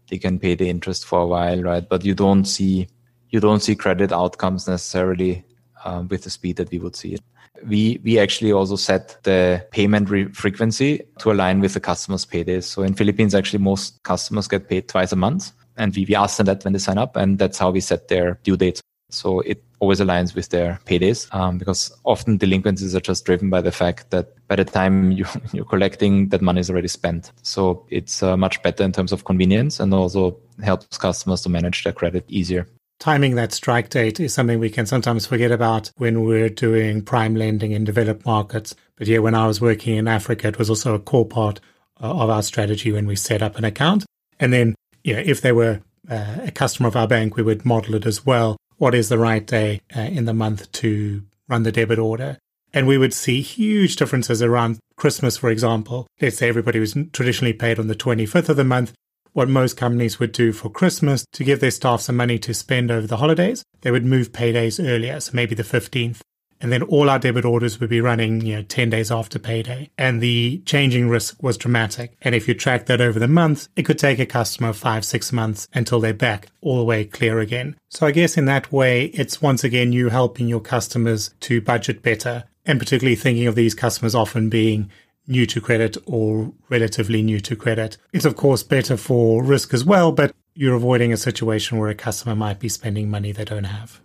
they 0.10 0.17
can 0.17 0.39
pay 0.39 0.56
the 0.56 0.69
interest 0.69 1.06
for 1.06 1.21
a 1.21 1.28
while, 1.28 1.62
right? 1.62 1.88
But 1.88 2.06
you 2.06 2.13
don't 2.13 2.45
see 2.45 2.88
you 3.30 3.39
don't 3.39 3.62
see 3.62 3.76
credit 3.76 4.12
outcomes 4.12 4.67
necessarily 4.67 5.43
um, 5.84 6.08
with 6.08 6.23
the 6.23 6.30
speed 6.30 6.58
that 6.58 6.71
we 6.71 6.80
would 6.80 6.95
see 6.95 7.15
it 7.15 7.21
we 7.67 7.99
we 8.04 8.19
actually 8.19 8.52
also 8.52 8.76
set 8.76 9.17
the 9.23 9.65
payment 9.71 10.10
re- 10.10 10.32
frequency 10.32 11.02
to 11.19 11.32
align 11.32 11.60
with 11.60 11.73
the 11.73 11.80
customer's 11.80 12.26
paydays. 12.26 12.63
So 12.63 12.84
in 12.84 12.93
Philippines, 12.93 13.36
actually 13.36 13.60
most 13.60 14.02
customers 14.04 14.47
get 14.47 14.69
paid 14.69 14.88
twice 14.88 15.12
a 15.12 15.15
month, 15.15 15.52
and 15.78 15.95
we, 15.95 16.06
we 16.06 16.15
ask 16.15 16.38
them 16.38 16.45
that 16.47 16.63
when 16.63 16.73
they 16.73 16.80
sign 16.80 16.97
up, 16.97 17.15
and 17.15 17.39
that's 17.39 17.58
how 17.58 17.71
we 17.71 17.80
set 17.80 18.08
their 18.08 18.39
due 18.43 18.58
dates. 18.58 18.82
So 19.13 19.41
it 19.41 19.63
always 19.80 19.99
aligns 19.99 20.36
with 20.36 20.49
their 20.49 20.80
paydays 20.86 21.34
um, 21.34 21.58
because 21.58 21.95
often 22.04 22.38
delinquencies 22.38 22.95
are 22.95 23.02
just 23.02 23.26
driven 23.26 23.49
by 23.49 23.62
the 23.62 23.71
fact 23.71 24.10
that 24.12 24.36
by 24.47 24.56
the 24.56 24.65
time 24.65 25.12
you, 25.19 25.26
you're 25.52 25.65
collecting, 25.65 26.30
that 26.30 26.41
money 26.41 26.60
is 26.60 26.69
already 26.69 26.88
spent. 26.88 27.32
So 27.41 27.86
it's 27.89 28.23
uh, 28.23 28.38
much 28.38 28.62
better 28.63 28.84
in 28.84 28.91
terms 28.91 29.12
of 29.12 29.26
convenience 29.26 29.80
and 29.80 29.93
also 29.93 30.38
helps 30.62 30.97
customers 30.97 31.41
to 31.41 31.49
manage 31.49 31.84
their 31.84 31.93
credit 31.93 32.26
easier. 32.28 32.67
Timing 32.99 33.36
that 33.36 33.52
strike 33.52 33.89
date 33.89 34.19
is 34.19 34.34
something 34.34 34.60
we 34.60 34.69
can 34.69 34.86
sometimes 34.86 35.26
forget 35.26 35.52
about 35.52 35.91
when 35.97 36.23
we're 36.23 36.49
doing 36.49 37.02
prime 37.02 37.36
lending 37.36 37.71
in 37.71 37.84
developed 37.84 38.26
markets. 38.26 38.76
But 38.95 39.08
yeah, 39.08 39.17
when 39.17 39.36
I 39.36 39.47
was 39.47 39.60
working 39.60 39.97
in 39.97 40.08
Africa, 40.08 40.47
it 40.47 40.58
was 40.58 40.69
also 40.69 40.93
a 40.93 40.99
core 40.99 41.26
part 41.26 41.60
uh, 42.02 42.13
of 42.13 42.30
our 42.30 42.43
strategy 42.43 42.91
when 42.91 43.06
we 43.06 43.15
set 43.15 43.41
up 43.41 43.58
an 43.58 43.65
account. 43.65 44.06
And 44.39 44.54
then, 44.54 44.76
you 45.04 45.13
know, 45.15 45.21
if 45.26 45.41
they 45.41 45.52
were 45.52 45.82
uh, 46.10 46.38
a 46.43 46.52
customer 46.52 46.88
of 46.88 46.95
our 46.95 47.08
bank, 47.08 47.36
we 47.36 47.43
would 47.43 47.65
model 47.65 47.95
it 47.95 48.06
as 48.06 48.26
well. 48.26 48.58
What 48.78 48.96
is 48.96 49.10
the 49.10 49.18
right 49.18 49.46
day 49.46 49.82
uh, 49.96 50.02
in 50.02 50.26
the 50.26 50.34
month 50.34 50.72
to 50.74 51.24
run 51.48 51.64
the 51.64 51.72
debit 51.72 52.00
order? 52.00 52.38
And 52.74 52.88
we 52.88 52.98
would 52.98 53.14
see 53.14 53.42
huge 53.42 53.96
differences 53.96 54.42
around 54.42 54.80
Christmas, 54.96 55.38
for 55.38 55.50
example. 55.50 56.08
Let's 56.20 56.38
say 56.38 56.50
everybody 56.50 56.80
was 56.80 56.96
traditionally 57.12 57.54
paid 57.54 57.80
on 57.80 57.88
the 57.88 57.96
25th 57.96 58.50
of 58.50 58.58
the 58.58 58.64
month. 58.64 58.94
What 59.34 59.50
most 59.50 59.78
companies 59.78 60.20
would 60.20 60.32
do 60.32 60.52
for 60.52 60.70
Christmas 60.70 61.26
to 61.34 61.44
give 61.44 61.60
their 61.60 61.72
staff 61.72 62.02
some 62.02 62.18
money 62.18 62.38
to 62.40 62.54
spend 62.54 62.92
over 62.92 63.08
the 63.08 63.18
holidays, 63.18 63.64
they 63.82 63.92
would 63.92 64.06
move 64.06 64.32
paydays 64.32 64.84
earlier, 64.84 65.20
so 65.20 65.32
maybe 65.34 65.56
the 65.56 65.64
15th 65.64 66.22
and 66.63 66.71
then 66.71 66.82
all 66.82 67.10
our 67.10 67.19
debit 67.19 67.43
orders 67.43 67.80
would 67.80 67.89
be 67.89 67.99
running, 67.99 68.39
you 68.41 68.56
know, 68.56 68.62
10 68.63 68.89
days 68.89 69.12
after 69.12 69.38
payday. 69.38 69.91
And 69.97 70.21
the 70.21 70.63
changing 70.65 71.10
risk 71.10 71.43
was 71.43 71.58
dramatic. 71.58 72.15
And 72.21 72.34
if 72.34 72.47
you 72.47 72.54
track 72.54 72.86
that 72.86 73.02
over 73.02 73.19
the 73.19 73.28
month, 73.28 73.67
it 73.76 73.84
could 73.84 73.99
take 73.99 74.17
a 74.17 74.26
customer 74.26 74.71
five, 74.71 75.04
six 75.04 75.34
months 75.34 75.67
until 75.73 75.99
they're 75.99 76.13
back 76.13 76.47
all 76.62 76.78
the 76.78 76.86
way 76.86 77.04
clear 77.04 77.39
again. 77.39 77.76
So 77.89 78.08
I 78.08 78.12
guess 78.12 78.38
in 78.38 78.45
that 78.45 78.71
way, 78.71 79.08
it's 79.08 79.41
once 79.41 79.65
again 79.65 79.91
you 79.91 80.08
helping 80.08 80.47
your 80.47 80.62
customers 80.62 81.36
to 81.41 81.62
budget 81.62 82.02
better 82.02 82.45
and 82.65 82.80
particularly 82.80 83.17
thinking 83.17 83.45
of 83.45 83.56
these 83.56 83.76
customers 83.76 84.15
often 84.15 84.49
being 84.49 84.89
new 85.28 85.45
to 85.45 85.60
credit 85.60 85.97
or 86.06 86.54
relatively 86.69 87.21
new 87.21 87.41
to 87.41 87.58
credit. 87.58 87.97
It's 88.13 88.26
of 88.26 88.38
course 88.38 88.63
better 88.63 88.95
for 88.95 89.43
risk 89.43 89.73
as 89.73 89.84
well, 89.84 90.13
but 90.13 90.34
you're 90.54 90.76
avoiding 90.76 91.12
a 91.12 91.17
situation 91.17 91.78
where 91.78 91.89
a 91.89 91.95
customer 91.95 92.36
might 92.36 92.60
be 92.60 92.69
spending 92.69 93.10
money 93.12 93.34
they 93.34 93.45
don't 93.45 93.65
have. 93.65 93.99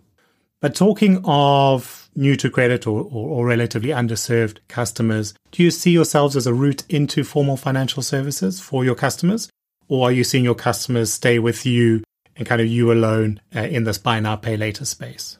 But 0.61 0.75
talking 0.75 1.21
of 1.23 2.09
new 2.15 2.35
to 2.35 2.49
credit 2.49 2.85
or, 2.85 3.01
or, 3.03 3.29
or, 3.29 3.45
relatively 3.45 3.89
underserved 3.89 4.57
customers, 4.67 5.33
do 5.51 5.63
you 5.63 5.71
see 5.71 5.91
yourselves 5.91 6.35
as 6.35 6.47
a 6.47 6.53
route 6.53 6.83
into 6.89 7.23
formal 7.23 7.55
financial 7.55 8.03
services 8.03 8.59
for 8.59 8.83
your 8.83 8.95
customers? 8.95 9.49
Or 9.87 10.09
are 10.09 10.11
you 10.11 10.23
seeing 10.23 10.43
your 10.43 10.55
customers 10.55 11.13
stay 11.13 11.39
with 11.39 11.65
you 11.65 12.03
and 12.35 12.45
kind 12.45 12.61
of 12.61 12.67
you 12.67 12.91
alone 12.91 13.39
uh, 13.55 13.61
in 13.61 13.85
this 13.85 13.97
buy 13.97 14.19
now, 14.19 14.35
pay 14.35 14.57
later 14.57 14.83
space? 14.83 15.37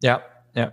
Yeah, 0.00 0.20
yeah. 0.54 0.70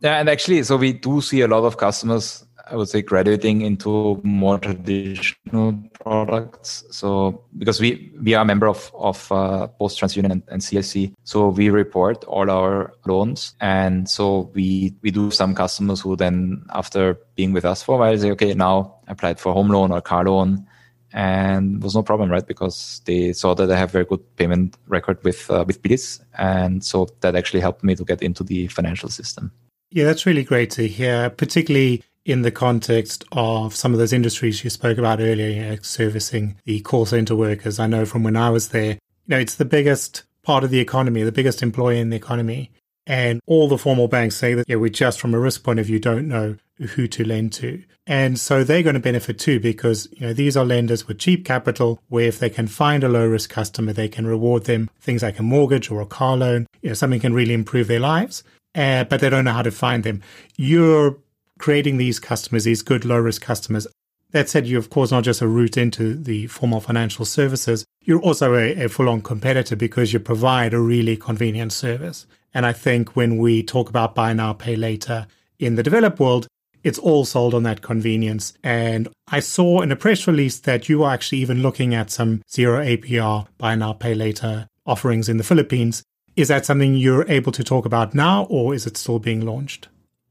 Yeah, 0.00 0.20
and 0.20 0.28
actually, 0.28 0.62
so 0.62 0.76
we 0.76 0.92
do 0.92 1.20
see 1.20 1.40
a 1.40 1.48
lot 1.48 1.64
of 1.64 1.76
customers 1.76 2.45
I 2.68 2.74
would 2.74 2.88
say 2.88 3.02
graduating 3.02 3.62
into 3.62 4.20
more 4.24 4.58
traditional 4.58 5.78
products. 6.00 6.84
So 6.90 7.44
because 7.56 7.80
we 7.80 8.12
we 8.20 8.34
are 8.34 8.42
a 8.42 8.44
member 8.44 8.68
of 8.68 8.90
of 8.94 9.30
uh, 9.30 9.68
both 9.78 9.96
TransUnion 9.96 10.32
and, 10.32 10.42
and 10.48 10.62
CIC, 10.62 11.12
so 11.22 11.48
we 11.48 11.70
report 11.70 12.24
all 12.24 12.50
our 12.50 12.92
loans, 13.06 13.54
and 13.60 14.08
so 14.08 14.50
we 14.54 14.94
we 15.02 15.10
do 15.10 15.30
some 15.30 15.54
customers 15.54 16.00
who 16.00 16.16
then 16.16 16.64
after 16.70 17.18
being 17.36 17.52
with 17.52 17.64
us 17.64 17.82
for 17.82 17.96
a 17.96 17.98
while 17.98 18.18
say, 18.18 18.32
okay, 18.32 18.54
now 18.54 18.96
I 19.06 19.12
applied 19.12 19.38
for 19.38 19.52
home 19.52 19.68
loan 19.68 19.92
or 19.92 20.00
car 20.00 20.24
loan, 20.24 20.66
and 21.12 21.82
was 21.82 21.94
no 21.94 22.02
problem, 22.02 22.30
right? 22.30 22.46
Because 22.46 23.00
they 23.04 23.32
saw 23.32 23.54
that 23.54 23.70
I 23.70 23.76
have 23.78 23.92
very 23.92 24.04
good 24.04 24.24
payment 24.36 24.76
record 24.88 25.22
with 25.22 25.48
uh, 25.50 25.64
with 25.66 25.82
BillEase, 25.82 26.20
and 26.36 26.84
so 26.84 27.06
that 27.20 27.36
actually 27.36 27.60
helped 27.60 27.84
me 27.84 27.94
to 27.94 28.04
get 28.04 28.22
into 28.22 28.42
the 28.42 28.66
financial 28.68 29.08
system. 29.08 29.52
Yeah, 29.90 30.04
that's 30.04 30.26
really 30.26 30.44
great 30.44 30.70
to 30.72 30.88
hear, 30.88 31.30
particularly 31.30 32.02
in 32.26 32.42
the 32.42 32.50
context 32.50 33.24
of 33.30 33.74
some 33.74 33.92
of 33.92 34.00
those 34.00 34.12
industries 34.12 34.64
you 34.64 34.68
spoke 34.68 34.98
about 34.98 35.20
earlier, 35.20 35.48
you 35.48 35.62
know, 35.62 35.76
servicing 35.80 36.56
the 36.64 36.80
call 36.80 37.06
center 37.06 37.36
workers. 37.36 37.78
I 37.78 37.86
know 37.86 38.04
from 38.04 38.24
when 38.24 38.36
I 38.36 38.50
was 38.50 38.70
there, 38.70 38.94
you 38.94 38.98
know, 39.28 39.38
it's 39.38 39.54
the 39.54 39.64
biggest 39.64 40.24
part 40.42 40.64
of 40.64 40.70
the 40.70 40.80
economy, 40.80 41.22
the 41.22 41.30
biggest 41.30 41.62
employer 41.62 41.94
in 41.94 42.10
the 42.10 42.16
economy. 42.16 42.72
And 43.06 43.40
all 43.46 43.68
the 43.68 43.78
formal 43.78 44.08
banks 44.08 44.34
say 44.34 44.54
that, 44.54 44.68
yeah, 44.68 44.74
we 44.74 44.90
just 44.90 45.20
from 45.20 45.34
a 45.34 45.38
risk 45.38 45.62
point 45.62 45.78
of 45.78 45.86
view 45.86 46.00
don't 46.00 46.26
know 46.26 46.56
who 46.78 47.06
to 47.06 47.24
lend 47.24 47.52
to. 47.54 47.84
And 48.08 48.40
so 48.40 48.64
they're 48.64 48.82
going 48.82 48.94
to 48.94 49.00
benefit 49.00 49.38
too 49.38 49.60
because, 49.60 50.08
you 50.10 50.26
know, 50.26 50.32
these 50.32 50.56
are 50.56 50.64
lenders 50.64 51.06
with 51.06 51.20
cheap 51.20 51.44
capital 51.44 52.02
where 52.08 52.26
if 52.26 52.40
they 52.40 52.50
can 52.50 52.66
find 52.66 53.04
a 53.04 53.08
low 53.08 53.26
risk 53.26 53.50
customer, 53.50 53.92
they 53.92 54.08
can 54.08 54.26
reward 54.26 54.64
them 54.64 54.90
things 55.00 55.22
like 55.22 55.38
a 55.38 55.44
mortgage 55.44 55.92
or 55.92 56.00
a 56.00 56.06
car 56.06 56.36
loan, 56.36 56.66
you 56.82 56.88
know, 56.88 56.94
something 56.94 57.20
can 57.20 57.34
really 57.34 57.54
improve 57.54 57.86
their 57.86 58.00
lives. 58.00 58.42
Uh, 58.74 59.04
but 59.04 59.20
they 59.20 59.30
don't 59.30 59.44
know 59.44 59.52
how 59.52 59.62
to 59.62 59.70
find 59.70 60.02
them. 60.04 60.22
You're 60.56 61.16
creating 61.58 61.96
these 61.96 62.18
customers, 62.18 62.64
these 62.64 62.82
good 62.82 63.04
low 63.04 63.18
risk 63.18 63.42
customers. 63.42 63.86
That 64.32 64.48
said, 64.48 64.66
you're 64.66 64.80
of 64.80 64.90
course 64.90 65.10
not 65.10 65.24
just 65.24 65.40
a 65.40 65.48
route 65.48 65.76
into 65.76 66.14
the 66.14 66.46
formal 66.48 66.80
financial 66.80 67.24
services. 67.24 67.84
You're 68.02 68.20
also 68.20 68.54
a, 68.54 68.84
a 68.84 68.88
full 68.88 69.08
on 69.08 69.22
competitor 69.22 69.76
because 69.76 70.12
you 70.12 70.18
provide 70.18 70.74
a 70.74 70.80
really 70.80 71.16
convenient 71.16 71.72
service. 71.72 72.26
And 72.52 72.66
I 72.66 72.72
think 72.72 73.14
when 73.14 73.38
we 73.38 73.62
talk 73.62 73.88
about 73.88 74.14
buy 74.14 74.32
now, 74.32 74.52
pay 74.52 74.76
later 74.76 75.26
in 75.58 75.76
the 75.76 75.82
developed 75.82 76.18
world, 76.18 76.46
it's 76.82 76.98
all 76.98 77.24
sold 77.24 77.52
on 77.52 77.64
that 77.64 77.82
convenience. 77.82 78.54
And 78.62 79.08
I 79.28 79.40
saw 79.40 79.80
in 79.80 79.90
a 79.90 79.96
press 79.96 80.26
release 80.26 80.58
that 80.60 80.88
you 80.88 81.02
are 81.02 81.12
actually 81.12 81.38
even 81.38 81.62
looking 81.62 81.94
at 81.94 82.10
some 82.10 82.42
zero 82.50 82.84
APR 82.84 83.46
buy 83.58 83.74
now, 83.74 83.92
pay 83.92 84.14
later 84.14 84.68
offerings 84.86 85.28
in 85.28 85.36
the 85.36 85.44
Philippines. 85.44 86.02
Is 86.36 86.48
that 86.48 86.66
something 86.66 86.94
you're 86.94 87.28
able 87.28 87.50
to 87.52 87.64
talk 87.64 87.86
about 87.86 88.14
now, 88.14 88.44
or 88.44 88.74
is 88.74 88.86
it 88.86 88.96
still 88.96 89.18
being 89.18 89.44
launched? 89.44 89.88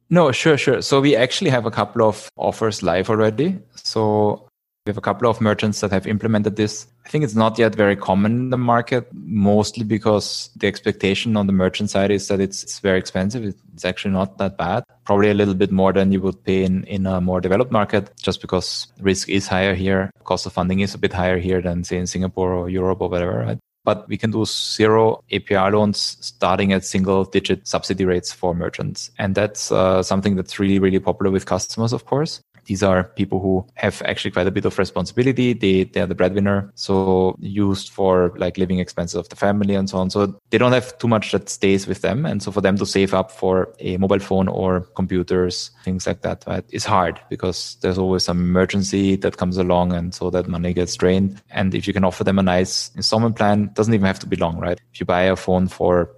No, 0.09 0.31
sure, 0.31 0.57
sure. 0.57 0.81
So 0.81 1.01
we 1.01 1.15
actually 1.15 1.49
have 1.49 1.65
a 1.65 1.71
couple 1.71 2.07
of 2.07 2.29
offers 2.37 2.83
live 2.83 3.09
already. 3.09 3.57
So 3.75 4.47
we 4.85 4.91
have 4.91 4.97
a 4.97 5.01
couple 5.01 5.27
of 5.27 5.41
merchants 5.41 5.81
that 5.81 5.91
have 5.91 6.05
implemented 6.05 6.57
this. 6.57 6.85
I 7.05 7.09
think 7.09 7.23
it's 7.23 7.33
not 7.33 7.57
yet 7.57 7.73
very 7.73 7.95
common 7.95 8.33
in 8.33 8.49
the 8.51 8.57
market, 8.57 9.07
mostly 9.13 9.83
because 9.83 10.51
the 10.55 10.67
expectation 10.67 11.35
on 11.35 11.47
the 11.47 11.53
merchant 11.53 11.89
side 11.89 12.11
is 12.11 12.27
that 12.27 12.39
it's, 12.39 12.61
it's 12.61 12.79
very 12.79 12.99
expensive. 12.99 13.43
It's 13.73 13.83
actually 13.83 14.11
not 14.11 14.37
that 14.37 14.57
bad. 14.57 14.83
Probably 15.03 15.31
a 15.31 15.33
little 15.33 15.55
bit 15.55 15.71
more 15.71 15.91
than 15.91 16.11
you 16.11 16.21
would 16.21 16.43
pay 16.43 16.63
in, 16.63 16.83
in 16.83 17.07
a 17.07 17.19
more 17.19 17.41
developed 17.41 17.71
market, 17.71 18.11
just 18.21 18.41
because 18.41 18.87
risk 18.99 19.27
is 19.27 19.47
higher 19.47 19.73
here. 19.73 20.11
Cost 20.23 20.45
of 20.45 20.53
funding 20.53 20.81
is 20.81 20.93
a 20.93 20.99
bit 20.99 21.13
higher 21.13 21.39
here 21.39 21.61
than 21.61 21.83
say 21.83 21.97
in 21.97 22.05
Singapore 22.05 22.53
or 22.53 22.69
Europe 22.69 23.01
or 23.01 23.09
whatever, 23.09 23.39
right? 23.39 23.59
But 23.85 24.07
we 24.09 24.17
can 24.17 24.31
do 24.31 24.43
zero 24.45 25.23
APR 25.31 25.71
loans 25.71 26.17
starting 26.19 26.73
at 26.73 26.83
single 26.83 27.23
digit 27.23 27.67
subsidy 27.67 28.03
rates 28.03 28.33
for 28.33 28.53
merchants. 28.53 29.11
And 29.17 29.35
that's 29.35 29.71
uh, 29.71 30.03
something 30.03 30.35
that's 30.35 30.59
really, 30.59 30.79
really 30.79 30.99
popular 30.99 31.31
with 31.31 31.45
customers, 31.45 31.93
of 31.93 32.05
course. 32.05 32.41
These 32.65 32.83
are 32.83 33.03
people 33.03 33.39
who 33.39 33.65
have 33.75 34.01
actually 34.05 34.31
quite 34.31 34.47
a 34.47 34.51
bit 34.51 34.65
of 34.65 34.77
responsibility. 34.77 35.53
They, 35.53 35.83
they 35.83 36.01
are 36.01 36.07
the 36.07 36.15
breadwinner. 36.15 36.71
So 36.75 37.35
used 37.39 37.89
for 37.89 38.33
like 38.37 38.57
living 38.57 38.79
expenses 38.79 39.15
of 39.15 39.29
the 39.29 39.35
family 39.35 39.75
and 39.75 39.89
so 39.89 39.97
on. 39.97 40.09
So 40.09 40.39
they 40.49 40.57
don't 40.57 40.71
have 40.71 40.97
too 40.97 41.07
much 41.07 41.31
that 41.31 41.49
stays 41.49 41.87
with 41.87 42.01
them. 42.01 42.25
And 42.25 42.41
so 42.41 42.51
for 42.51 42.61
them 42.61 42.77
to 42.77 42.85
save 42.85 43.13
up 43.13 43.31
for 43.31 43.73
a 43.79 43.97
mobile 43.97 44.19
phone 44.19 44.47
or 44.47 44.81
computers, 44.95 45.71
things 45.83 46.07
like 46.07 46.21
that, 46.21 46.43
right, 46.47 46.65
is 46.71 46.85
hard 46.85 47.19
because 47.29 47.77
there's 47.81 47.97
always 47.97 48.23
some 48.23 48.39
emergency 48.39 49.15
that 49.17 49.37
comes 49.37 49.57
along. 49.57 49.93
And 49.93 50.13
so 50.13 50.29
that 50.31 50.47
money 50.47 50.73
gets 50.73 50.95
drained. 50.95 51.41
And 51.51 51.75
if 51.75 51.87
you 51.87 51.93
can 51.93 52.03
offer 52.03 52.23
them 52.23 52.39
a 52.39 52.43
nice 52.43 52.91
installment 52.95 53.35
plan, 53.35 53.71
doesn't 53.73 53.93
even 53.93 54.05
have 54.05 54.19
to 54.19 54.27
be 54.27 54.35
long, 54.35 54.57
right? 54.57 54.79
If 54.93 54.99
you 54.99 55.05
buy 55.05 55.23
a 55.23 55.35
phone 55.35 55.67
for 55.67 56.11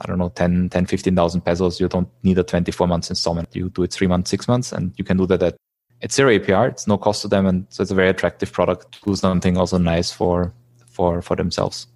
I 0.00 0.06
don't 0.06 0.18
know, 0.18 0.28
10, 0.28 0.70
10, 0.70 0.86
15,000 0.86 1.40
pesos. 1.40 1.80
You 1.80 1.88
don't 1.88 2.08
need 2.22 2.38
a 2.38 2.42
24 2.42 2.86
months 2.88 3.10
installment. 3.10 3.54
You 3.54 3.70
do 3.70 3.84
it 3.84 3.92
three 3.92 4.06
months, 4.06 4.30
six 4.30 4.48
months, 4.48 4.72
and 4.72 4.92
you 4.96 5.04
can 5.04 5.16
do 5.16 5.26
that 5.26 5.42
at 5.42 5.56
it's 6.04 6.14
zero 6.14 6.38
APR. 6.38 6.68
It's 6.68 6.86
no 6.86 6.98
cost 6.98 7.22
to 7.22 7.28
them, 7.28 7.46
and 7.46 7.66
so 7.70 7.82
it's 7.82 7.90
a 7.90 7.94
very 7.94 8.10
attractive 8.10 8.52
product 8.52 8.92
to 8.92 9.00
do 9.06 9.16
something 9.16 9.56
also 9.56 9.78
nice 9.78 10.12
for 10.12 10.52
for 10.86 11.22
for 11.22 11.34
themselves. 11.34 11.86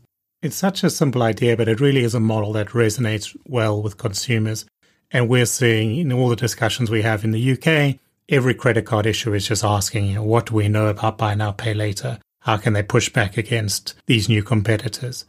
It's 0.41 0.57
such 0.57 0.83
a 0.83 0.91
simple 0.91 1.23
idea, 1.23 1.57
but 1.57 1.69
it 1.69 1.81
really 1.81 2.05
is 2.05 2.15
a 2.15 2.21
model 2.21 2.53
that 2.55 2.69
resonates 2.69 3.37
well 3.47 3.83
with 3.83 3.99
consumers. 3.99 4.65
And 5.11 5.29
we're 5.29 5.47
seeing 5.47 5.97
in 5.97 6.13
all 6.13 6.29
the 6.29 6.37
discussions 6.37 6.91
we 6.91 7.03
have 7.03 7.23
in 7.25 7.33
the 7.33 7.53
UK, 7.53 7.99
every 8.29 8.55
credit 8.55 8.87
card 8.87 9.07
issuer 9.07 9.35
is 9.35 9.49
just 9.49 9.65
asking, 9.65 10.07
you 10.07 10.15
know, 10.15 10.23
what 10.23 10.47
do 10.47 10.55
we 10.55 10.69
know 10.69 10.87
about 10.87 11.19
buy 11.19 11.35
now, 11.35 11.53
pay 11.53 11.75
later? 11.75 12.19
How 12.41 12.57
can 12.57 12.73
they 12.73 12.83
push 12.83 13.09
back 13.09 13.37
against 13.37 13.95
these 14.07 14.29
new 14.29 14.43
competitors? 14.43 15.25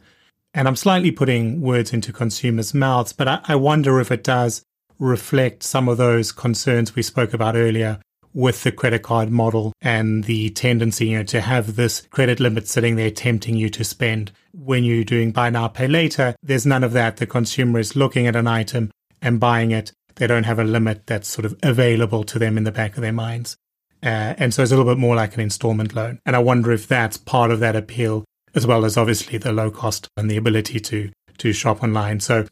And 0.54 0.68
I'm 0.68 0.76
slightly 0.76 1.10
putting 1.10 1.60
words 1.60 1.92
into 1.92 2.12
consumers' 2.12 2.74
mouths, 2.74 3.12
but 3.12 3.26
I, 3.28 3.40
I 3.48 3.56
wonder 3.56 4.00
if 4.00 4.10
it 4.10 4.22
does 4.22 4.62
reflect 4.98 5.62
some 5.62 5.88
of 5.88 5.96
those 5.96 6.30
concerns 6.30 6.94
we 6.94 7.02
spoke 7.02 7.34
about 7.34 7.56
earlier 7.56 8.00
with 8.32 8.62
the 8.62 8.72
credit 8.72 9.02
card 9.02 9.30
model 9.30 9.72
and 9.80 10.24
the 10.24 10.50
tendency 10.50 11.08
you 11.08 11.18
know, 11.18 11.24
to 11.24 11.40
have 11.40 11.76
this 11.76 12.02
credit 12.10 12.40
limit 12.40 12.68
sitting 12.68 12.96
there 12.96 13.10
tempting 13.10 13.56
you 13.56 13.68
to 13.70 13.84
spend. 13.84 14.30
When 14.52 14.84
you're 14.84 15.04
doing 15.04 15.32
buy 15.32 15.50
now, 15.50 15.68
pay 15.68 15.88
later, 15.88 16.34
there's 16.42 16.66
none 16.66 16.84
of 16.84 16.92
that. 16.92 17.16
The 17.16 17.26
consumer 17.26 17.78
is 17.78 17.96
looking 17.96 18.26
at 18.26 18.36
an 18.36 18.46
item 18.46 18.90
and 19.20 19.40
buying 19.40 19.70
it. 19.70 19.92
They 20.16 20.26
don't 20.26 20.44
have 20.44 20.58
a 20.58 20.64
limit 20.64 21.06
that's 21.06 21.28
sort 21.28 21.44
of 21.44 21.58
available 21.62 22.24
to 22.24 22.38
them 22.38 22.56
in 22.56 22.64
the 22.64 22.72
back 22.72 22.96
of 22.96 23.02
their 23.02 23.12
minds. 23.12 23.56
Uh, 24.02 24.34
and 24.38 24.54
so 24.54 24.62
it's 24.62 24.72
a 24.72 24.76
little 24.76 24.90
bit 24.90 24.98
more 24.98 25.16
like 25.16 25.34
an 25.34 25.40
installment 25.40 25.94
loan. 25.94 26.20
And 26.24 26.34
I 26.34 26.40
wonder 26.40 26.72
if 26.72 26.86
that's 26.88 27.16
part 27.16 27.50
of 27.50 27.60
that 27.60 27.76
appeal, 27.76 28.24
as 28.54 28.66
well 28.66 28.84
as 28.84 28.96
obviously 28.96 29.38
the 29.38 29.52
low 29.52 29.70
cost 29.70 30.08
and 30.16 30.30
the 30.30 30.36
ability 30.36 30.80
to, 30.80 31.10
to 31.38 31.52
shop 31.52 31.82
online. 31.82 32.20
So 32.20 32.46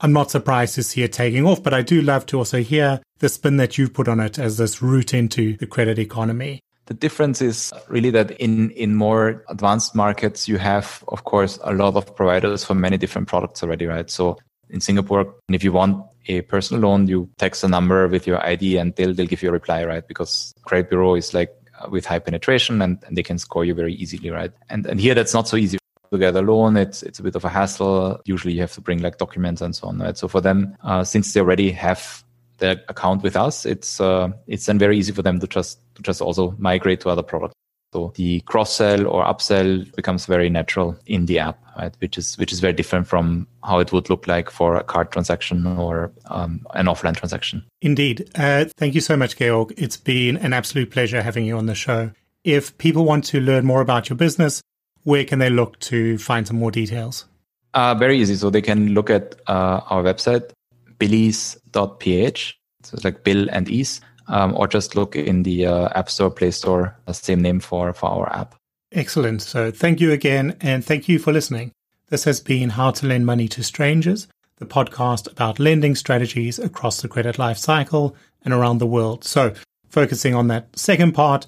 I'm 0.00 0.12
not 0.12 0.30
surprised 0.30 0.76
to 0.76 0.82
see 0.82 1.02
it 1.02 1.12
taking 1.12 1.44
off, 1.44 1.62
but 1.62 1.74
I 1.74 1.82
do 1.82 2.00
love 2.02 2.24
to 2.26 2.38
also 2.38 2.62
hear 2.62 3.00
the 3.18 3.28
spin 3.28 3.56
that 3.56 3.78
you've 3.78 3.92
put 3.92 4.06
on 4.06 4.20
it 4.20 4.38
as 4.38 4.56
this 4.56 4.80
route 4.80 5.12
into 5.12 5.56
the 5.56 5.66
credit 5.66 5.98
economy. 5.98 6.60
The 6.86 6.94
difference 6.94 7.42
is 7.42 7.72
really 7.88 8.10
that 8.10 8.30
in, 8.32 8.70
in 8.70 8.94
more 8.94 9.44
advanced 9.48 9.94
markets, 9.94 10.48
you 10.48 10.56
have, 10.58 11.04
of 11.08 11.24
course, 11.24 11.58
a 11.64 11.72
lot 11.74 11.96
of 11.96 12.14
providers 12.14 12.64
for 12.64 12.74
many 12.74 12.96
different 12.96 13.28
products 13.28 13.62
already, 13.62 13.86
right? 13.86 14.08
So 14.08 14.38
in 14.70 14.80
Singapore, 14.80 15.34
if 15.48 15.64
you 15.64 15.72
want 15.72 16.06
a 16.28 16.42
personal 16.42 16.88
loan, 16.88 17.08
you 17.08 17.28
text 17.36 17.64
a 17.64 17.68
number 17.68 18.06
with 18.06 18.26
your 18.26 18.44
ID 18.46 18.78
and 18.78 18.94
they'll, 18.94 19.12
they'll 19.12 19.26
give 19.26 19.42
you 19.42 19.48
a 19.48 19.52
reply, 19.52 19.84
right? 19.84 20.06
Because 20.06 20.54
credit 20.62 20.90
bureau 20.90 21.16
is 21.16 21.34
like 21.34 21.50
uh, 21.80 21.88
with 21.90 22.06
high 22.06 22.20
penetration 22.20 22.80
and, 22.80 23.02
and 23.06 23.16
they 23.16 23.22
can 23.22 23.38
score 23.38 23.64
you 23.64 23.74
very 23.74 23.94
easily, 23.94 24.30
right? 24.30 24.52
And, 24.70 24.86
and 24.86 25.00
here 25.00 25.14
that's 25.14 25.34
not 25.34 25.48
so 25.48 25.56
easy 25.56 25.78
to 26.10 26.18
get 26.18 26.36
a 26.36 26.42
loan. 26.42 26.76
It's, 26.76 27.02
it's 27.02 27.18
a 27.18 27.22
bit 27.22 27.36
of 27.36 27.44
a 27.44 27.48
hassle. 27.48 28.20
Usually 28.24 28.54
you 28.54 28.60
have 28.60 28.72
to 28.72 28.80
bring 28.80 29.00
like 29.00 29.18
documents 29.18 29.60
and 29.60 29.74
so 29.74 29.88
on, 29.88 29.98
right? 29.98 30.16
So 30.16 30.28
for 30.28 30.40
them, 30.40 30.76
uh, 30.82 31.04
since 31.04 31.32
they 31.32 31.40
already 31.40 31.70
have 31.72 32.24
their 32.58 32.82
account 32.88 33.22
with 33.22 33.36
us, 33.36 33.64
it's, 33.66 34.00
uh, 34.00 34.30
it's 34.46 34.66
then 34.66 34.78
very 34.78 34.98
easy 34.98 35.12
for 35.12 35.22
them 35.22 35.40
to 35.40 35.46
just 35.46 35.78
to 35.94 36.02
just 36.02 36.20
also 36.20 36.54
migrate 36.58 37.00
to 37.00 37.10
other 37.10 37.22
products. 37.22 37.54
So 37.92 38.12
the 38.16 38.40
cross 38.40 38.76
sell 38.76 39.06
or 39.06 39.24
upsell 39.24 39.94
becomes 39.96 40.26
very 40.26 40.50
natural 40.50 40.98
in 41.06 41.24
the 41.24 41.38
app, 41.38 41.58
right? 41.78 41.94
Which 42.00 42.18
is 42.18 42.36
which 42.36 42.52
is 42.52 42.60
very 42.60 42.74
different 42.74 43.06
from 43.06 43.46
how 43.64 43.78
it 43.78 43.92
would 43.92 44.10
look 44.10 44.26
like 44.26 44.50
for 44.50 44.76
a 44.76 44.84
card 44.84 45.10
transaction 45.10 45.66
or 45.66 46.12
um, 46.26 46.66
an 46.74 46.86
offline 46.86 47.16
transaction. 47.16 47.64
Indeed. 47.80 48.28
Uh, 48.34 48.66
thank 48.76 48.94
you 48.94 49.00
so 49.00 49.16
much, 49.16 49.36
Georg. 49.36 49.72
It's 49.78 49.96
been 49.96 50.36
an 50.36 50.52
absolute 50.52 50.90
pleasure 50.90 51.22
having 51.22 51.46
you 51.46 51.56
on 51.56 51.64
the 51.64 51.74
show. 51.74 52.10
If 52.44 52.76
people 52.76 53.06
want 53.06 53.24
to 53.26 53.40
learn 53.40 53.64
more 53.64 53.80
about 53.80 54.10
your 54.10 54.16
business, 54.16 54.60
where 55.04 55.24
can 55.24 55.38
they 55.38 55.50
look 55.50 55.78
to 55.80 56.18
find 56.18 56.46
some 56.46 56.58
more 56.58 56.70
details? 56.70 57.26
Uh, 57.74 57.94
very 57.94 58.18
easy. 58.18 58.34
So 58.34 58.50
they 58.50 58.62
can 58.62 58.94
look 58.94 59.10
at 59.10 59.36
uh, 59.46 59.80
our 59.90 60.02
website, 60.02 60.50
billease.ph. 60.98 62.58
So 62.82 62.94
it's 62.94 63.04
like 63.04 63.24
Bill 63.24 63.48
and 63.50 63.68
Ease 63.68 64.00
um, 64.28 64.54
or 64.56 64.68
just 64.68 64.94
look 64.94 65.16
in 65.16 65.42
the 65.42 65.66
uh, 65.66 65.88
App 65.94 66.10
Store, 66.10 66.30
Play 66.30 66.50
Store, 66.50 66.96
same 67.12 67.42
name 67.42 67.60
for, 67.60 67.92
for 67.92 68.10
our 68.10 68.32
app. 68.32 68.54
Excellent. 68.92 69.42
So 69.42 69.70
thank 69.70 70.00
you 70.00 70.12
again, 70.12 70.56
and 70.60 70.84
thank 70.84 71.08
you 71.08 71.18
for 71.18 71.32
listening. 71.32 71.72
This 72.08 72.24
has 72.24 72.40
been 72.40 72.70
How 72.70 72.90
to 72.92 73.06
Lend 73.06 73.26
Money 73.26 73.48
to 73.48 73.62
Strangers, 73.62 74.28
the 74.56 74.66
podcast 74.66 75.30
about 75.30 75.58
lending 75.58 75.94
strategies 75.94 76.58
across 76.58 77.02
the 77.02 77.08
credit 77.08 77.38
life 77.38 77.58
cycle 77.58 78.16
and 78.42 78.54
around 78.54 78.78
the 78.78 78.86
world. 78.86 79.24
So, 79.24 79.52
focusing 79.88 80.34
on 80.34 80.48
that 80.48 80.78
second 80.78 81.12
part, 81.12 81.46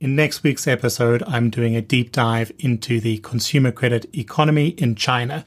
in 0.00 0.14
next 0.14 0.42
week's 0.42 0.66
episode, 0.66 1.22
I'm 1.26 1.50
doing 1.50 1.74
a 1.74 1.82
deep 1.82 2.12
dive 2.12 2.52
into 2.58 3.00
the 3.00 3.18
consumer 3.18 3.72
credit 3.72 4.06
economy 4.16 4.68
in 4.68 4.94
China. 4.94 5.44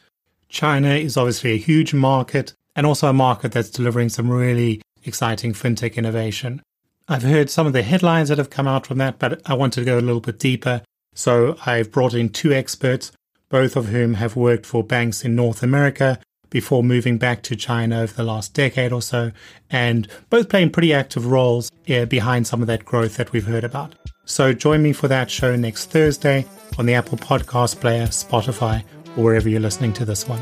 China 0.50 0.90
is 0.90 1.16
obviously 1.16 1.54
a 1.54 1.58
huge 1.58 1.94
market 1.94 2.54
and 2.76 2.86
also 2.86 3.08
a 3.08 3.14
market 3.14 3.54
that's 3.54 3.70
delivering 3.70 4.10
some 4.10 4.30
really 4.30 4.82
exciting 5.06 5.54
fintech 5.54 5.96
innovation. 5.96 6.62
I've 7.08 7.24
heard 7.24 7.50
some 7.50 7.66
of 7.66 7.74
the 7.74 7.84
headlines 7.84 8.30
that 8.30 8.38
have 8.38 8.50
come 8.50 8.68
out 8.68 8.86
from 8.86 8.98
that, 8.98 9.20
but 9.20 9.42
I 9.50 9.54
wanted 9.54 9.82
to 9.82 9.86
go 9.86 9.98
a 9.98 10.02
little 10.02 10.22
bit 10.22 10.40
deeper. 10.40 10.82
So 11.14 11.58
I've 11.66 11.92
brought 11.92 12.14
in 12.14 12.30
two 12.30 12.54
experts, 12.54 13.12
both 13.50 13.76
of 13.76 13.88
whom 13.88 14.16
have 14.16 14.36
worked 14.36 14.66
for 14.66 14.84
banks 14.84 15.24
in 15.24 15.36
North 15.36 15.64
America 15.64 16.20
before 16.50 16.84
moving 16.84 17.18
back 17.18 17.42
to 17.44 17.56
China 17.56 18.02
over 18.02 18.14
the 18.14 18.24
last 18.24 18.54
decade 18.54 18.92
or 18.92 19.02
so, 19.02 19.32
and 19.70 20.08
both 20.30 20.50
playing 20.50 20.72
pretty 20.72 20.94
active 20.94 21.26
roles 21.26 21.72
eh, 21.88 22.04
behind 22.04 22.46
some 22.46 22.62
of 22.62 22.68
that 22.68 22.84
growth 22.84 23.16
that 23.16 23.32
we've 23.32 23.48
heard 23.48 23.64
about. 23.64 23.96
So 24.26 24.54
join 24.54 24.82
me 24.82 24.94
for 24.94 25.08
that 25.08 25.30
show 25.30 25.56
next 25.56 25.88
Thursday 25.92 26.46
on 26.78 26.86
the 26.86 26.94
Apple 26.94 27.18
Podcast 27.18 27.80
Player, 27.80 28.08
Spotify, 28.08 28.84
or 29.18 29.24
wherever 29.24 29.50
you're 29.50 29.60
listening 29.60 29.94
to 29.94 30.06
this 30.06 30.28
one. 30.28 30.42